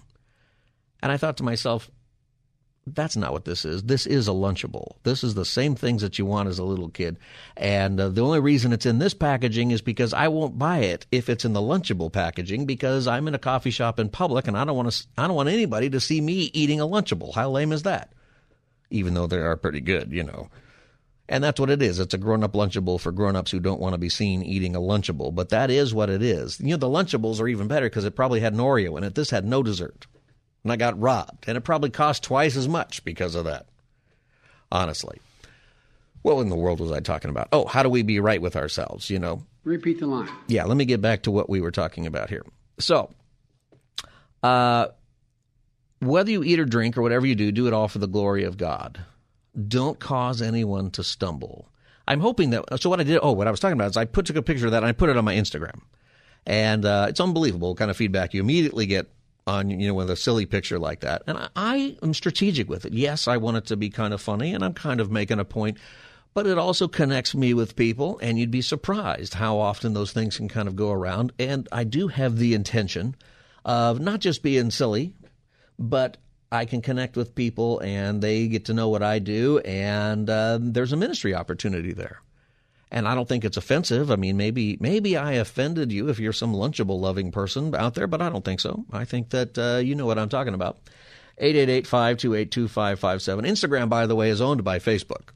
And 1.01 1.11
I 1.11 1.17
thought 1.17 1.37
to 1.37 1.43
myself, 1.43 1.89
that's 2.85 3.15
not 3.15 3.31
what 3.31 3.45
this 3.45 3.63
is. 3.63 3.83
This 3.83 4.05
is 4.05 4.27
a 4.27 4.31
Lunchable. 4.31 4.95
This 5.03 5.23
is 5.23 5.35
the 5.35 5.45
same 5.45 5.75
things 5.75 6.01
that 6.01 6.19
you 6.19 6.25
want 6.25 6.49
as 6.49 6.59
a 6.59 6.63
little 6.63 6.89
kid. 6.89 7.17
And 7.55 7.99
uh, 7.99 8.09
the 8.09 8.21
only 8.21 8.41
reason 8.41 8.73
it's 8.73 8.85
in 8.85 8.99
this 8.99 9.13
packaging 9.13 9.71
is 9.71 9.81
because 9.81 10.13
I 10.13 10.27
won't 10.27 10.59
buy 10.59 10.79
it 10.79 11.05
if 11.11 11.29
it's 11.29 11.45
in 11.45 11.53
the 11.53 11.61
Lunchable 11.61 12.11
packaging 12.11 12.65
because 12.65 13.07
I'm 13.07 13.27
in 13.27 13.35
a 13.35 13.39
coffee 13.39 13.71
shop 13.71 13.99
in 13.99 14.09
public 14.09 14.47
and 14.47 14.57
I 14.57 14.65
don't 14.65 14.75
want 14.75 14.91
to 14.91 15.07
I 15.17 15.27
don't 15.27 15.35
want 15.35 15.49
anybody 15.49 15.89
to 15.91 15.99
see 15.99 16.19
me 16.19 16.51
eating 16.53 16.81
a 16.81 16.87
Lunchable. 16.87 17.33
How 17.33 17.49
lame 17.49 17.71
is 17.71 17.83
that? 17.83 18.11
Even 18.89 19.13
though 19.13 19.27
they 19.27 19.37
are 19.37 19.55
pretty 19.55 19.81
good, 19.81 20.11
you 20.11 20.23
know. 20.23 20.49
And 21.29 21.41
that's 21.41 21.59
what 21.59 21.69
it 21.69 21.81
is. 21.81 21.99
It's 21.99 22.13
a 22.13 22.17
grown 22.17 22.43
up 22.43 22.51
Lunchable 22.51 22.99
for 22.99 23.13
grown 23.13 23.37
ups 23.37 23.51
who 23.51 23.61
don't 23.61 23.79
want 23.79 23.93
to 23.93 23.97
be 23.97 24.09
seen 24.09 24.43
eating 24.43 24.75
a 24.75 24.81
Lunchable. 24.81 25.33
But 25.33 25.49
that 25.49 25.71
is 25.71 25.93
what 25.93 26.09
it 26.09 26.21
is. 26.21 26.59
You 26.59 26.71
know, 26.71 26.77
the 26.77 26.87
Lunchables 26.87 27.39
are 27.39 27.47
even 27.47 27.69
better 27.69 27.87
because 27.87 28.03
it 28.03 28.15
probably 28.15 28.41
had 28.41 28.51
an 28.51 28.59
Oreo 28.59 28.97
in 28.97 29.05
it. 29.05 29.15
This 29.15 29.29
had 29.29 29.45
no 29.45 29.63
dessert 29.63 30.05
and 30.63 30.71
I 30.71 30.75
got 30.75 30.99
robbed. 30.99 31.45
And 31.47 31.57
it 31.57 31.61
probably 31.61 31.89
cost 31.89 32.23
twice 32.23 32.55
as 32.55 32.67
much 32.67 33.03
because 33.03 33.35
of 33.35 33.45
that. 33.45 33.67
Honestly. 34.71 35.19
What 36.21 36.39
in 36.39 36.49
the 36.49 36.55
world 36.55 36.79
was 36.79 36.91
I 36.91 37.01
talking 37.01 37.29
about? 37.29 37.49
Oh, 37.51 37.65
how 37.65 37.83
do 37.83 37.89
we 37.89 38.01
be 38.01 38.19
right 38.19 38.41
with 38.41 38.55
ourselves, 38.55 39.09
you 39.09 39.19
know? 39.19 39.43
Repeat 39.65 39.99
the 39.99 40.07
line. 40.07 40.29
Yeah, 40.47 40.63
let 40.65 40.77
me 40.77 40.85
get 40.85 41.01
back 41.01 41.23
to 41.23 41.31
what 41.31 41.49
we 41.49 41.61
were 41.61 41.71
talking 41.71 42.07
about 42.07 42.29
here. 42.29 42.45
So, 42.79 43.13
uh, 44.41 44.87
whether 45.99 46.31
you 46.31 46.43
eat 46.43 46.59
or 46.59 46.65
drink 46.65 46.97
or 46.97 47.01
whatever 47.01 47.25
you 47.25 47.35
do, 47.35 47.51
do 47.51 47.67
it 47.67 47.73
all 47.73 47.87
for 47.87 47.99
the 47.99 48.07
glory 48.07 48.43
of 48.45 48.57
God. 48.57 49.03
Don't 49.67 49.99
cause 49.99 50.41
anyone 50.41 50.91
to 50.91 51.03
stumble. 51.03 51.69
I'm 52.07 52.19
hoping 52.19 52.49
that. 52.51 52.81
So 52.81 52.89
what 52.89 52.99
I 52.99 53.03
did. 53.03 53.19
Oh, 53.21 53.31
what 53.31 53.47
I 53.47 53.51
was 53.51 53.59
talking 53.59 53.77
about 53.77 53.91
is 53.91 53.97
I 53.97 54.05
put 54.05 54.25
took 54.25 54.35
a 54.35 54.41
picture 54.41 54.65
of 54.65 54.71
that 54.71 54.79
and 54.79 54.87
I 54.87 54.91
put 54.91 55.09
it 55.09 55.17
on 55.17 55.23
my 55.23 55.35
Instagram, 55.35 55.81
and 56.45 56.83
uh, 56.83 57.05
it's 57.09 57.19
unbelievable 57.19 57.75
kind 57.75 57.89
of 57.89 57.95
feedback 57.95 58.33
you 58.33 58.41
immediately 58.41 58.85
get 58.85 59.09
on 59.45 59.69
you 59.69 59.87
know 59.87 59.93
with 59.93 60.09
a 60.09 60.15
silly 60.15 60.45
picture 60.45 60.79
like 60.79 61.01
that. 61.01 61.23
And 61.27 61.37
I, 61.37 61.49
I 61.55 61.97
am 62.01 62.13
strategic 62.13 62.69
with 62.69 62.85
it. 62.85 62.93
Yes, 62.93 63.27
I 63.27 63.37
want 63.37 63.57
it 63.57 63.65
to 63.67 63.77
be 63.77 63.89
kind 63.89 64.13
of 64.13 64.21
funny, 64.21 64.53
and 64.53 64.63
I'm 64.63 64.73
kind 64.73 64.99
of 64.99 65.11
making 65.11 65.39
a 65.39 65.45
point. 65.45 65.77
But 66.33 66.47
it 66.47 66.57
also 66.57 66.87
connects 66.87 67.35
me 67.35 67.53
with 67.53 67.75
people, 67.75 68.17
and 68.19 68.39
you'd 68.39 68.49
be 68.49 68.61
surprised 68.61 69.35
how 69.35 69.59
often 69.59 69.93
those 69.93 70.13
things 70.13 70.37
can 70.37 70.49
kind 70.49 70.67
of 70.67 70.75
go 70.75 70.91
around. 70.91 71.31
And 71.37 71.67
I 71.71 71.83
do 71.83 72.07
have 72.07 72.37
the 72.37 72.55
intention 72.55 73.15
of 73.63 73.99
not 73.99 74.19
just 74.19 74.41
being 74.41 74.71
silly, 74.71 75.13
but 75.77 76.17
I 76.51 76.65
can 76.65 76.81
connect 76.81 77.17
with 77.17 77.35
people 77.35 77.79
and 77.79 78.21
they 78.21 78.47
get 78.47 78.65
to 78.65 78.73
know 78.73 78.89
what 78.89 79.03
I 79.03 79.19
do, 79.19 79.59
and 79.59 80.29
uh, 80.29 80.59
there's 80.61 80.93
a 80.93 80.97
ministry 80.97 81.33
opportunity 81.33 81.93
there. 81.93 82.21
And 82.93 83.07
I 83.07 83.15
don't 83.15 83.27
think 83.27 83.43
it's 83.43 83.57
offensive. 83.57 84.11
I 84.11 84.17
mean, 84.17 84.37
maybe 84.37 84.77
maybe 84.79 85.17
I 85.17 85.31
offended 85.33 85.91
you 85.91 86.09
if 86.09 86.19
you're 86.19 86.31
some 86.31 86.53
lunchable 86.53 86.99
loving 86.99 87.31
person 87.31 87.73
out 87.73 87.95
there, 87.95 88.05
but 88.05 88.21
I 88.21 88.29
don't 88.29 88.45
think 88.45 88.59
so. 88.59 88.85
I 88.91 89.03
think 89.03 89.31
that 89.31 89.57
uh, 89.57 89.81
you 89.83 89.95
know 89.95 90.05
what 90.05 90.19
I'm 90.19 90.29
talking 90.29 90.53
about. 90.53 90.77
888-528-2557. 91.41 93.47
Instagram, 93.47 93.89
by 93.89 94.05
the 94.05 94.15
way, 94.15 94.29
is 94.29 94.39
owned 94.39 94.63
by 94.63 94.77
Facebook. 94.77 95.29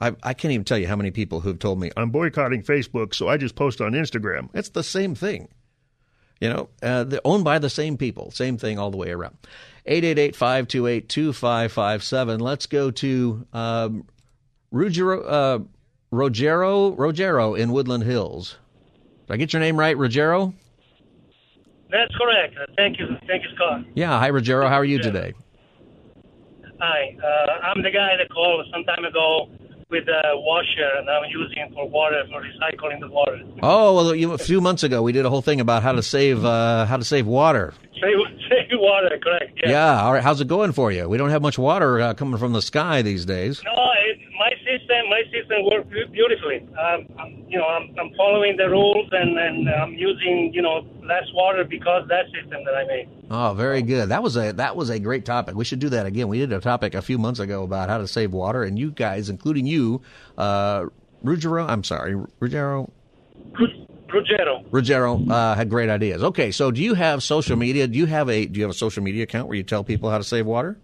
I, 0.00 0.16
I 0.22 0.32
can't 0.32 0.52
even 0.52 0.64
tell 0.64 0.78
you 0.78 0.86
how 0.86 0.96
many 0.96 1.10
people 1.10 1.40
who've 1.40 1.58
told 1.58 1.78
me 1.78 1.90
I'm 1.96 2.08
boycotting 2.10 2.62
Facebook, 2.62 3.14
so 3.14 3.28
I 3.28 3.36
just 3.36 3.54
post 3.54 3.82
on 3.82 3.92
Instagram. 3.92 4.48
It's 4.54 4.70
the 4.70 4.82
same 4.82 5.14
thing. 5.14 5.48
You 6.40 6.48
know, 6.50 6.68
uh, 6.82 7.04
owned 7.24 7.44
by 7.44 7.58
the 7.58 7.70
same 7.70 7.96
people. 7.96 8.30
Same 8.30 8.58
thing 8.58 8.78
all 8.78 8.90
the 8.90 8.98
way 8.98 9.10
around. 9.10 9.38
888-528-2557. 9.86 12.40
Let's 12.40 12.66
go 12.66 12.90
to 12.90 13.46
um, 13.54 14.04
uh, 14.74 15.60
Rogero 16.16 16.96
Rogero 16.96 17.58
in 17.58 17.72
Woodland 17.72 18.04
Hills. 18.04 18.56
Did 19.26 19.34
I 19.34 19.36
get 19.36 19.52
your 19.52 19.60
name 19.60 19.78
right, 19.78 19.96
Rogero? 19.96 20.54
That's 21.90 22.14
correct. 22.16 22.56
Thank 22.76 22.98
you, 22.98 23.06
thank 23.26 23.42
you, 23.42 23.50
Scott. 23.54 23.84
Yeah. 23.94 24.18
Hi, 24.18 24.30
Rogero. 24.30 24.68
How 24.68 24.76
are 24.76 24.84
you 24.84 24.98
today? 24.98 25.34
Hi. 26.80 27.16
Uh, 27.22 27.66
I'm 27.66 27.82
the 27.82 27.90
guy 27.90 28.16
that 28.16 28.28
called 28.32 28.66
some 28.72 28.84
time 28.84 29.04
ago 29.04 29.48
with 29.90 30.08
a 30.08 30.22
washer, 30.34 30.88
and 30.98 31.08
I'm 31.08 31.30
using 31.30 31.72
for 31.74 31.88
water 31.88 32.24
for 32.30 32.42
recycling 32.42 33.00
the 33.00 33.08
water. 33.08 33.40
Oh 33.62 33.94
well, 33.94 34.14
you, 34.14 34.32
a 34.32 34.38
few 34.38 34.60
months 34.60 34.82
ago 34.82 35.02
we 35.02 35.12
did 35.12 35.26
a 35.26 35.30
whole 35.30 35.42
thing 35.42 35.60
about 35.60 35.82
how 35.82 35.92
to 35.92 36.02
save 36.02 36.44
uh, 36.44 36.86
how 36.86 36.96
to 36.96 37.04
save 37.04 37.26
water. 37.26 37.74
Save, 37.94 38.16
save 38.48 38.68
water, 38.72 39.18
correct? 39.22 39.58
Yeah. 39.62 39.70
yeah. 39.70 40.02
All 40.02 40.12
right. 40.12 40.22
How's 40.22 40.40
it 40.40 40.48
going 40.48 40.72
for 40.72 40.90
you? 40.90 41.08
We 41.08 41.18
don't 41.18 41.30
have 41.30 41.42
much 41.42 41.58
water 41.58 42.00
uh, 42.00 42.14
coming 42.14 42.38
from 42.38 42.52
the 42.52 42.62
sky 42.62 43.02
these 43.02 43.24
days. 43.26 43.62
No, 43.64 43.85
system, 44.78 45.08
my 45.10 45.22
system 45.32 45.64
works 45.70 45.88
beautifully. 46.12 46.68
Um, 46.78 47.06
I'm, 47.18 47.44
you 47.48 47.58
know, 47.58 47.66
I'm, 47.66 47.94
I'm 47.98 48.14
following 48.16 48.56
the 48.56 48.68
rules 48.68 49.08
and, 49.12 49.38
and 49.38 49.68
I'm 49.68 49.94
using, 49.94 50.50
you 50.52 50.62
know, 50.62 50.86
less 51.04 51.24
water 51.34 51.64
because 51.64 52.06
that 52.08 52.26
system 52.26 52.64
that 52.64 52.74
I 52.74 52.84
made. 52.86 53.08
Oh, 53.30 53.54
very 53.54 53.82
good. 53.82 54.08
That 54.10 54.22
was 54.22 54.36
a 54.36 54.52
that 54.52 54.76
was 54.76 54.90
a 54.90 54.98
great 54.98 55.24
topic. 55.24 55.54
We 55.54 55.64
should 55.64 55.80
do 55.80 55.88
that 55.90 56.06
again. 56.06 56.28
We 56.28 56.38
did 56.38 56.52
a 56.52 56.60
topic 56.60 56.94
a 56.94 57.02
few 57.02 57.18
months 57.18 57.40
ago 57.40 57.64
about 57.64 57.88
how 57.88 57.98
to 57.98 58.06
save 58.06 58.32
water, 58.32 58.62
and 58.62 58.78
you 58.78 58.90
guys, 58.90 59.28
including 59.28 59.66
you, 59.66 60.02
uh, 60.38 60.86
Ruggiero, 61.22 61.66
I'm 61.66 61.82
sorry, 61.82 62.14
Ruggiero. 62.40 62.90
Ruggiero. 64.08 64.64
Ruggiero 64.70 65.28
uh, 65.28 65.54
had 65.56 65.68
great 65.68 65.90
ideas. 65.90 66.22
Okay, 66.22 66.52
so 66.52 66.70
do 66.70 66.80
you 66.82 66.94
have 66.94 67.22
social 67.22 67.56
media? 67.56 67.86
Do 67.86 67.98
you 67.98 68.06
have 68.06 68.30
a 68.30 68.46
do 68.46 68.58
you 68.58 68.64
have 68.64 68.70
a 68.70 68.78
social 68.78 69.02
media 69.02 69.24
account 69.24 69.48
where 69.48 69.56
you 69.56 69.64
tell 69.64 69.82
people 69.82 70.10
how 70.10 70.18
to 70.18 70.24
save 70.24 70.46
water? 70.46 70.78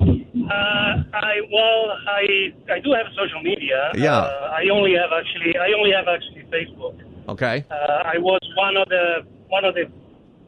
Uh, 0.00 1.04
I 1.12 1.40
well, 1.52 1.92
I 2.08 2.52
I 2.72 2.80
do 2.80 2.92
have 2.92 3.06
social 3.14 3.42
media. 3.42 3.92
Yeah. 3.94 4.18
Uh, 4.18 4.58
I 4.58 4.68
only 4.72 4.94
have 4.96 5.12
actually 5.12 5.56
I 5.56 5.72
only 5.78 5.92
have 5.92 6.08
actually 6.08 6.44
Facebook. 6.50 6.96
Okay. 7.28 7.64
Uh, 7.70 8.02
I 8.04 8.18
was 8.18 8.40
one 8.56 8.76
of 8.76 8.88
the 8.88 9.22
one 9.48 9.64
of 9.64 9.74
the 9.74 9.86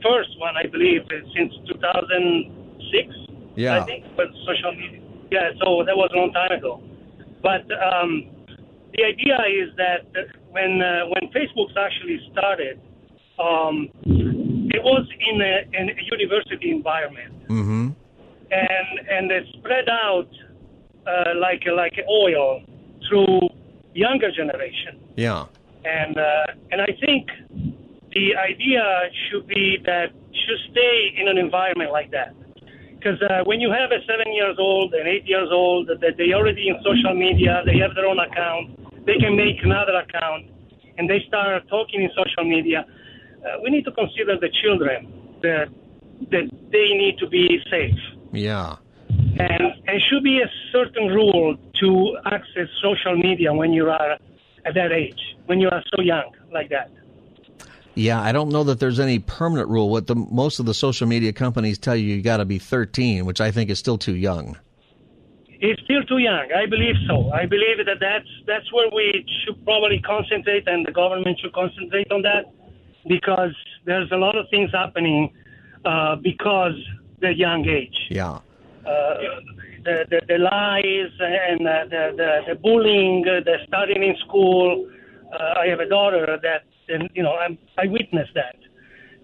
first 0.03 0.31
one 0.39 0.57
I 0.57 0.67
believe 0.67 1.03
since 1.37 1.53
2006. 1.69 3.15
Yeah. 3.57 3.81
I 3.81 3.85
think 3.85 4.05
with 4.17 4.33
social 4.47 4.73
media. 4.73 5.01
Yeah, 5.31 5.51
so 5.63 5.85
that 5.87 5.97
was 5.97 6.11
a 6.15 6.17
long 6.19 6.33
time 6.33 6.53
ago. 6.53 6.83
But 7.43 7.65
um, 7.81 8.27
the 8.93 9.05
idea 9.05 9.39
is 9.47 9.69
that 9.77 10.07
when 10.51 10.83
uh, 10.83 11.07
when 11.13 11.31
Facebook 11.33 11.71
actually 11.77 12.21
started, 12.33 12.81
um, 13.39 13.89
it 14.05 14.83
was 14.83 15.07
in 15.31 15.41
a, 15.41 15.55
in 15.79 15.91
a 15.91 16.03
university 16.11 16.71
environment. 16.71 17.33
Mm-hmm 17.49 18.04
and 18.51 19.09
and 19.09 19.31
it's 19.31 19.49
spread 19.59 19.89
out 19.89 20.29
uh, 21.07 21.35
like 21.41 21.63
like 21.67 21.99
oil 22.09 22.63
through 23.09 23.41
younger 23.95 24.31
generation. 24.31 25.01
Yeah. 25.17 25.47
And 25.85 26.17
uh, 26.17 26.47
and 26.71 26.81
I 26.81 26.97
think 27.05 27.29
the 28.13 28.37
idea 28.37 28.83
should 29.29 29.47
be 29.47 29.79
that 29.85 30.13
should 30.33 30.61
stay 30.71 31.15
in 31.17 31.29
an 31.29 31.39
environment 31.39 31.93
like 31.93 32.11
that. 32.13 32.35
Because 32.95 33.21
uh, 33.23 33.45
when 33.45 33.61
you 33.61 33.71
have 33.71 33.91
a 33.93 34.01
seven 34.07 34.33
years 34.33 34.57
old 34.59 34.95
and 34.95 35.07
eight 35.07 35.27
years 35.27 35.49
old 35.53 35.89
that 35.89 36.17
they 36.17 36.33
already 36.33 36.69
in 36.69 36.77
social 36.83 37.15
media, 37.15 37.63
they 37.67 37.77
have 37.79 37.95
their 37.95 38.07
own 38.07 38.19
account, 38.19 39.05
they 39.05 39.17
can 39.19 39.37
make 39.37 39.63
another 39.63 39.97
account, 39.97 40.47
and 40.97 41.09
they 41.09 41.21
start 41.29 41.69
talking 41.69 42.01
in 42.01 42.11
social 42.17 42.45
media. 42.49 42.87
Uh, 43.45 43.61
we 43.63 43.69
need 43.69 43.85
to 43.85 43.93
consider 43.93 44.39
the 44.41 44.49
children 44.63 45.13
that 45.43 45.69
that 46.31 46.49
they 46.73 46.89
need 46.97 47.19
to 47.19 47.29
be 47.29 47.61
safe 47.71 47.99
yeah. 48.35 48.77
And 49.09 49.75
and 49.87 50.03
should 50.09 50.23
be 50.23 50.41
a 50.41 50.51
certain 50.73 51.09
rule 51.09 51.57
to 51.81 52.19
access 52.27 52.69
social 52.83 53.17
media 53.17 53.53
when 53.53 53.73
you 53.73 53.89
are 53.91 54.13
at 54.65 54.75
that 54.75 54.93
age, 54.93 55.21
when 55.47 55.61
you 55.61 55.69
are 55.69 55.83
so 55.95 56.03
young 56.03 56.33
like 56.53 56.71
that. 56.71 56.91
Yeah, 57.95 58.21
I 58.21 58.33
don't 58.33 58.49
know 58.49 58.65
that 58.65 58.81
there's 58.81 58.99
any 58.99 59.21
permanent 59.21 59.69
rule. 59.69 59.89
What 59.89 60.09
the 60.09 60.17
most 60.17 60.59
of 60.59 60.67
the 60.67 60.75
social 60.75 61.07
media 61.07 61.33
companies 61.33 61.79
tell 61.79 61.95
you, 61.95 62.15
you 62.15 62.23
got 62.23 62.39
to 62.39 62.45
be 62.45 62.59
13, 62.59 63.25
which 63.25 63.41
I 63.41 63.51
think 63.53 63.71
is 63.71 63.79
still 63.79 63.99
too 63.99 64.17
young. 64.17 64.59
It's 65.49 65.81
still 65.83 66.03
too 66.03 66.19
young. 66.19 66.49
I 66.55 66.67
believe 66.67 66.97
so. 67.07 67.31
I 67.31 67.47
believe 67.47 67.79
that 67.87 67.99
that's 68.01 68.29
that's 68.47 68.73
where 68.73 68.89
we 68.93 69.25
should 69.45 69.65
probably 69.65 70.01
concentrate, 70.01 70.67
and 70.67 70.85
the 70.85 70.93
government 70.93 71.39
should 71.41 71.53
concentrate 71.53 72.11
on 72.11 72.23
that, 72.23 72.47
because 73.07 73.55
there's 73.85 74.11
a 74.11 74.17
lot 74.17 74.37
of 74.37 74.47
things 74.51 74.71
happening 74.73 75.33
uh, 75.85 76.17
because 76.17 76.75
the 77.27 77.33
young 77.47 77.63
age. 77.81 77.99
Yeah. 78.21 78.39
Uh, 78.93 79.15
the, 79.87 79.97
the, 80.13 80.21
the 80.31 80.39
lies 80.53 81.13
and 81.21 81.61
uh, 81.67 81.73
the, 81.95 82.03
the, 82.21 82.31
the 82.49 82.55
bullying, 82.67 83.17
uh, 83.27 83.33
the 83.49 83.57
studying 83.69 84.03
in 84.11 84.17
school. 84.27 84.67
Uh, 85.33 85.63
I 85.63 85.67
have 85.73 85.81
a 85.81 85.89
daughter 85.97 86.25
that, 86.49 86.63
and 86.93 87.03
you 87.17 87.23
know, 87.27 87.35
I'm, 87.43 87.55
I 87.83 87.85
witnessed 87.99 88.35
that, 88.43 88.59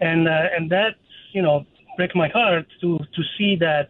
and 0.09 0.21
uh, 0.37 0.57
and 0.57 0.65
that, 0.77 0.95
you 1.37 1.43
know, 1.47 1.57
break 1.97 2.13
my 2.25 2.29
heart 2.39 2.67
to 2.83 2.89
to 3.17 3.23
see 3.37 3.53
that, 3.67 3.87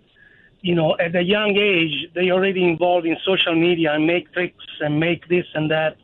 you 0.69 0.75
know, 0.79 0.91
at 1.07 1.13
a 1.23 1.25
young 1.37 1.53
age 1.75 1.97
they 2.17 2.27
already 2.37 2.63
involved 2.73 3.07
in 3.07 3.17
social 3.31 3.57
media 3.67 3.89
and 3.97 4.03
make 4.15 4.25
tricks 4.37 4.69
and 4.85 4.93
make 5.09 5.23
this 5.35 5.47
and 5.59 5.67
that. 5.77 5.95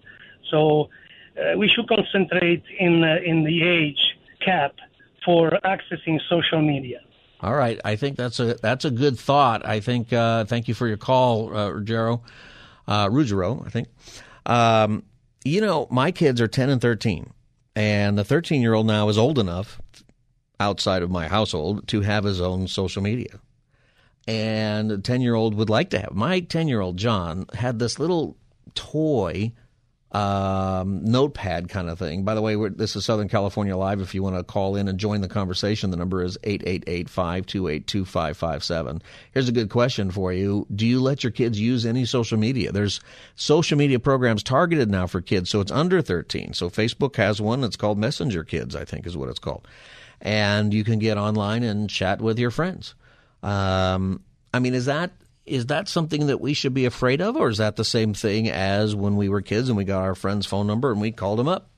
So 0.50 0.58
uh, 1.36 1.58
we 1.60 1.66
should 1.72 1.88
concentrate 1.96 2.64
in 2.86 2.92
in 3.30 3.38
the 3.50 3.58
age 3.78 4.02
cap 4.46 4.72
for 5.24 5.44
accessing 5.74 6.16
social 6.34 6.62
media. 6.74 7.00
All 7.40 7.54
right, 7.54 7.78
I 7.84 7.96
think 7.96 8.16
that's 8.16 8.40
a 8.40 8.54
that's 8.54 8.84
a 8.84 8.90
good 8.90 9.18
thought. 9.18 9.66
I 9.66 9.80
think. 9.80 10.12
Uh, 10.12 10.44
thank 10.46 10.68
you 10.68 10.74
for 10.74 10.86
your 10.86 10.96
call, 10.96 11.54
uh, 11.54 11.70
Ruggiero, 11.70 12.22
uh, 12.88 13.08
Ruggiero. 13.10 13.62
I 13.66 13.70
think. 13.70 13.88
Um, 14.46 15.02
you 15.44 15.60
know, 15.60 15.86
my 15.90 16.12
kids 16.12 16.40
are 16.40 16.48
ten 16.48 16.70
and 16.70 16.80
thirteen, 16.80 17.32
and 17.74 18.16
the 18.16 18.24
thirteen 18.24 18.62
year 18.62 18.72
old 18.74 18.86
now 18.86 19.08
is 19.10 19.18
old 19.18 19.38
enough, 19.38 19.80
outside 20.58 21.02
of 21.02 21.10
my 21.10 21.28
household, 21.28 21.86
to 21.88 22.00
have 22.00 22.24
his 22.24 22.40
own 22.40 22.68
social 22.68 23.02
media. 23.02 23.38
And 24.26 24.90
a 24.90 24.98
ten 24.98 25.20
year 25.20 25.34
old 25.34 25.54
would 25.54 25.70
like 25.70 25.90
to 25.90 25.98
have. 25.98 26.12
My 26.14 26.40
ten 26.40 26.68
year 26.68 26.80
old 26.80 26.96
John 26.96 27.46
had 27.52 27.78
this 27.78 27.98
little 27.98 28.38
toy 28.74 29.52
um, 30.16 31.04
notepad 31.04 31.68
kind 31.68 31.90
of 31.90 31.98
thing. 31.98 32.24
By 32.24 32.34
the 32.34 32.40
way, 32.40 32.56
this 32.70 32.96
is 32.96 33.04
Southern 33.04 33.28
California 33.28 33.76
Live. 33.76 34.00
If 34.00 34.14
you 34.14 34.22
want 34.22 34.36
to 34.36 34.42
call 34.42 34.74
in 34.74 34.88
and 34.88 34.98
join 34.98 35.20
the 35.20 35.28
conversation, 35.28 35.90
the 35.90 35.98
number 35.98 36.22
is 36.22 36.38
888-528-2557. 36.38 39.02
Here's 39.32 39.50
a 39.50 39.52
good 39.52 39.68
question 39.68 40.10
for 40.10 40.32
you. 40.32 40.66
Do 40.74 40.86
you 40.86 41.02
let 41.02 41.22
your 41.22 41.32
kids 41.32 41.60
use 41.60 41.84
any 41.84 42.06
social 42.06 42.38
media? 42.38 42.72
There's 42.72 42.98
social 43.34 43.76
media 43.76 43.98
programs 43.98 44.42
targeted 44.42 44.90
now 44.90 45.06
for 45.06 45.20
kids, 45.20 45.50
so 45.50 45.60
it's 45.60 45.70
under 45.70 46.00
13. 46.00 46.54
So 46.54 46.70
Facebook 46.70 47.16
has 47.16 47.38
one. 47.38 47.62
It's 47.62 47.76
called 47.76 47.98
Messenger 47.98 48.44
Kids, 48.44 48.74
I 48.74 48.86
think 48.86 49.06
is 49.06 49.18
what 49.18 49.28
it's 49.28 49.38
called. 49.38 49.68
And 50.22 50.72
you 50.72 50.82
can 50.82 50.98
get 50.98 51.18
online 51.18 51.62
and 51.62 51.90
chat 51.90 52.22
with 52.22 52.38
your 52.38 52.50
friends. 52.50 52.94
Um, 53.42 54.22
I 54.54 54.60
mean, 54.60 54.72
is 54.72 54.86
that 54.86 55.10
is 55.46 55.66
that 55.66 55.88
something 55.88 56.26
that 56.26 56.40
we 56.40 56.54
should 56.54 56.74
be 56.74 56.84
afraid 56.84 57.20
of, 57.20 57.36
or 57.36 57.48
is 57.48 57.58
that 57.58 57.76
the 57.76 57.84
same 57.84 58.14
thing 58.14 58.50
as 58.50 58.94
when 58.94 59.16
we 59.16 59.28
were 59.28 59.42
kids 59.42 59.68
and 59.68 59.76
we 59.76 59.84
got 59.84 60.02
our 60.02 60.14
friend's 60.14 60.46
phone 60.46 60.66
number 60.66 60.90
and 60.90 61.00
we 61.00 61.12
called 61.12 61.40
him 61.40 61.48
up? 61.48 61.70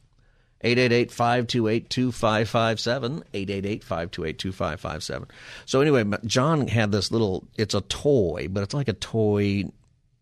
888-528-2557, 0.65 3.23
888-528-2557. 3.33 5.31
So 5.67 5.81
anyway, 5.81 6.05
John 6.25 6.67
had 6.67 6.91
this 6.91 7.13
little, 7.13 7.47
it's 7.57 7.75
a 7.75 7.81
toy, 7.83 8.49
but 8.51 8.65
it's 8.65 8.75
like 8.75 8.89
a 8.89 8.95
toy 8.95 9.67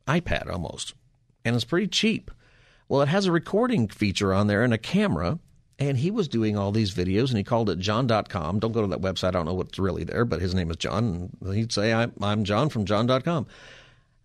iPad 0.06 0.52
almost. 0.52 0.92
And 1.44 1.56
it's 1.56 1.64
pretty 1.64 1.86
cheap. 1.86 2.30
Well, 2.88 3.02
it 3.02 3.08
has 3.08 3.26
a 3.26 3.32
recording 3.32 3.88
feature 3.88 4.34
on 4.34 4.46
there 4.46 4.62
and 4.62 4.74
a 4.74 4.78
camera. 4.78 5.38
And 5.78 5.98
he 5.98 6.10
was 6.10 6.28
doing 6.28 6.56
all 6.56 6.72
these 6.72 6.94
videos 6.94 7.28
and 7.28 7.36
he 7.36 7.44
called 7.44 7.68
it 7.68 7.78
john.com. 7.78 8.58
Don't 8.60 8.72
go 8.72 8.80
to 8.80 8.86
that 8.88 9.02
website. 9.02 9.28
I 9.28 9.30
don't 9.32 9.44
know 9.44 9.54
what's 9.54 9.78
really 9.78 10.04
there, 10.04 10.24
but 10.24 10.40
his 10.40 10.54
name 10.54 10.70
is 10.70 10.78
John. 10.78 11.30
And 11.42 11.54
he'd 11.54 11.72
say, 11.72 11.92
I'm, 11.92 12.12
I'm 12.22 12.44
John 12.44 12.70
from 12.70 12.86
john.com. 12.86 13.46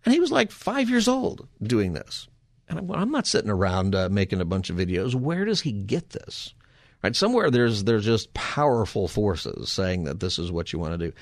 And 0.04 0.14
he 0.14 0.20
was 0.20 0.32
like 0.32 0.50
five 0.50 0.88
years 0.88 1.08
old 1.08 1.46
doing 1.62 1.92
this. 1.92 2.26
And 2.68 2.78
I'm, 2.78 2.90
I'm 2.90 3.10
not 3.10 3.26
sitting 3.26 3.50
around 3.50 3.94
uh, 3.94 4.08
making 4.08 4.40
a 4.40 4.46
bunch 4.46 4.70
of 4.70 4.76
videos. 4.76 5.14
Where 5.14 5.44
does 5.44 5.60
he 5.60 5.72
get 5.72 6.10
this? 6.10 6.54
Right? 7.02 7.14
Somewhere 7.14 7.50
there's, 7.50 7.84
there's 7.84 8.04
just 8.04 8.32
powerful 8.32 9.06
forces 9.06 9.70
saying 9.70 10.04
that 10.04 10.20
this 10.20 10.38
is 10.38 10.50
what 10.50 10.72
you 10.72 10.78
want 10.78 10.98
to 10.98 11.10
do. 11.10 11.12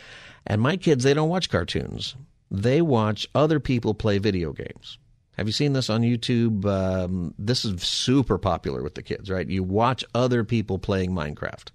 And 0.46 0.60
my 0.60 0.76
kids, 0.76 1.02
they 1.02 1.14
don't 1.14 1.28
watch 1.28 1.50
cartoons. 1.50 2.14
They 2.50 2.82
watch 2.82 3.28
other 3.34 3.58
people 3.58 3.94
play 3.94 4.18
video 4.18 4.52
games. 4.52 4.98
Have 5.40 5.48
you 5.48 5.54
seen 5.54 5.72
this 5.72 5.88
on 5.88 6.02
YouTube? 6.02 6.66
Um, 6.66 7.32
this 7.38 7.64
is 7.64 7.82
super 7.82 8.36
popular 8.36 8.82
with 8.82 8.94
the 8.94 9.02
kids, 9.02 9.30
right? 9.30 9.48
You 9.48 9.62
watch 9.62 10.04
other 10.14 10.44
people 10.44 10.78
playing 10.78 11.12
Minecraft, 11.12 11.68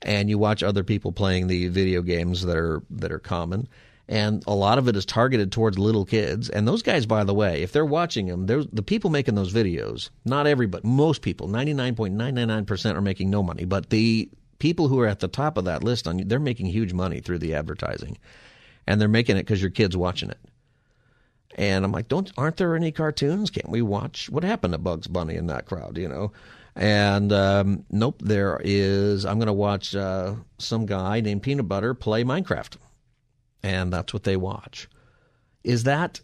and 0.00 0.30
you 0.30 0.38
watch 0.38 0.62
other 0.62 0.82
people 0.82 1.12
playing 1.12 1.46
the 1.46 1.68
video 1.68 2.00
games 2.00 2.40
that 2.46 2.56
are 2.56 2.82
that 2.88 3.12
are 3.12 3.18
common, 3.18 3.68
and 4.08 4.42
a 4.46 4.54
lot 4.54 4.78
of 4.78 4.88
it 4.88 4.96
is 4.96 5.04
targeted 5.04 5.52
towards 5.52 5.78
little 5.78 6.06
kids. 6.06 6.48
And 6.48 6.66
those 6.66 6.80
guys, 6.80 7.04
by 7.04 7.22
the 7.22 7.34
way, 7.34 7.60
if 7.62 7.70
they're 7.70 7.84
watching 7.84 8.28
them, 8.28 8.46
they're 8.46 8.64
the 8.64 8.82
people 8.82 9.10
making 9.10 9.34
those 9.34 9.52
videos. 9.52 10.08
Not 10.24 10.46
everybody, 10.46 10.88
most 10.88 11.20
people, 11.20 11.48
ninety 11.48 11.74
nine 11.74 11.94
point 11.94 12.14
nine 12.14 12.34
nine 12.34 12.48
nine 12.48 12.64
percent 12.64 12.96
are 12.96 13.02
making 13.02 13.28
no 13.28 13.42
money, 13.42 13.66
but 13.66 13.90
the 13.90 14.30
people 14.58 14.88
who 14.88 15.00
are 15.00 15.06
at 15.06 15.20
the 15.20 15.28
top 15.28 15.58
of 15.58 15.66
that 15.66 15.84
list 15.84 16.08
on 16.08 16.22
they're 16.28 16.40
making 16.40 16.64
huge 16.64 16.94
money 16.94 17.20
through 17.20 17.40
the 17.40 17.52
advertising, 17.52 18.16
and 18.86 18.98
they're 18.98 19.06
making 19.06 19.36
it 19.36 19.40
because 19.40 19.60
your 19.60 19.70
kid's 19.70 19.98
watching 19.98 20.30
it. 20.30 20.38
And 21.56 21.84
I'm 21.84 21.92
like, 21.92 22.08
don't 22.08 22.30
aren't 22.36 22.56
there 22.56 22.76
any 22.76 22.92
cartoons? 22.92 23.50
Can't 23.50 23.68
we 23.70 23.82
watch 23.82 24.30
what 24.30 24.44
happened 24.44 24.72
to 24.72 24.78
Bugs 24.78 25.06
Bunny 25.06 25.34
in 25.34 25.46
that 25.48 25.66
crowd? 25.66 25.98
You 25.98 26.08
know. 26.08 26.32
And 26.76 27.32
um, 27.32 27.84
nope, 27.90 28.22
there 28.22 28.60
is. 28.62 29.26
I'm 29.26 29.38
going 29.38 29.48
to 29.48 29.52
watch 29.52 29.94
uh, 29.94 30.34
some 30.58 30.86
guy 30.86 31.20
named 31.20 31.42
Peanut 31.42 31.68
Butter 31.68 31.94
play 31.94 32.22
Minecraft, 32.22 32.76
and 33.62 33.92
that's 33.92 34.14
what 34.14 34.22
they 34.22 34.36
watch. 34.36 34.88
Is 35.64 35.82
that, 35.82 36.20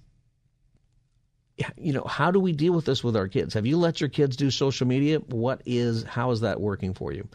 you 1.76 1.92
know, 1.92 2.04
how 2.04 2.30
do 2.30 2.38
we 2.38 2.52
deal 2.52 2.72
with 2.72 2.84
this 2.84 3.02
with 3.02 3.16
our 3.16 3.28
kids? 3.28 3.54
Have 3.54 3.66
you 3.66 3.76
let 3.76 4.00
your 4.00 4.08
kids 4.08 4.36
do 4.36 4.50
social 4.50 4.86
media? 4.86 5.18
What 5.18 5.62
is, 5.66 6.04
how 6.04 6.30
is 6.30 6.40
that 6.40 6.60
working 6.60 6.94
for 6.94 7.12
you? 7.12 7.28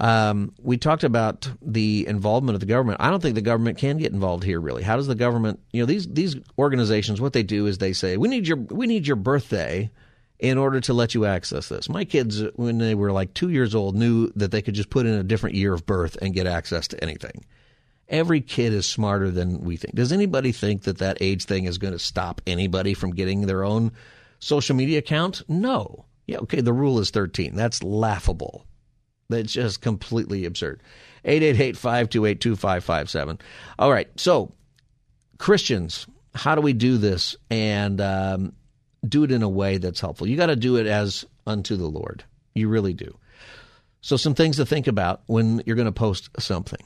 Um, 0.00 0.54
we 0.62 0.76
talked 0.76 1.02
about 1.02 1.50
the 1.60 2.06
involvement 2.06 2.54
of 2.54 2.60
the 2.60 2.66
government. 2.66 3.00
I 3.00 3.10
don't 3.10 3.20
think 3.20 3.34
the 3.34 3.40
government 3.40 3.78
can 3.78 3.98
get 3.98 4.12
involved 4.12 4.44
here. 4.44 4.60
Really, 4.60 4.82
how 4.82 4.96
does 4.96 5.08
the 5.08 5.14
government? 5.16 5.60
You 5.72 5.82
know, 5.82 5.86
these 5.86 6.06
these 6.06 6.36
organizations, 6.56 7.20
what 7.20 7.32
they 7.32 7.42
do 7.42 7.66
is 7.66 7.78
they 7.78 7.92
say, 7.92 8.16
"We 8.16 8.28
need 8.28 8.46
your 8.46 8.58
we 8.58 8.86
need 8.86 9.06
your 9.06 9.16
birthday 9.16 9.90
in 10.38 10.56
order 10.56 10.80
to 10.82 10.94
let 10.94 11.14
you 11.14 11.24
access 11.24 11.68
this." 11.68 11.88
My 11.88 12.04
kids, 12.04 12.42
when 12.54 12.78
they 12.78 12.94
were 12.94 13.10
like 13.10 13.34
two 13.34 13.50
years 13.50 13.74
old, 13.74 13.96
knew 13.96 14.30
that 14.36 14.52
they 14.52 14.62
could 14.62 14.74
just 14.74 14.90
put 14.90 15.06
in 15.06 15.14
a 15.14 15.24
different 15.24 15.56
year 15.56 15.74
of 15.74 15.84
birth 15.84 16.16
and 16.22 16.32
get 16.32 16.46
access 16.46 16.86
to 16.88 17.02
anything. 17.02 17.44
Every 18.08 18.40
kid 18.40 18.72
is 18.72 18.86
smarter 18.86 19.30
than 19.32 19.62
we 19.62 19.76
think. 19.76 19.96
Does 19.96 20.12
anybody 20.12 20.52
think 20.52 20.82
that 20.84 20.98
that 20.98 21.18
age 21.20 21.44
thing 21.44 21.64
is 21.64 21.76
going 21.76 21.92
to 21.92 21.98
stop 21.98 22.40
anybody 22.46 22.94
from 22.94 23.10
getting 23.10 23.42
their 23.42 23.64
own 23.64 23.92
social 24.38 24.76
media 24.76 25.00
account? 25.00 25.42
No. 25.48 26.06
Yeah, 26.26 26.38
okay, 26.38 26.60
the 26.60 26.72
rule 26.72 27.00
is 27.00 27.10
13. 27.10 27.54
That's 27.54 27.82
laughable. 27.82 28.64
That's 29.28 29.52
just 29.52 29.82
completely 29.82 30.46
absurd. 30.46 30.82
888-528-2557. 31.24 33.40
All 33.78 33.92
right. 33.92 34.08
So, 34.16 34.52
Christians, 35.38 36.06
how 36.34 36.54
do 36.54 36.62
we 36.62 36.72
do 36.72 36.96
this 36.96 37.36
and 37.50 38.00
um, 38.00 38.52
do 39.06 39.24
it 39.24 39.30
in 39.30 39.42
a 39.42 39.48
way 39.48 39.76
that's 39.78 40.00
helpful? 40.00 40.26
You 40.26 40.36
got 40.36 40.46
to 40.46 40.56
do 40.56 40.76
it 40.76 40.86
as 40.86 41.24
unto 41.46 41.76
the 41.76 41.88
Lord. 41.88 42.24
You 42.54 42.68
really 42.68 42.94
do. 42.94 43.16
So, 44.00 44.16
some 44.16 44.34
things 44.34 44.56
to 44.56 44.66
think 44.66 44.86
about 44.86 45.22
when 45.26 45.62
you're 45.66 45.76
going 45.76 45.86
to 45.86 45.92
post 45.92 46.30
something. 46.38 46.80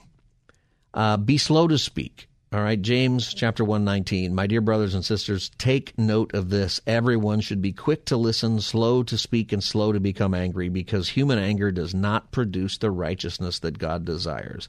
Uh, 0.95 1.17
be 1.17 1.39
slow 1.39 1.69
to 1.69 1.79
speak. 1.79 2.29
All 2.53 2.61
right, 2.61 2.83
James 2.83 3.33
chapter 3.33 3.65
119. 3.65 4.35
My 4.35 4.47
dear 4.47 4.61
brothers 4.61 4.93
and 4.95 5.03
sisters, 5.03 5.51
take 5.57 5.97
note 5.97 6.35
of 6.35 6.51
this. 6.51 6.83
Everyone 6.87 7.41
should 7.41 7.63
be 7.63 7.73
quick 7.73 8.05
to 8.07 8.19
listen, 8.19 8.61
slow 8.61 9.03
to 9.05 9.17
speak, 9.17 9.53
and 9.53 9.65
slow 9.65 9.91
to 9.91 10.01
become 10.01 10.35
angry, 10.35 10.69
because 10.69 11.09
human 11.09 11.39
anger 11.39 11.73
does 11.73 11.95
not 11.95 12.31
produce 12.31 12.77
the 12.77 12.91
righteousness 12.91 13.61
that 13.61 13.79
God 13.79 14.05
desires. 14.05 14.69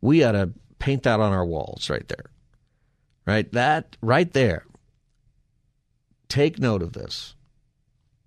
We 0.00 0.24
ought 0.24 0.32
to 0.32 0.50
paint 0.80 1.04
that 1.04 1.20
on 1.20 1.32
our 1.32 1.46
walls 1.46 1.88
right 1.88 2.08
there. 2.08 2.24
Right? 3.24 3.50
That 3.52 3.96
right 4.00 4.32
there. 4.32 4.64
Take 6.28 6.58
note 6.58 6.82
of 6.82 6.92
this. 6.92 7.36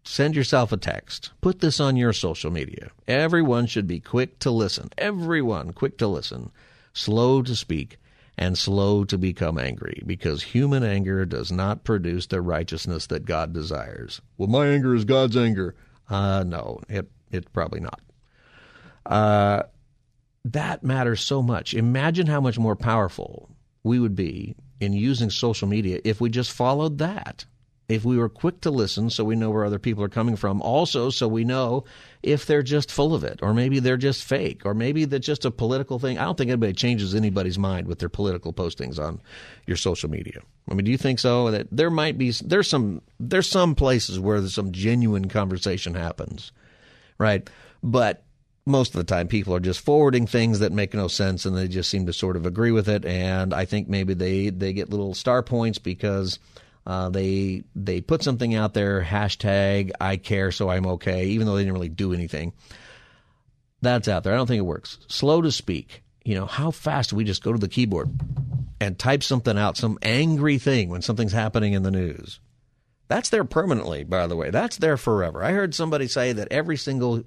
Send 0.05 0.37
yourself 0.37 0.71
a 0.71 0.77
text. 0.77 1.31
Put 1.41 1.59
this 1.59 1.81
on 1.81 1.97
your 1.97 2.13
social 2.13 2.49
media. 2.49 2.91
Everyone 3.09 3.65
should 3.65 3.87
be 3.87 3.99
quick 3.99 4.39
to 4.39 4.51
listen. 4.51 4.89
Everyone 4.97 5.73
quick 5.73 5.97
to 5.97 6.07
listen, 6.07 6.49
slow 6.93 7.41
to 7.41 7.57
speak 7.57 7.97
and 8.37 8.57
slow 8.57 9.05
to 9.05 9.17
become 9.17 9.57
angry, 9.57 10.01
because 10.05 10.43
human 10.43 10.83
anger 10.83 11.25
does 11.25 11.51
not 11.51 11.83
produce 11.83 12.27
the 12.27 12.41
righteousness 12.41 13.07
that 13.07 13.25
God 13.25 13.53
desires. 13.53 14.21
Well, 14.37 14.49
my 14.49 14.67
anger 14.67 14.93
is 14.93 15.05
God's 15.05 15.37
anger. 15.37 15.75
Uh, 16.09 16.43
no, 16.45 16.81
it 16.89 17.09
it's 17.31 17.47
probably 17.51 17.79
not. 17.79 18.01
Uh, 19.05 19.63
that 20.45 20.83
matters 20.83 21.21
so 21.21 21.41
much. 21.41 21.73
Imagine 21.73 22.27
how 22.27 22.41
much 22.41 22.59
more 22.59 22.75
powerful 22.75 23.49
we 23.83 23.99
would 23.99 24.15
be 24.15 24.55
in 24.79 24.93
using 24.93 25.29
social 25.29 25.67
media 25.67 25.99
if 26.03 26.19
we 26.19 26.29
just 26.29 26.51
followed 26.51 26.97
that. 26.99 27.45
If 27.87 28.03
we 28.03 28.17
were 28.17 28.29
quick 28.29 28.61
to 28.61 28.71
listen 28.71 29.09
so 29.09 29.23
we 29.23 29.35
know 29.35 29.49
where 29.49 29.65
other 29.65 29.79
people 29.79 30.03
are 30.03 30.09
coming 30.09 30.35
from 30.35 30.61
also 30.61 31.09
so 31.09 31.27
we 31.27 31.43
know 31.43 31.83
if 32.23 32.45
they're 32.45 32.63
just 32.63 32.91
full 32.91 33.13
of 33.13 33.23
it 33.23 33.39
or 33.41 33.53
maybe 33.53 33.79
they're 33.79 33.97
just 33.97 34.23
fake 34.23 34.65
or 34.65 34.73
maybe 34.73 35.05
that's 35.05 35.25
just 35.25 35.45
a 35.45 35.51
political 35.51 35.99
thing. 35.99 36.17
I 36.17 36.23
don't 36.23 36.37
think 36.37 36.49
anybody 36.49 36.73
changes 36.73 37.13
anybody's 37.13 37.59
mind 37.59 37.87
with 37.87 37.99
their 37.99 38.09
political 38.09 38.53
postings 38.53 38.99
on 38.99 39.21
your 39.67 39.77
social 39.77 40.09
media. 40.09 40.41
I 40.69 40.73
mean 40.73 40.85
do 40.85 40.91
you 40.91 40.97
think 40.97 41.19
so? 41.19 41.51
That 41.51 41.67
there 41.71 41.91
might 41.91 42.17
be 42.17 42.31
there's 42.31 42.69
some 42.69 43.01
there's 43.19 43.49
some 43.49 43.75
places 43.75 44.19
where 44.19 44.39
there's 44.39 44.55
some 44.55 44.71
genuine 44.71 45.27
conversation 45.27 45.93
happens 45.93 46.51
right? 47.17 47.49
But 47.81 48.23
most 48.65 48.95
of 48.95 48.97
the 48.97 49.03
time 49.03 49.27
people 49.27 49.53
are 49.53 49.59
just 49.59 49.79
forwarding 49.79 50.25
things 50.25 50.59
that 50.59 50.71
make 50.71 50.93
no 50.93 51.07
sense 51.07 51.45
and 51.45 51.55
they 51.55 51.67
just 51.67 51.89
seem 51.89 52.05
to 52.07 52.13
sort 52.13 52.35
of 52.35 52.45
agree 52.47 52.71
with 52.71 52.89
it 52.89 53.05
and 53.05 53.53
i 53.53 53.63
think 53.63 53.87
maybe 53.87 54.15
they 54.15 54.49
they 54.49 54.73
get 54.73 54.89
little 54.89 55.13
star 55.13 55.43
points 55.43 55.77
because 55.77 56.39
uh, 56.85 57.09
they 57.09 57.63
they 57.75 58.01
put 58.01 58.23
something 58.23 58.53
out 58.53 58.73
there, 58.73 59.01
hashtag 59.01 59.91
I 59.99 60.17
care 60.17 60.51
so 60.51 60.69
I'm 60.69 60.85
okay, 60.87 61.27
even 61.27 61.47
though 61.47 61.55
they 61.55 61.63
didn't 61.63 61.73
really 61.73 61.89
do 61.89 62.13
anything. 62.13 62.53
That's 63.81 64.07
out 64.07 64.23
there. 64.23 64.33
I 64.33 64.37
don't 64.37 64.47
think 64.47 64.59
it 64.59 64.63
works. 64.63 64.99
Slow 65.07 65.41
to 65.41 65.51
speak. 65.51 66.03
You 66.23 66.35
know, 66.35 66.45
how 66.45 66.71
fast 66.71 67.11
do 67.11 67.15
we 67.15 67.23
just 67.23 67.43
go 67.43 67.51
to 67.53 67.59
the 67.59 67.67
keyboard 67.67 68.09
and 68.79 68.97
type 68.97 69.21
something 69.21 69.57
out, 69.57 69.77
some 69.77 69.99
angry 70.01 70.57
thing 70.57 70.89
when 70.89 71.01
something's 71.01 71.33
happening 71.33 71.73
in 71.73 71.83
the 71.83 71.91
news? 71.91 72.39
That's 73.07 73.29
there 73.29 73.43
permanently, 73.43 74.03
by 74.03 74.25
the 74.25 74.35
way. 74.35 74.49
That's 74.49 74.77
there 74.77 74.97
forever. 74.97 75.43
I 75.43 75.51
heard 75.51 75.75
somebody 75.75 76.07
say 76.07 76.33
that 76.33 76.47
every 76.51 76.77
single, 76.77 77.23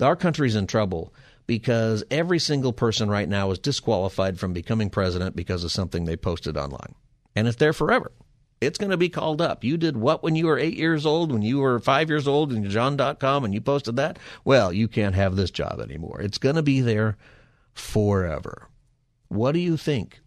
our 0.00 0.16
country's 0.16 0.56
in 0.56 0.66
trouble 0.66 1.14
because 1.46 2.04
every 2.10 2.38
single 2.38 2.74
person 2.74 3.08
right 3.08 3.28
now 3.28 3.50
is 3.50 3.58
disqualified 3.58 4.38
from 4.38 4.52
becoming 4.52 4.90
president 4.90 5.34
because 5.34 5.64
of 5.64 5.72
something 5.72 6.04
they 6.04 6.16
posted 6.16 6.56
online. 6.58 6.94
And 7.34 7.48
it's 7.48 7.56
there 7.56 7.72
forever. 7.72 8.12
It's 8.62 8.78
going 8.78 8.90
to 8.90 8.96
be 8.96 9.08
called 9.08 9.42
up. 9.42 9.64
You 9.64 9.76
did 9.76 9.96
what 9.96 10.22
when 10.22 10.36
you 10.36 10.46
were 10.46 10.58
eight 10.58 10.76
years 10.76 11.04
old, 11.04 11.32
when 11.32 11.42
you 11.42 11.58
were 11.58 11.80
five 11.80 12.08
years 12.08 12.28
old, 12.28 12.52
and 12.52 12.68
John.com, 12.68 13.44
and 13.44 13.52
you 13.52 13.60
posted 13.60 13.96
that? 13.96 14.18
Well, 14.44 14.72
you 14.72 14.88
can't 14.88 15.14
have 15.14 15.36
this 15.36 15.50
job 15.50 15.80
anymore. 15.80 16.20
It's 16.20 16.38
going 16.38 16.56
to 16.56 16.62
be 16.62 16.80
there 16.80 17.16
forever. 17.74 18.68
What 19.28 19.52
do 19.52 19.58
you 19.58 19.76
think 19.76 20.20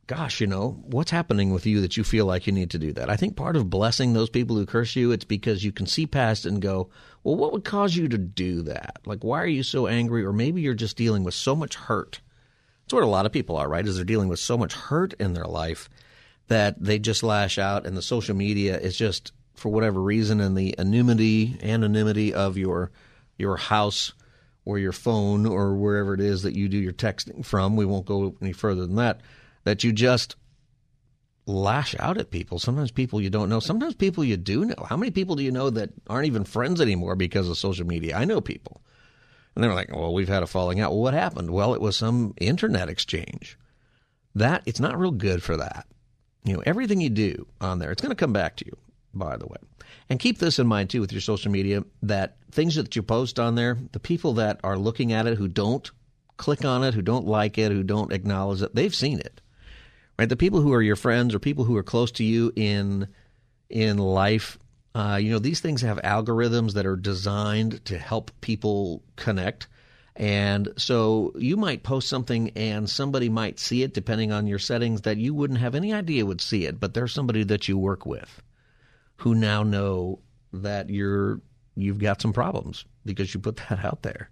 gosh, 0.09 0.41
you 0.41 0.47
know, 0.47 0.71
what's 0.87 1.11
happening 1.11 1.53
with 1.53 1.67
you 1.67 1.83
that 1.83 1.99
you 1.99 2.03
feel 2.03 2.25
like 2.25 2.47
you 2.47 2.53
need 2.53 2.71
to 2.71 2.79
do 2.79 2.93
that? 2.95 3.11
I 3.11 3.17
think 3.17 3.37
part 3.37 3.57
of 3.57 3.69
blessing 3.69 4.15
those 4.15 4.31
people 4.31 4.57
who 4.57 4.65
curse 4.65 4.97
you, 4.97 5.13
it's 5.13 5.25
because 5.25 5.63
you 5.63 5.71
can 5.71 5.87
see 5.87 6.07
past 6.07 6.47
and 6.47 6.63
go, 6.63 6.89
well, 7.23 7.37
what 7.37 7.53
would 7.53 7.65
cause 7.65 7.95
you 7.95 8.09
to 8.09 8.17
do 8.17 8.63
that? 8.63 9.01
Like, 9.05 9.23
why 9.23 9.43
are 9.43 9.47
you 9.47 9.63
so 9.63 9.87
angry? 9.87 10.25
Or 10.25 10.33
maybe 10.33 10.63
you're 10.63 10.73
just 10.73 10.97
dealing 10.97 11.25
with 11.25 11.35
so 11.35 11.55
much 11.55 11.75
hurt. 11.75 12.23
That's 12.83 12.95
what 12.95 13.03
a 13.03 13.07
lot 13.07 13.27
of 13.27 13.33
people 13.33 13.57
are, 13.57 13.69
right? 13.69 13.87
Is 13.87 13.97
they're 13.97 14.05
dealing 14.05 14.29
with 14.29 14.41
so 14.41 14.57
much 14.57 14.73
hurt 14.73 15.13
in 15.21 15.35
their 15.35 15.45
life 15.45 15.91
that 16.47 16.83
they 16.83 16.99
just 16.99 17.23
lash 17.23 17.59
out, 17.59 17.87
and 17.87 17.95
the 17.95 18.01
social 18.01 18.35
media 18.35 18.79
is 18.79 18.97
just, 18.97 19.33
for 19.57 19.69
whatever 19.69 20.01
reason, 20.01 20.41
and 20.41 20.57
the 20.57 20.75
anonymity, 20.79 21.59
anonymity 21.63 22.33
of 22.33 22.57
your 22.57 22.91
your 23.37 23.59
house 23.59 24.15
or 24.65 24.79
your 24.79 24.93
phone 24.93 25.45
or 25.45 25.75
wherever 25.75 26.15
it 26.15 26.21
is 26.21 26.43
that 26.43 26.57
you 26.57 26.69
do 26.69 26.79
your 26.79 26.95
texting 26.95 27.45
from. 27.45 27.77
We 27.77 27.85
won't 27.85 28.07
go 28.07 28.35
any 28.41 28.53
further 28.53 28.87
than 28.87 28.97
that 28.97 29.21
that 29.69 29.85
you 29.85 29.93
just 29.93 30.35
lash 31.45 31.95
out 31.99 32.17
at 32.17 32.31
people. 32.31 32.59
Sometimes 32.59 32.91
people 32.91 33.21
you 33.21 33.29
don't 33.29 33.51
know. 33.51 33.61
Sometimes 33.61 33.95
people 33.95 34.25
you 34.25 34.39
do 34.39 34.65
know. 34.65 34.87
How 34.89 34.97
many 34.97 35.11
people 35.11 35.37
do 35.37 35.43
you 35.43 35.53
know 35.53 35.69
that 35.69 35.91
aren't 36.07 36.27
even 36.27 36.45
friends 36.45 36.81
anymore 36.81 37.17
because 37.17 37.51
of 37.51 37.59
social 37.59 37.87
media? 37.87 38.17
I 38.17 38.25
know 38.25 38.41
people. 38.41 38.81
And 39.55 39.63
they're 39.63 39.75
like, 39.75 39.95
well, 39.95 40.15
we've 40.15 40.29
had 40.29 40.43
a 40.43 40.47
falling 40.47 40.81
out. 40.81 40.93
Well, 40.93 41.03
what 41.03 41.13
happened? 41.13 41.51
Well, 41.51 41.75
it 41.75 41.83
was 41.83 41.99
some 41.99 42.33
internet 42.41 42.89
exchange. 42.89 43.59
That, 44.35 44.63
it's 44.65 44.81
not 44.81 44.99
real 44.99 45.11
good 45.11 45.43
for 45.43 45.59
that. 45.59 45.87
You 46.45 46.55
know, 46.55 46.63
everything 46.65 47.03
you 47.03 47.11
do 47.11 47.47
on 47.61 47.79
there, 47.79 47.91
it's 47.91 48.01
going 48.01 48.11
to 48.11 48.17
come 48.17 48.33
back 48.33 48.57
to 48.57 48.67
you, 48.67 48.77
by 49.13 49.37
the 49.37 49.47
way. 49.47 49.59
And 50.09 50.19
keep 50.19 50.39
this 50.39 50.59
in 50.59 50.67
mind, 50.67 50.89
too, 50.89 51.03
with 51.03 51.13
your 51.13 51.21
social 51.21 51.53
media 51.53 51.85
that 52.03 52.39
things 52.51 52.77
that 52.77 52.97
you 52.97 53.03
post 53.03 53.39
on 53.39 53.55
there, 53.55 53.77
the 53.93 54.01
people 54.01 54.33
that 54.35 54.61
are 54.65 54.79
looking 54.79 55.13
at 55.13 55.27
it 55.27 55.37
who 55.37 55.49
don't 55.49 55.91
click 56.39 56.65
on 56.65 56.85
it, 56.85 56.95
who 56.95 57.03
don't 57.03 57.27
like 57.27 57.59
it, 57.59 57.71
who 57.71 57.83
don't 57.83 58.13
acknowledge 58.13 58.63
it, 58.63 58.75
they've 58.75 58.95
seen 58.95 59.19
it 59.19 59.43
right? 60.19 60.29
The 60.29 60.37
people 60.37 60.61
who 60.61 60.73
are 60.75 60.83
your 60.83 60.97
friends 60.97 61.35
or 61.35 61.39
people 61.39 61.65
who 61.65 61.77
are 61.77 61.83
close 61.83 62.11
to 62.13 62.25
you 62.25 62.53
in 62.57 63.09
in 63.71 63.99
life, 63.99 64.59
uh, 64.95 65.19
you 65.21 65.31
know, 65.31 65.39
these 65.39 65.61
things 65.61 65.83
have 65.83 65.99
algorithms 65.99 66.73
that 66.73 66.87
are 66.87 66.97
designed 66.97 67.85
to 67.85 67.99
help 67.99 68.31
people 68.41 69.03
connect. 69.17 69.69
And 70.17 70.71
so 70.77 71.33
you 71.37 71.57
might 71.57 71.83
post 71.85 72.09
something 72.09 72.51
and 72.57 72.91
somebody 72.91 73.29
might 73.29 73.61
see 73.61 73.83
it 73.83 73.95
depending 73.95 74.33
on 74.33 74.47
your 74.49 74.59
settings 74.59 75.03
that 75.03 75.19
you 75.19 75.33
wouldn't 75.33 75.61
have 75.61 75.77
any 75.77 75.93
idea 75.93 76.27
would 76.27 76.41
see 76.41 76.65
it, 76.65 76.81
but 76.81 76.93
there's 76.95 77.13
somebody 77.13 77.45
that 77.45 77.69
you 77.69 77.79
work 77.79 78.05
with 78.05 78.43
who 79.19 79.35
now 79.35 79.63
know 79.63 80.19
that 80.53 80.91
you're 80.91 81.41
you've 81.77 81.99
got 81.99 82.21
some 82.21 82.33
problems 82.33 82.85
because 83.05 83.33
you 83.33 83.39
put 83.39 83.57
that 83.69 83.85
out 83.85 84.03
there. 84.03 84.31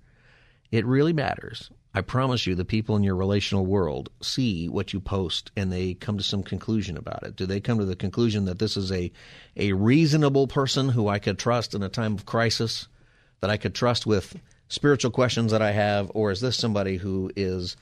It 0.72 0.86
really 0.86 1.12
matters. 1.12 1.70
I 1.96 2.02
promise 2.02 2.46
you, 2.46 2.54
the 2.54 2.66
people 2.66 2.94
in 2.96 3.02
your 3.02 3.16
relational 3.16 3.64
world 3.64 4.10
see 4.20 4.68
what 4.68 4.92
you 4.92 5.00
post 5.00 5.50
and 5.56 5.72
they 5.72 5.94
come 5.94 6.18
to 6.18 6.22
some 6.22 6.42
conclusion 6.42 6.98
about 6.98 7.22
it. 7.22 7.36
Do 7.36 7.46
they 7.46 7.58
come 7.58 7.78
to 7.78 7.86
the 7.86 7.96
conclusion 7.96 8.44
that 8.44 8.58
this 8.58 8.76
is 8.76 8.92
a, 8.92 9.10
a 9.56 9.72
reasonable 9.72 10.46
person 10.46 10.90
who 10.90 11.08
I 11.08 11.18
could 11.18 11.38
trust 11.38 11.74
in 11.74 11.82
a 11.82 11.88
time 11.88 12.12
of 12.12 12.26
crisis, 12.26 12.86
that 13.40 13.48
I 13.48 13.56
could 13.56 13.74
trust 13.74 14.04
with 14.04 14.38
spiritual 14.68 15.10
questions 15.10 15.52
that 15.52 15.62
I 15.62 15.70
have, 15.70 16.10
or 16.12 16.30
is 16.30 16.42
this 16.42 16.58
somebody 16.58 16.98
who 16.98 17.30
is 17.34 17.78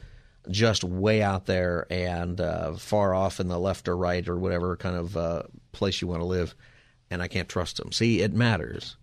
just 0.49 0.85
way 0.85 1.21
out 1.21 1.47
there 1.47 1.85
and 1.91 2.41
uh, 2.41 2.75
far 2.75 3.17
off 3.17 3.41
in 3.41 3.49
the 3.49 3.59
left 3.59 3.89
or 3.89 3.97
right 3.97 4.29
or 4.29 4.39
whatever 4.39 4.77
kind 4.77 4.95
of 4.95 5.17
uh, 5.17 5.43
place 5.73 6.01
you 6.01 6.07
want 6.07 6.21
to 6.21 6.27
live, 6.27 6.55
and 7.11 7.21
I 7.21 7.27
can't 7.27 7.49
trust 7.49 7.79
them? 7.79 7.91
See, 7.91 8.21
it 8.21 8.33
matters 8.33 8.97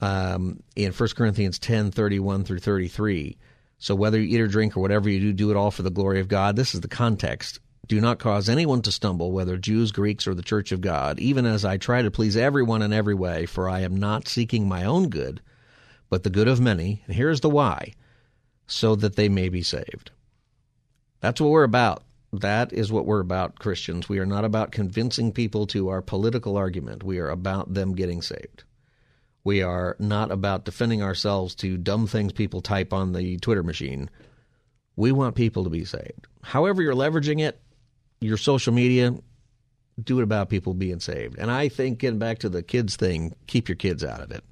um, 0.00 0.62
in 0.74 0.92
1 0.92 1.08
Corinthians 1.16 1.58
10 1.58 1.90
31 1.90 2.44
through 2.44 2.58
33. 2.58 3.36
So 3.78 3.94
whether 3.94 4.20
you 4.20 4.36
eat 4.36 4.40
or 4.40 4.48
drink 4.48 4.76
or 4.76 4.80
whatever 4.80 5.08
you 5.08 5.20
do, 5.20 5.32
do 5.32 5.50
it 5.50 5.56
all 5.56 5.70
for 5.70 5.82
the 5.82 5.90
glory 5.90 6.20
of 6.20 6.28
God. 6.28 6.56
This 6.56 6.74
is 6.74 6.80
the 6.80 6.88
context. 6.88 7.60
Do 7.88 8.00
not 8.00 8.18
cause 8.18 8.48
anyone 8.48 8.82
to 8.82 8.92
stumble, 8.92 9.30
whether 9.30 9.56
Jews, 9.56 9.92
Greeks, 9.92 10.26
or 10.26 10.34
the 10.34 10.42
Church 10.42 10.72
of 10.72 10.80
God, 10.80 11.20
even 11.20 11.46
as 11.46 11.64
I 11.64 11.76
try 11.76 12.02
to 12.02 12.10
please 12.10 12.36
everyone 12.36 12.82
in 12.82 12.92
every 12.92 13.14
way, 13.14 13.46
for 13.46 13.68
I 13.68 13.80
am 13.80 13.96
not 13.96 14.26
seeking 14.26 14.66
my 14.66 14.84
own 14.84 15.08
good, 15.08 15.40
but 16.10 16.24
the 16.24 16.30
good 16.30 16.48
of 16.48 16.60
many. 16.60 17.04
And 17.06 17.14
here's 17.14 17.42
the 17.42 17.50
why 17.50 17.92
so 18.66 18.96
that 18.96 19.14
they 19.14 19.28
may 19.28 19.48
be 19.48 19.62
saved. 19.62 20.10
That's 21.20 21.40
what 21.40 21.50
we're 21.50 21.62
about. 21.62 22.02
That 22.32 22.72
is 22.72 22.90
what 22.90 23.06
we're 23.06 23.20
about, 23.20 23.58
Christians. 23.58 24.08
We 24.08 24.18
are 24.18 24.26
not 24.26 24.44
about 24.44 24.72
convincing 24.72 25.32
people 25.32 25.66
to 25.68 25.88
our 25.88 26.02
political 26.02 26.56
argument. 26.56 27.04
We 27.04 27.18
are 27.18 27.30
about 27.30 27.72
them 27.72 27.94
getting 27.94 28.20
saved. 28.20 28.64
We 29.46 29.62
are 29.62 29.94
not 30.00 30.32
about 30.32 30.64
defending 30.64 31.04
ourselves 31.04 31.54
to 31.56 31.76
dumb 31.76 32.08
things 32.08 32.32
people 32.32 32.62
type 32.62 32.92
on 32.92 33.12
the 33.12 33.36
Twitter 33.36 33.62
machine. 33.62 34.10
We 34.96 35.12
want 35.12 35.36
people 35.36 35.62
to 35.62 35.70
be 35.70 35.84
saved. 35.84 36.26
However, 36.42 36.82
you're 36.82 36.94
leveraging 36.94 37.40
it, 37.40 37.60
your 38.20 38.38
social 38.38 38.72
media, 38.72 39.14
do 40.02 40.18
it 40.18 40.24
about 40.24 40.48
people 40.48 40.74
being 40.74 40.98
saved. 40.98 41.38
And 41.38 41.48
I 41.48 41.68
think 41.68 42.00
getting 42.00 42.18
back 42.18 42.40
to 42.40 42.48
the 42.48 42.60
kids 42.60 42.96
thing, 42.96 43.36
keep 43.46 43.68
your 43.68 43.76
kids 43.76 44.02
out 44.02 44.20
of 44.20 44.32
it. 44.32 44.42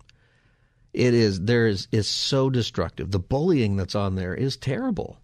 It 0.92 1.12
is 1.12 1.40
there 1.40 1.66
is 1.66 1.88
is 1.90 2.06
so 2.06 2.48
destructive. 2.48 3.10
The 3.10 3.18
bullying 3.18 3.74
that's 3.74 3.96
on 3.96 4.14
there 4.14 4.32
is 4.32 4.56
terrible. 4.56 5.18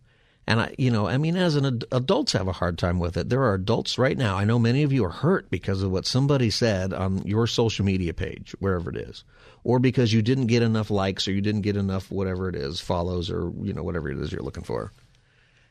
And 0.49 0.62
I, 0.62 0.75
you 0.79 0.91
know, 0.91 1.07
I 1.07 1.16
mean, 1.16 1.37
as 1.37 1.55
an 1.55 1.64
ad- 1.64 1.85
adults 1.93 2.33
have 2.33 2.49
a 2.49 2.53
hard 2.53 2.77
time 2.77 2.99
with 2.99 3.16
it. 3.16 3.29
There 3.29 3.45
are 3.45 3.55
adults 3.55 3.99
right 3.99 4.18
now. 4.18 4.37
I 4.37 4.43
know 4.43 4.59
many 4.59 4.83
of 4.83 4.93
you 4.93 5.05
are 5.05 5.11
hurt 5.11 5.49
because 5.49 5.81
of 5.85 5.93
what 5.93 6.07
somebody 6.07 6.51
said 6.51 6.93
on 6.93 7.23
your 7.25 7.47
social 7.47 7.85
media 7.85 8.12
page, 8.12 8.57
wherever 8.59 8.91
it 8.91 8.97
is, 8.97 9.23
or 9.65 9.79
because 9.79 10.13
you 10.13 10.23
didn't 10.23 10.47
get 10.47 10.63
enough 10.63 10.91
likes 10.91 11.29
or 11.29 11.33
you 11.33 11.41
didn't 11.41 11.63
get 11.63 11.77
enough 11.77 12.11
whatever 12.11 12.49
it 12.49 12.57
is, 12.57 12.81
follows 12.81 13.31
or 13.31 13.53
you 13.63 13.73
know 13.73 13.83
whatever 13.83 14.11
it 14.11 14.19
is 14.19 14.33
you're 14.33 14.43
looking 14.43 14.65
for. 14.65 14.93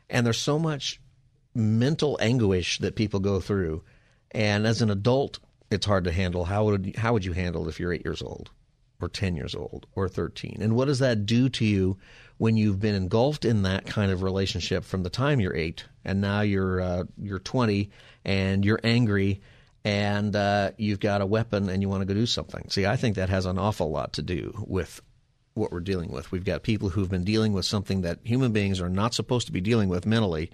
And 0.09 0.25
there's 0.25 0.37
so 0.37 0.59
much 0.59 0.99
mental 1.53 2.17
anguish 2.21 2.79
that 2.79 2.95
people 2.95 3.19
go 3.19 3.39
through. 3.39 3.83
And 4.31 4.67
as 4.67 4.81
an 4.81 4.91
adult, 4.91 5.39
it's 5.71 5.85
hard 5.85 6.03
to 6.05 6.11
handle. 6.11 6.45
How 6.45 6.65
would 6.65 6.95
how 6.95 7.13
would 7.13 7.25
you 7.25 7.33
handle 7.33 7.65
it 7.65 7.69
if 7.69 7.79
you're 7.79 7.93
eight 7.93 8.05
years 8.05 8.21
old, 8.21 8.51
or 9.01 9.09
ten 9.09 9.35
years 9.35 9.55
old, 9.55 9.85
or 9.95 10.07
thirteen? 10.07 10.57
And 10.61 10.75
what 10.75 10.85
does 10.85 10.99
that 10.99 11.25
do 11.25 11.49
to 11.49 11.65
you 11.65 11.97
when 12.37 12.57
you've 12.57 12.79
been 12.79 12.95
engulfed 12.95 13.43
in 13.43 13.63
that 13.63 13.85
kind 13.85 14.11
of 14.11 14.23
relationship 14.23 14.83
from 14.83 15.03
the 15.03 15.09
time 15.09 15.39
you're 15.39 15.55
eight, 15.55 15.85
and 16.05 16.21
now 16.21 16.41
you're 16.41 16.81
uh, 16.81 17.03
you're 17.17 17.39
twenty, 17.39 17.89
and 18.23 18.63
you're 18.63 18.79
angry, 18.83 19.41
and 19.83 20.35
uh, 20.35 20.71
you've 20.77 20.99
got 20.99 21.21
a 21.21 21.25
weapon, 21.25 21.69
and 21.69 21.81
you 21.81 21.89
want 21.89 22.01
to 22.01 22.05
go 22.05 22.13
do 22.13 22.25
something? 22.25 22.69
See, 22.69 22.85
I 22.85 22.95
think 22.95 23.15
that 23.15 23.29
has 23.29 23.45
an 23.45 23.57
awful 23.57 23.91
lot 23.91 24.13
to 24.13 24.21
do 24.21 24.65
with 24.67 25.01
what 25.53 25.71
we're 25.71 25.79
dealing 25.79 26.11
with. 26.11 26.31
We've 26.31 26.45
got 26.45 26.63
people 26.63 26.89
who've 26.89 27.09
been 27.09 27.23
dealing 27.23 27.53
with 27.53 27.65
something 27.65 28.01
that 28.01 28.19
human 28.23 28.51
beings 28.51 28.81
are 28.81 28.89
not 28.89 29.13
supposed 29.13 29.47
to 29.47 29.53
be 29.53 29.61
dealing 29.61 29.89
with 29.89 30.05
mentally 30.05 30.51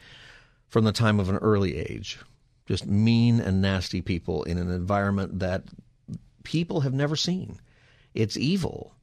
from 0.68 0.84
the 0.84 0.92
time 0.92 1.20
of 1.20 1.30
an 1.30 1.38
early 1.38 1.78
age. 1.78 2.20
Just 2.66 2.88
mean 2.88 3.40
and 3.40 3.62
nasty 3.62 4.02
people 4.02 4.44
in 4.44 4.58
an 4.58 4.72
environment 4.72 5.40
that 5.40 5.64
people 6.44 6.82
have 6.82 6.94
never 6.94 7.16
seen. 7.16 7.60
It's 8.14 8.38
evil. 8.38 8.95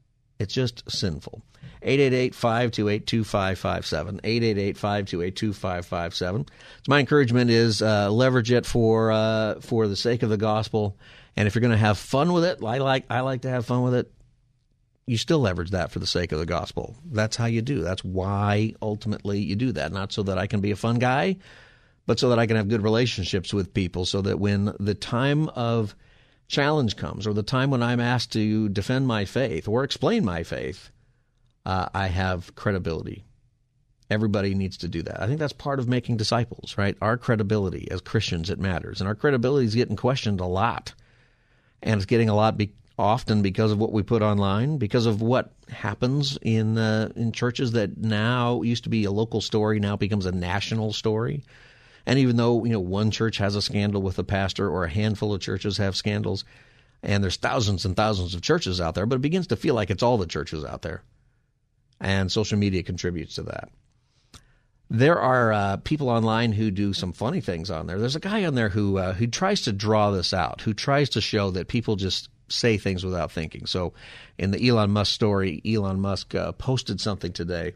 It's 0.42 0.54
just 0.54 0.90
sinful. 0.90 1.42
888-528-2557. 1.82 4.20
888-528-2557. 4.20 6.48
So 6.48 6.54
my 6.88 7.00
encouragement 7.00 7.50
is 7.50 7.82
uh, 7.82 8.08
leverage 8.10 8.50
it 8.52 8.64
for 8.66 9.10
uh, 9.10 9.56
for 9.60 9.88
the 9.88 9.96
sake 9.96 10.22
of 10.22 10.28
the 10.30 10.36
gospel. 10.36 10.96
And 11.36 11.48
if 11.48 11.54
you're 11.54 11.60
going 11.60 11.72
to 11.72 11.78
have 11.78 11.98
fun 11.98 12.32
with 12.32 12.44
it, 12.44 12.62
I 12.62 12.78
like 12.78 13.04
I 13.10 13.20
like 13.20 13.42
to 13.42 13.50
have 13.50 13.66
fun 13.66 13.82
with 13.82 13.94
it. 13.94 14.10
You 15.06 15.16
still 15.16 15.40
leverage 15.40 15.70
that 15.70 15.90
for 15.90 15.98
the 15.98 16.06
sake 16.06 16.30
of 16.30 16.38
the 16.38 16.46
gospel. 16.46 16.94
That's 17.10 17.34
how 17.36 17.46
you 17.46 17.62
do. 17.62 17.82
That's 17.82 18.04
why 18.04 18.74
ultimately 18.80 19.40
you 19.40 19.56
do 19.56 19.72
that. 19.72 19.90
Not 19.92 20.12
so 20.12 20.22
that 20.24 20.36
I 20.38 20.46
can 20.46 20.60
be 20.60 20.70
a 20.70 20.76
fun 20.76 21.00
guy, 21.00 21.38
but 22.06 22.20
so 22.20 22.28
that 22.28 22.38
I 22.38 22.46
can 22.46 22.56
have 22.56 22.68
good 22.68 22.82
relationships 22.82 23.52
with 23.52 23.74
people. 23.74 24.04
So 24.04 24.22
that 24.22 24.38
when 24.38 24.72
the 24.78 24.94
time 24.94 25.48
of 25.50 25.96
challenge 26.48 26.96
comes, 26.96 27.26
or 27.26 27.32
the 27.32 27.42
time 27.42 27.70
when 27.70 27.82
I'm 27.82 28.00
asked 28.00 28.32
to 28.32 28.68
defend 28.68 29.06
my 29.06 29.24
faith 29.24 29.68
or 29.68 29.84
explain 29.84 30.24
my 30.24 30.42
faith, 30.42 30.90
uh, 31.64 31.88
I 31.94 32.08
have 32.08 32.54
credibility. 32.54 33.24
Everybody 34.10 34.54
needs 34.54 34.76
to 34.78 34.88
do 34.88 35.02
that. 35.02 35.22
I 35.22 35.26
think 35.26 35.38
that's 35.38 35.54
part 35.54 35.78
of 35.78 35.88
making 35.88 36.18
disciples, 36.18 36.76
right? 36.76 36.96
Our 37.00 37.16
credibility 37.16 37.90
as 37.90 38.02
Christians, 38.02 38.50
it 38.50 38.58
matters. 38.58 39.00
And 39.00 39.08
our 39.08 39.14
credibility 39.14 39.66
is 39.66 39.74
getting 39.74 39.96
questioned 39.96 40.40
a 40.40 40.46
lot. 40.46 40.92
And 41.82 41.96
it's 41.96 42.06
getting 42.06 42.28
a 42.28 42.34
lot 42.34 42.58
be- 42.58 42.74
often 42.98 43.42
because 43.42 43.72
of 43.72 43.78
what 43.78 43.92
we 43.92 44.02
put 44.02 44.22
online, 44.22 44.76
because 44.76 45.06
of 45.06 45.22
what 45.22 45.52
happens 45.70 46.38
in 46.42 46.76
uh, 46.76 47.10
in 47.16 47.32
churches 47.32 47.72
that 47.72 47.96
now 47.96 48.62
used 48.62 48.84
to 48.84 48.90
be 48.90 49.04
a 49.04 49.10
local 49.10 49.40
story, 49.40 49.80
now 49.80 49.96
becomes 49.96 50.26
a 50.26 50.32
national 50.32 50.92
story. 50.92 51.42
And 52.06 52.18
even 52.18 52.36
though 52.36 52.64
you 52.64 52.72
know 52.72 52.80
one 52.80 53.10
church 53.10 53.38
has 53.38 53.54
a 53.54 53.62
scandal 53.62 54.02
with 54.02 54.18
a 54.18 54.24
pastor, 54.24 54.68
or 54.68 54.84
a 54.84 54.90
handful 54.90 55.34
of 55.34 55.40
churches 55.40 55.76
have 55.78 55.96
scandals, 55.96 56.44
and 57.02 57.22
there's 57.22 57.36
thousands 57.36 57.84
and 57.84 57.96
thousands 57.96 58.34
of 58.34 58.42
churches 58.42 58.80
out 58.80 58.94
there, 58.94 59.06
but 59.06 59.16
it 59.16 59.22
begins 59.22 59.48
to 59.48 59.56
feel 59.56 59.74
like 59.74 59.90
it's 59.90 60.02
all 60.02 60.18
the 60.18 60.26
churches 60.26 60.64
out 60.64 60.82
there, 60.82 61.02
and 62.00 62.30
social 62.30 62.58
media 62.58 62.82
contributes 62.82 63.36
to 63.36 63.42
that. 63.44 63.68
There 64.90 65.18
are 65.18 65.52
uh, 65.52 65.76
people 65.78 66.10
online 66.10 66.52
who 66.52 66.70
do 66.70 66.92
some 66.92 67.12
funny 67.12 67.40
things 67.40 67.70
on 67.70 67.86
there. 67.86 67.98
There's 67.98 68.16
a 68.16 68.20
guy 68.20 68.44
on 68.44 68.54
there 68.54 68.68
who 68.68 68.98
uh, 68.98 69.14
who 69.14 69.26
tries 69.26 69.62
to 69.62 69.72
draw 69.72 70.10
this 70.10 70.34
out, 70.34 70.60
who 70.60 70.74
tries 70.74 71.10
to 71.10 71.20
show 71.20 71.50
that 71.52 71.68
people 71.68 71.96
just 71.96 72.28
say 72.48 72.76
things 72.76 73.04
without 73.04 73.32
thinking. 73.32 73.66
So, 73.66 73.94
in 74.38 74.50
the 74.50 74.68
Elon 74.68 74.90
Musk 74.90 75.12
story, 75.12 75.62
Elon 75.66 76.00
Musk 76.00 76.34
uh, 76.34 76.52
posted 76.52 77.00
something 77.00 77.32
today. 77.32 77.74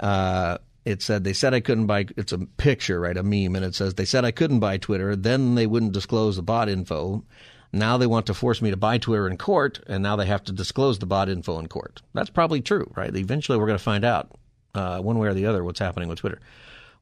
Uh, 0.00 0.58
it 0.84 1.02
said 1.02 1.24
they 1.24 1.32
said 1.32 1.54
I 1.54 1.60
couldn't 1.60 1.86
buy. 1.86 2.06
It's 2.16 2.32
a 2.32 2.38
picture, 2.38 3.00
right? 3.00 3.16
A 3.16 3.22
meme, 3.22 3.56
and 3.56 3.64
it 3.64 3.74
says 3.74 3.94
they 3.94 4.04
said 4.04 4.24
I 4.24 4.30
couldn't 4.30 4.60
buy 4.60 4.78
Twitter. 4.78 5.14
Then 5.16 5.54
they 5.54 5.66
wouldn't 5.66 5.92
disclose 5.92 6.36
the 6.36 6.42
bot 6.42 6.68
info. 6.68 7.24
Now 7.72 7.96
they 7.96 8.06
want 8.06 8.26
to 8.26 8.34
force 8.34 8.60
me 8.60 8.70
to 8.70 8.76
buy 8.76 8.98
Twitter 8.98 9.26
in 9.26 9.38
court, 9.38 9.80
and 9.86 10.02
now 10.02 10.16
they 10.16 10.26
have 10.26 10.44
to 10.44 10.52
disclose 10.52 10.98
the 10.98 11.06
bot 11.06 11.28
info 11.28 11.58
in 11.58 11.68
court. 11.68 12.02
That's 12.12 12.30
probably 12.30 12.60
true, 12.60 12.90
right? 12.94 13.14
Eventually, 13.14 13.58
we're 13.58 13.66
going 13.66 13.78
to 13.78 13.84
find 13.84 14.04
out 14.04 14.30
uh, 14.74 15.00
one 15.00 15.18
way 15.18 15.28
or 15.28 15.34
the 15.34 15.46
other 15.46 15.64
what's 15.64 15.80
happening 15.80 16.08
with 16.08 16.18
Twitter. 16.18 16.40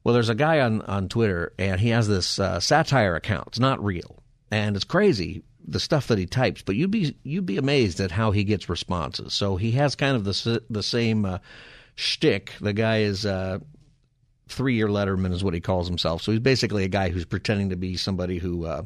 Well, 0.03 0.13
there's 0.13 0.29
a 0.29 0.35
guy 0.35 0.61
on 0.61 0.81
on 0.83 1.09
Twitter, 1.09 1.53
and 1.59 1.79
he 1.79 1.89
has 1.89 2.07
this 2.07 2.39
uh, 2.39 2.59
satire 2.59 3.15
account. 3.15 3.47
It's 3.47 3.59
not 3.59 3.83
real, 3.83 4.23
and 4.49 4.75
it's 4.75 4.85
crazy 4.85 5.43
the 5.67 5.79
stuff 5.79 6.07
that 6.07 6.17
he 6.17 6.25
types, 6.25 6.61
but 6.61 6.75
you'd 6.75 6.91
be 6.91 7.15
you'd 7.23 7.45
be 7.45 7.57
amazed 7.57 7.99
at 7.99 8.11
how 8.11 8.31
he 8.31 8.43
gets 8.43 8.69
responses. 8.69 9.33
So 9.33 9.55
he 9.55 9.71
has 9.71 9.95
kind 9.95 10.15
of 10.15 10.23
the 10.23 10.63
the 10.69 10.83
same 10.83 11.25
uh, 11.25 11.37
shtick. 11.95 12.53
The 12.61 12.73
guy 12.73 12.99
is 12.99 13.25
uh, 13.25 13.59
three 14.47 14.75
year 14.75 14.87
letterman 14.87 15.33
is 15.33 15.43
what 15.43 15.53
he 15.53 15.61
calls 15.61 15.87
himself. 15.87 16.21
So 16.21 16.31
he's 16.31 16.41
basically 16.41 16.83
a 16.83 16.89
guy 16.89 17.09
who's 17.09 17.25
pretending 17.25 17.69
to 17.69 17.75
be 17.75 17.97
somebody 17.97 18.37
who 18.37 18.65
uh, 18.65 18.83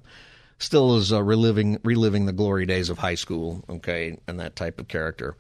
still 0.60 0.96
is 0.98 1.12
uh, 1.12 1.22
reliving 1.22 1.80
reliving 1.84 2.26
the 2.26 2.34
glory 2.34 2.66
days 2.66 2.90
of 2.90 2.98
high 2.98 3.16
school, 3.16 3.64
okay, 3.70 4.18
and 4.28 4.40
that 4.40 4.56
type 4.56 4.80
of 4.80 4.88
character. 4.88 5.36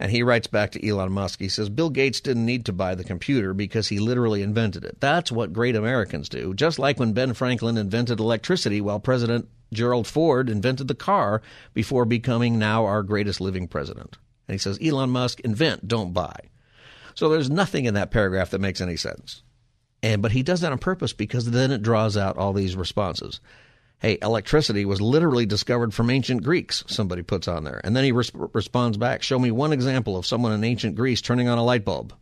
And 0.00 0.10
he 0.10 0.24
writes 0.24 0.48
back 0.48 0.72
to 0.72 0.86
Elon 0.86 1.12
Musk. 1.12 1.38
He 1.38 1.48
says, 1.48 1.68
Bill 1.68 1.88
Gates 1.88 2.20
didn't 2.20 2.44
need 2.44 2.66
to 2.66 2.72
buy 2.72 2.96
the 2.96 3.04
computer 3.04 3.54
because 3.54 3.88
he 3.88 4.00
literally 4.00 4.42
invented 4.42 4.84
it. 4.84 5.00
That's 5.00 5.30
what 5.30 5.52
great 5.52 5.76
Americans 5.76 6.28
do. 6.28 6.52
Just 6.52 6.80
like 6.80 6.98
when 6.98 7.12
Ben 7.12 7.32
Franklin 7.32 7.78
invented 7.78 8.18
electricity 8.18 8.80
while 8.80 8.98
President 8.98 9.48
Gerald 9.72 10.08
Ford 10.08 10.50
invented 10.50 10.88
the 10.88 10.94
car 10.96 11.42
before 11.74 12.04
becoming 12.04 12.58
now 12.58 12.84
our 12.86 13.04
greatest 13.04 13.40
living 13.40 13.68
president. 13.68 14.18
And 14.48 14.54
he 14.54 14.58
says, 14.58 14.78
Elon 14.82 15.10
Musk, 15.10 15.40
invent, 15.40 15.86
don't 15.86 16.12
buy. 16.12 16.36
So 17.14 17.28
there's 17.28 17.50
nothing 17.50 17.84
in 17.84 17.94
that 17.94 18.10
paragraph 18.10 18.50
that 18.50 18.60
makes 18.60 18.80
any 18.80 18.96
sense. 18.96 19.42
And 20.02 20.20
but 20.20 20.32
he 20.32 20.42
does 20.42 20.60
that 20.60 20.72
on 20.72 20.78
purpose 20.78 21.12
because 21.12 21.50
then 21.50 21.70
it 21.70 21.82
draws 21.82 22.16
out 22.16 22.36
all 22.36 22.52
these 22.52 22.76
responses. 22.76 23.40
Hey, 24.00 24.18
electricity 24.20 24.84
was 24.84 25.00
literally 25.00 25.46
discovered 25.46 25.94
from 25.94 26.10
ancient 26.10 26.42
Greeks, 26.42 26.84
somebody 26.88 27.22
puts 27.22 27.48
on 27.48 27.64
there. 27.64 27.80
And 27.84 27.96
then 27.96 28.04
he 28.04 28.12
res- 28.12 28.32
responds 28.34 28.98
back, 28.98 29.22
show 29.22 29.38
me 29.38 29.50
one 29.50 29.72
example 29.72 30.16
of 30.18 30.26
someone 30.26 30.52
in 30.52 30.62
ancient 30.62 30.96
Greece 30.96 31.22
turning 31.22 31.48
on 31.48 31.56
a 31.56 31.64
light 31.64 31.86
bulb. 31.86 32.12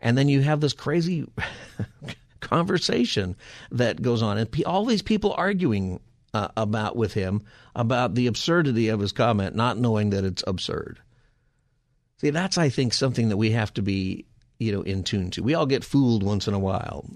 And 0.00 0.18
then 0.18 0.28
you 0.28 0.42
have 0.42 0.60
this 0.60 0.74
crazy 0.74 1.26
conversation 2.40 3.34
that 3.70 4.02
goes 4.02 4.22
on. 4.22 4.36
And 4.36 4.64
all 4.64 4.84
these 4.84 5.00
people 5.00 5.34
arguing 5.38 6.00
uh, 6.34 6.48
about 6.54 6.96
with 6.96 7.14
him 7.14 7.42
about 7.74 8.14
the 8.14 8.26
absurdity 8.26 8.88
of 8.88 9.00
his 9.00 9.12
comment, 9.12 9.56
not 9.56 9.78
knowing 9.78 10.10
that 10.10 10.24
it's 10.24 10.44
absurd. 10.46 10.98
See, 12.18 12.30
that's, 12.30 12.56
I 12.56 12.68
think, 12.68 12.94
something 12.94 13.28
that 13.28 13.36
we 13.36 13.50
have 13.50 13.72
to 13.74 13.82
be, 13.82 14.24
you 14.58 14.72
know, 14.72 14.82
in 14.82 15.02
tune 15.02 15.30
to. 15.32 15.42
We 15.42 15.54
all 15.54 15.66
get 15.66 15.84
fooled 15.84 16.22
once 16.22 16.48
in 16.48 16.54
a 16.54 16.58
while. 16.58 17.08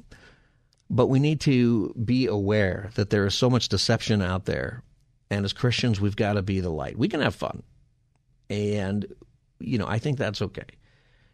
But 0.91 1.07
we 1.07 1.21
need 1.21 1.41
to 1.43 1.95
be 2.05 2.27
aware 2.27 2.91
that 2.97 3.11
there 3.11 3.25
is 3.25 3.35
so 3.35 3.49
much 3.49 3.69
deception 3.69 4.21
out 4.21 4.45
there. 4.45 4.83
And 5.31 5.45
as 5.45 5.53
Christians, 5.53 6.01
we've 6.01 6.17
got 6.17 6.35
to 6.35 6.43
be 6.43 6.61
the 6.61 6.71
light. 6.71 6.99
We 6.99 7.09
can 7.09 7.21
have 7.21 7.35
fun. 7.35 7.63
And, 8.51 9.07
you 9.61 9.79
know, 9.79 9.87
I 9.87 9.99
think 9.99 10.19
that's 10.19 10.43
okay. 10.43 10.67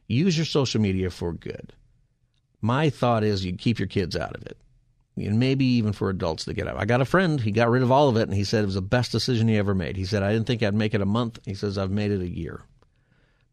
Use 0.07 0.37
your 0.37 0.45
social 0.45 0.81
media 0.81 1.11
for 1.11 1.33
good. 1.33 1.73
My 2.61 2.91
thought 2.91 3.25
is 3.25 3.45
you 3.45 3.57
keep 3.57 3.79
your 3.79 3.89
kids 3.89 4.15
out 4.15 4.37
of 4.37 4.45
it. 4.47 4.59
And 5.17 5.39
maybe 5.41 5.65
even 5.65 5.95
for 5.95 6.11
adults 6.11 6.45
to 6.45 6.53
get 6.53 6.69
out. 6.69 6.77
I 6.77 6.85
got 6.85 7.01
a 7.01 7.07
friend, 7.07 7.41
he 7.41 7.51
got 7.51 7.71
rid 7.71 7.83
of 7.83 7.91
all 7.91 8.11
of 8.11 8.19
it, 8.19 8.29
and 8.29 8.35
he 8.35 8.45
said 8.45 8.63
it 8.63 8.67
was 8.67 8.75
the 8.75 8.83
best 8.83 9.13
decision 9.13 9.49
he 9.49 9.57
ever 9.57 9.75
made. 9.75 9.97
He 9.97 10.05
said, 10.05 10.23
I 10.23 10.31
didn't 10.31 10.47
think 10.47 10.63
I'd 10.63 10.75
make 10.75 10.93
it 10.93 11.01
a 11.01 11.07
month. 11.07 11.39
He 11.47 11.55
says, 11.55 11.79
I've 11.79 11.91
made 11.91 12.11
it 12.11 12.21
a 12.21 12.29
year. 12.29 12.63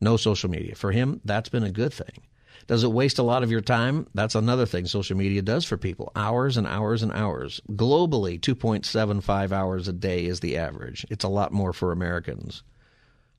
No 0.03 0.17
social 0.17 0.49
media. 0.49 0.75
For 0.75 0.91
him, 0.91 1.21
that's 1.23 1.47
been 1.47 1.63
a 1.63 1.71
good 1.71 1.93
thing 1.93 2.23
Does 2.67 2.83
it 2.83 2.91
waste 2.91 3.19
a 3.19 3.23
lot 3.23 3.41
of 3.41 3.51
your 3.51 3.61
time? 3.61 4.05
That's 4.13 4.35
another 4.35 4.65
thing 4.65 4.85
social 4.85 5.15
media 5.15 5.41
does 5.41 5.63
for 5.63 5.77
people. 5.77 6.11
Hours 6.13 6.57
and 6.57 6.67
hours 6.67 7.03
and 7.03 7.13
hours. 7.13 7.61
Globally, 7.71 8.37
2.75 8.37 9.51
hours 9.53 9.87
a 9.87 9.93
day 9.93 10.25
is 10.25 10.41
the 10.41 10.57
average. 10.57 11.05
It's 11.09 11.23
a 11.23 11.29
lot 11.29 11.53
more 11.53 11.71
for 11.71 11.93
Americans. 11.93 12.63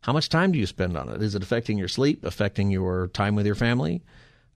How 0.01 0.15
much 0.15 0.31
time 0.31 0.53
do 0.53 0.59
you 0.59 0.67
spend 0.67 0.97
on 0.97 1.11
it? 1.11 1.23
Is 1.23 1.35
it 1.35 1.43
affecting 1.43 1.77
your 1.77 1.89
sleep, 1.89 2.25
affecting 2.25 2.71
your 2.71 3.09
time 3.09 3.35
with 3.35 3.47
your 3.47 3.55
family, 3.55 4.03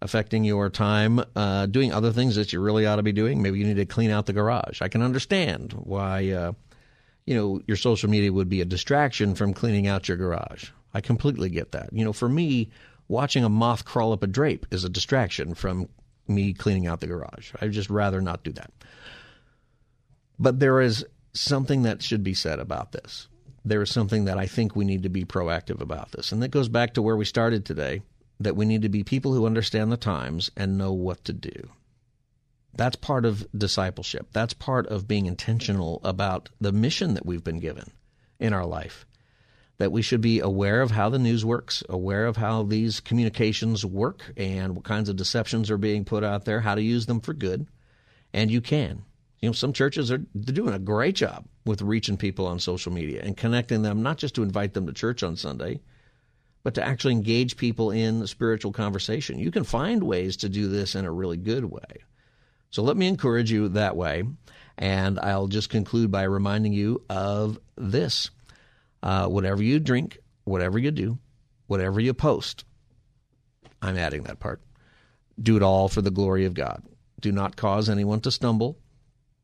affecting 0.01 0.45
your 0.45 0.71
time 0.71 1.21
uh, 1.37 1.67
doing 1.67 1.93
other 1.93 2.13
things 2.13 2.37
that 2.37 2.55
you 2.55 2.61
really 2.61 2.87
ought 2.87 2.97
to 2.97 3.03
be 3.03 3.13
doing? 3.13 3.43
Maybe 3.43 3.59
you 3.59 3.67
need 3.67 3.77
to 3.77 3.87
clean 3.87 4.11
out 4.11 4.25
the 4.25 4.33
garage. 4.33 4.81
I 4.81 4.89
can 4.89 5.03
understand 5.03 5.75
why, 5.75 6.31
uh, 6.31 6.53
you 7.27 7.35
know, 7.35 7.61
your 7.67 7.77
social 7.77 8.09
media 8.09 8.33
would 8.33 8.49
be 8.49 8.63
a 8.63 8.67
distraction 8.67 9.35
from 9.35 9.53
cleaning 9.53 9.87
out 9.87 10.09
your 10.09 10.17
garage. 10.17 10.71
I 10.99 11.01
completely 11.01 11.49
get 11.49 11.71
that. 11.73 11.91
You 11.93 12.05
know, 12.05 12.13
for 12.13 12.29
me, 12.29 12.71
watching 13.07 13.45
a 13.45 13.49
moth 13.49 13.85
crawl 13.85 14.13
up 14.13 14.25
a 14.25 14.27
drape 14.27 14.67
is 14.73 14.83
a 14.83 14.89
distraction 14.89 15.55
from 15.55 15.89
me 16.27 16.53
cleaning 16.53 16.89
out 16.89 16.99
the 16.99 17.07
garage. 17.07 17.53
I'd 17.61 17.71
just 17.71 17.89
rather 17.89 18.21
not 18.21 18.43
do 18.43 18.51
that. 18.55 18.73
But 20.41 20.59
there 20.59 20.81
is 20.81 21.07
something 21.35 21.83
that 21.83 22.03
should 22.03 22.25
be 22.25 22.35
said 22.35 22.59
about 22.59 22.91
this. 22.91 23.29
There 23.65 23.81
is 23.81 23.93
something 23.93 24.25
that 24.25 24.39
I 24.39 24.47
think 24.47 24.75
we 24.75 24.85
need 24.85 25.05
to 25.05 25.09
be 25.09 25.25
proactive 25.25 25.81
about 25.81 26.11
this. 26.11 26.33
And 26.33 26.43
that 26.43 26.51
goes 26.51 26.69
back 26.69 26.95
to 26.95 27.03
where 27.03 27.17
we 27.17 27.25
started 27.25 27.65
today 27.65 28.03
that 28.41 28.57
we 28.57 28.67
need 28.67 28.83
to 28.83 28.89
be 28.89 29.05
people 29.05 29.33
who 29.33 29.47
understand 29.47 29.93
the 29.93 29.97
times 29.97 30.51
and 30.57 30.77
know 30.77 30.93
what 30.93 31.25
to 31.27 31.33
do. 31.33 31.71
That's 32.75 32.97
part 32.97 33.25
of 33.25 33.47
discipleship. 33.57 34.31
That's 34.33 34.53
part 34.53 34.89
of 34.89 35.07
being 35.07 35.27
intentional 35.27 36.01
about 36.03 36.49
the 36.61 36.73
mission 36.73 37.15
that 37.15 37.25
we've 37.25 37.45
been 37.45 37.61
given 37.61 37.93
in 38.41 38.53
our 38.53 38.67
life 38.67 39.07
that 39.79 39.93
we 39.93 40.03
should 40.03 40.21
be 40.21 40.41
aware 40.41 40.83
of 40.83 40.91
how 40.91 41.09
the 41.09 41.19
news 41.19 41.45
works, 41.45 41.83
aware 41.89 42.27
of 42.27 42.37
how 42.37 42.65
these 42.65 43.01
communications 43.01 43.85
work, 43.85 44.33
and 44.37 44.75
what 44.75 44.85
kinds 44.85 45.09
of 45.09 45.17
deceptions 45.17 45.71
are 45.71 45.79
being 45.79 46.05
put 46.05 46.25
out 46.25 46.45
there, 46.45 46.61
how 46.61 46.75
to 46.75 46.83
use 46.83 47.07
them 47.07 47.21
for 47.21 47.33
good. 47.33 47.67
And 48.33 48.51
you 48.51 48.61
can. 48.61 49.05
You 49.41 49.49
know, 49.49 49.53
some 49.53 49.73
churches 49.73 50.11
are 50.11 50.21
they're 50.35 50.55
doing 50.55 50.75
a 50.75 50.81
great 50.81 51.15
job 51.15 51.47
with 51.65 51.81
reaching 51.81 52.17
people 52.17 52.47
on 52.47 52.59
social 52.59 52.93
media 52.93 53.23
and 53.23 53.37
connecting 53.37 53.83
them, 53.83 54.03
not 54.03 54.19
just 54.19 54.35
to 54.35 54.43
invite 54.43 54.75
them 54.75 54.87
to 54.87 54.93
church 54.93 55.23
on 55.23 55.37
Sunday, 55.37 55.81
but 56.65 56.75
to 56.75 56.85
actually 56.85 57.13
engage 57.13 57.57
people 57.57 57.93
in 57.93 58.27
spiritual 58.27 58.73
conversation. 58.73 59.39
You 59.39 59.53
can 59.53 59.63
find 59.63 60.03
ways 60.03 60.39
to 60.39 60.49
do 60.49 60.69
this 60.69 60.97
in 60.97 61.05
a 61.05 61.13
really 61.13 61.37
good 61.37 61.65
way. 61.65 62.03
So 62.71 62.83
let 62.83 62.97
me 62.97 63.07
encourage 63.07 63.51
you 63.51 63.69
that 63.71 63.97
way. 63.97 64.25
And 64.77 65.19
I'll 65.21 65.47
just 65.47 65.71
conclude 65.71 66.11
by 66.11 66.25
reminding 66.25 66.73
you 66.73 67.03
of 67.09 67.59
this. 67.77 68.31
Uh, 69.03 69.27
whatever 69.29 69.63
you 69.63 69.79
drink, 69.79 70.19
whatever 70.45 70.79
you 70.79 70.91
do, 70.91 71.19
whatever 71.67 72.01
you 72.01 72.15
post, 72.15 72.65
I'm 73.81 73.97
adding 73.97 74.25
that 74.25 74.41
part. 74.41 74.61
Do 75.41 75.57
it 75.57 75.63
all 75.63 75.89
for 75.89 76.03
the 76.03 76.11
glory 76.11 76.45
of 76.45 76.55
God. 76.55 76.83
Do 77.21 77.33
not 77.33 77.57
cause 77.57 77.89
anyone 77.89 78.21
to 78.23 78.31
stumble 78.31 78.79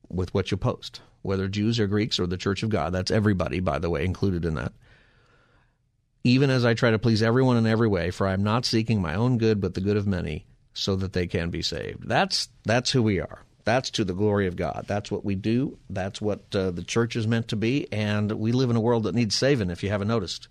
with 0.08 0.32
what 0.34 0.50
you 0.50 0.56
post, 0.56 1.00
whether 1.22 1.48
Jews 1.48 1.78
or 1.78 1.86
Greeks 1.86 2.18
or 2.18 2.26
the 2.26 2.36
Church 2.36 2.62
of 2.62 2.70
God. 2.70 2.92
That's 2.92 3.10
everybody, 3.10 3.60
by 3.60 3.78
the 3.78 3.90
way, 3.90 4.04
included 4.04 4.44
in 4.44 4.54
that. 4.54 4.72
Even 6.24 6.50
as 6.50 6.64
I 6.64 6.74
try 6.74 6.90
to 6.90 6.98
please 6.98 7.22
everyone 7.22 7.56
in 7.56 7.66
every 7.66 7.88
way, 7.88 8.10
for 8.10 8.26
I 8.26 8.32
am 8.32 8.42
not 8.42 8.64
seeking 8.64 9.02
my 9.02 9.14
own 9.14 9.38
good, 9.38 9.60
but 9.60 9.74
the 9.74 9.80
good 9.80 9.96
of 9.96 10.06
many, 10.06 10.46
so 10.72 10.96
that 10.96 11.12
they 11.12 11.26
can 11.26 11.50
be 11.50 11.62
saved. 11.62 12.08
That's 12.08 12.48
that's 12.64 12.90
who 12.90 13.02
we 13.02 13.20
are. 13.20 13.42
That's 13.64 13.90
to 13.92 14.04
the 14.04 14.12
glory 14.12 14.46
of 14.46 14.56
God. 14.56 14.84
That's 14.86 15.10
what 15.10 15.24
we 15.24 15.34
do. 15.34 15.78
That's 15.88 16.20
what 16.20 16.54
uh, 16.54 16.70
the 16.70 16.84
church 16.84 17.16
is 17.16 17.26
meant 17.26 17.48
to 17.48 17.56
be. 17.56 17.90
And 17.90 18.30
we 18.32 18.52
live 18.52 18.70
in 18.70 18.76
a 18.76 18.80
world 18.80 19.04
that 19.04 19.14
needs 19.14 19.34
saving, 19.34 19.70
if 19.70 19.82
you 19.82 19.88
haven't 19.88 20.08
noticed. 20.08 20.48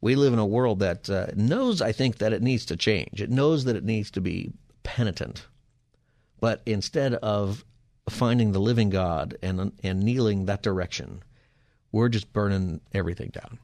We 0.00 0.14
live 0.14 0.32
in 0.32 0.38
a 0.38 0.46
world 0.46 0.78
that 0.78 1.10
uh, 1.10 1.26
knows, 1.34 1.82
I 1.82 1.92
think, 1.92 2.18
that 2.18 2.32
it 2.32 2.42
needs 2.42 2.64
to 2.66 2.76
change. 2.76 3.20
It 3.20 3.30
knows 3.30 3.64
that 3.64 3.76
it 3.76 3.84
needs 3.84 4.10
to 4.12 4.20
be 4.20 4.52
penitent. 4.82 5.46
But 6.38 6.62
instead 6.64 7.14
of 7.14 7.64
finding 8.08 8.52
the 8.52 8.60
living 8.60 8.90
God 8.90 9.36
and, 9.42 9.72
and 9.82 10.02
kneeling 10.02 10.46
that 10.46 10.62
direction, 10.62 11.22
we're 11.92 12.08
just 12.08 12.32
burning 12.32 12.80
everything 12.94 13.30
down. 13.30 13.58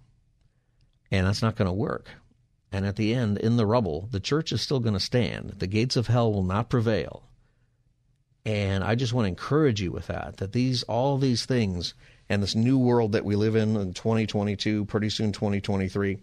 And 1.10 1.26
that's 1.26 1.42
not 1.42 1.56
going 1.56 1.68
to 1.68 1.72
work. 1.72 2.10
And 2.72 2.84
at 2.84 2.96
the 2.96 3.14
end, 3.14 3.38
in 3.38 3.56
the 3.56 3.64
rubble, 3.64 4.08
the 4.10 4.20
church 4.20 4.50
is 4.52 4.60
still 4.60 4.80
going 4.80 4.94
to 4.94 5.00
stand. 5.00 5.54
The 5.58 5.68
gates 5.68 5.96
of 5.96 6.08
hell 6.08 6.32
will 6.32 6.42
not 6.42 6.68
prevail 6.68 7.22
and 8.47 8.84
I 8.84 8.94
just 8.94 9.12
want 9.12 9.24
to 9.24 9.28
encourage 9.28 9.80
you 9.80 9.90
with 9.90 10.07
that, 10.07 10.36
that 10.36 10.53
these, 10.53 10.84
all 10.84 11.18
these 11.18 11.44
things 11.44 11.94
and 12.28 12.40
this 12.40 12.55
new 12.55 12.78
world 12.78 13.12
that 13.12 13.24
we 13.24 13.34
live 13.34 13.57
in 13.57 13.74
in 13.74 13.92
2022, 13.92 14.84
pretty 14.84 15.11
soon 15.11 15.32
2023, 15.32 16.18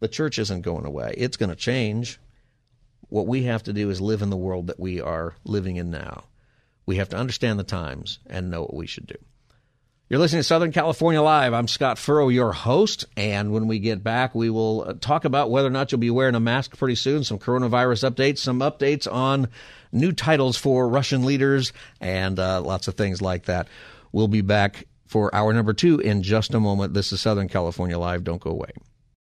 the 0.00 0.08
church 0.08 0.38
isn't 0.38 0.60
going 0.60 0.84
away. 0.84 1.14
It's 1.16 1.38
going 1.38 1.48
to 1.48 1.56
change. 1.56 2.20
What 3.08 3.26
we 3.26 3.44
have 3.44 3.62
to 3.62 3.72
do 3.72 3.88
is 3.88 4.02
live 4.02 4.20
in 4.20 4.28
the 4.28 4.36
world 4.36 4.66
that 4.66 4.78
we 4.78 5.00
are 5.00 5.34
living 5.44 5.76
in 5.76 5.90
now. 5.90 6.24
We 6.84 6.96
have 6.96 7.08
to 7.08 7.16
understand 7.16 7.58
the 7.58 7.64
times 7.64 8.18
and 8.26 8.50
know 8.50 8.60
what 8.60 8.74
we 8.74 8.86
should 8.86 9.06
do. 9.06 9.16
You're 10.12 10.20
listening 10.20 10.40
to 10.40 10.44
Southern 10.44 10.72
California 10.72 11.22
Live. 11.22 11.54
I'm 11.54 11.66
Scott 11.66 11.96
Furrow, 11.96 12.28
your 12.28 12.52
host. 12.52 13.06
And 13.16 13.50
when 13.50 13.66
we 13.66 13.78
get 13.78 14.04
back, 14.04 14.34
we 14.34 14.50
will 14.50 14.82
uh, 14.86 14.92
talk 15.00 15.24
about 15.24 15.50
whether 15.50 15.68
or 15.68 15.70
not 15.70 15.90
you'll 15.90 16.00
be 16.00 16.10
wearing 16.10 16.34
a 16.34 16.40
mask 16.40 16.76
pretty 16.76 16.96
soon, 16.96 17.24
some 17.24 17.38
coronavirus 17.38 18.10
updates, 18.10 18.36
some 18.36 18.60
updates 18.60 19.10
on 19.10 19.48
new 19.90 20.12
titles 20.12 20.58
for 20.58 20.86
Russian 20.86 21.24
leaders, 21.24 21.72
and 21.98 22.38
uh, 22.38 22.60
lots 22.60 22.88
of 22.88 22.94
things 22.94 23.22
like 23.22 23.46
that. 23.46 23.68
We'll 24.12 24.28
be 24.28 24.42
back 24.42 24.86
for 25.06 25.34
hour 25.34 25.50
number 25.54 25.72
two 25.72 25.98
in 25.98 26.22
just 26.22 26.52
a 26.52 26.60
moment. 26.60 26.92
This 26.92 27.10
is 27.12 27.22
Southern 27.22 27.48
California 27.48 27.98
Live. 27.98 28.22
Don't 28.22 28.42
go 28.42 28.50
away. 28.50 28.72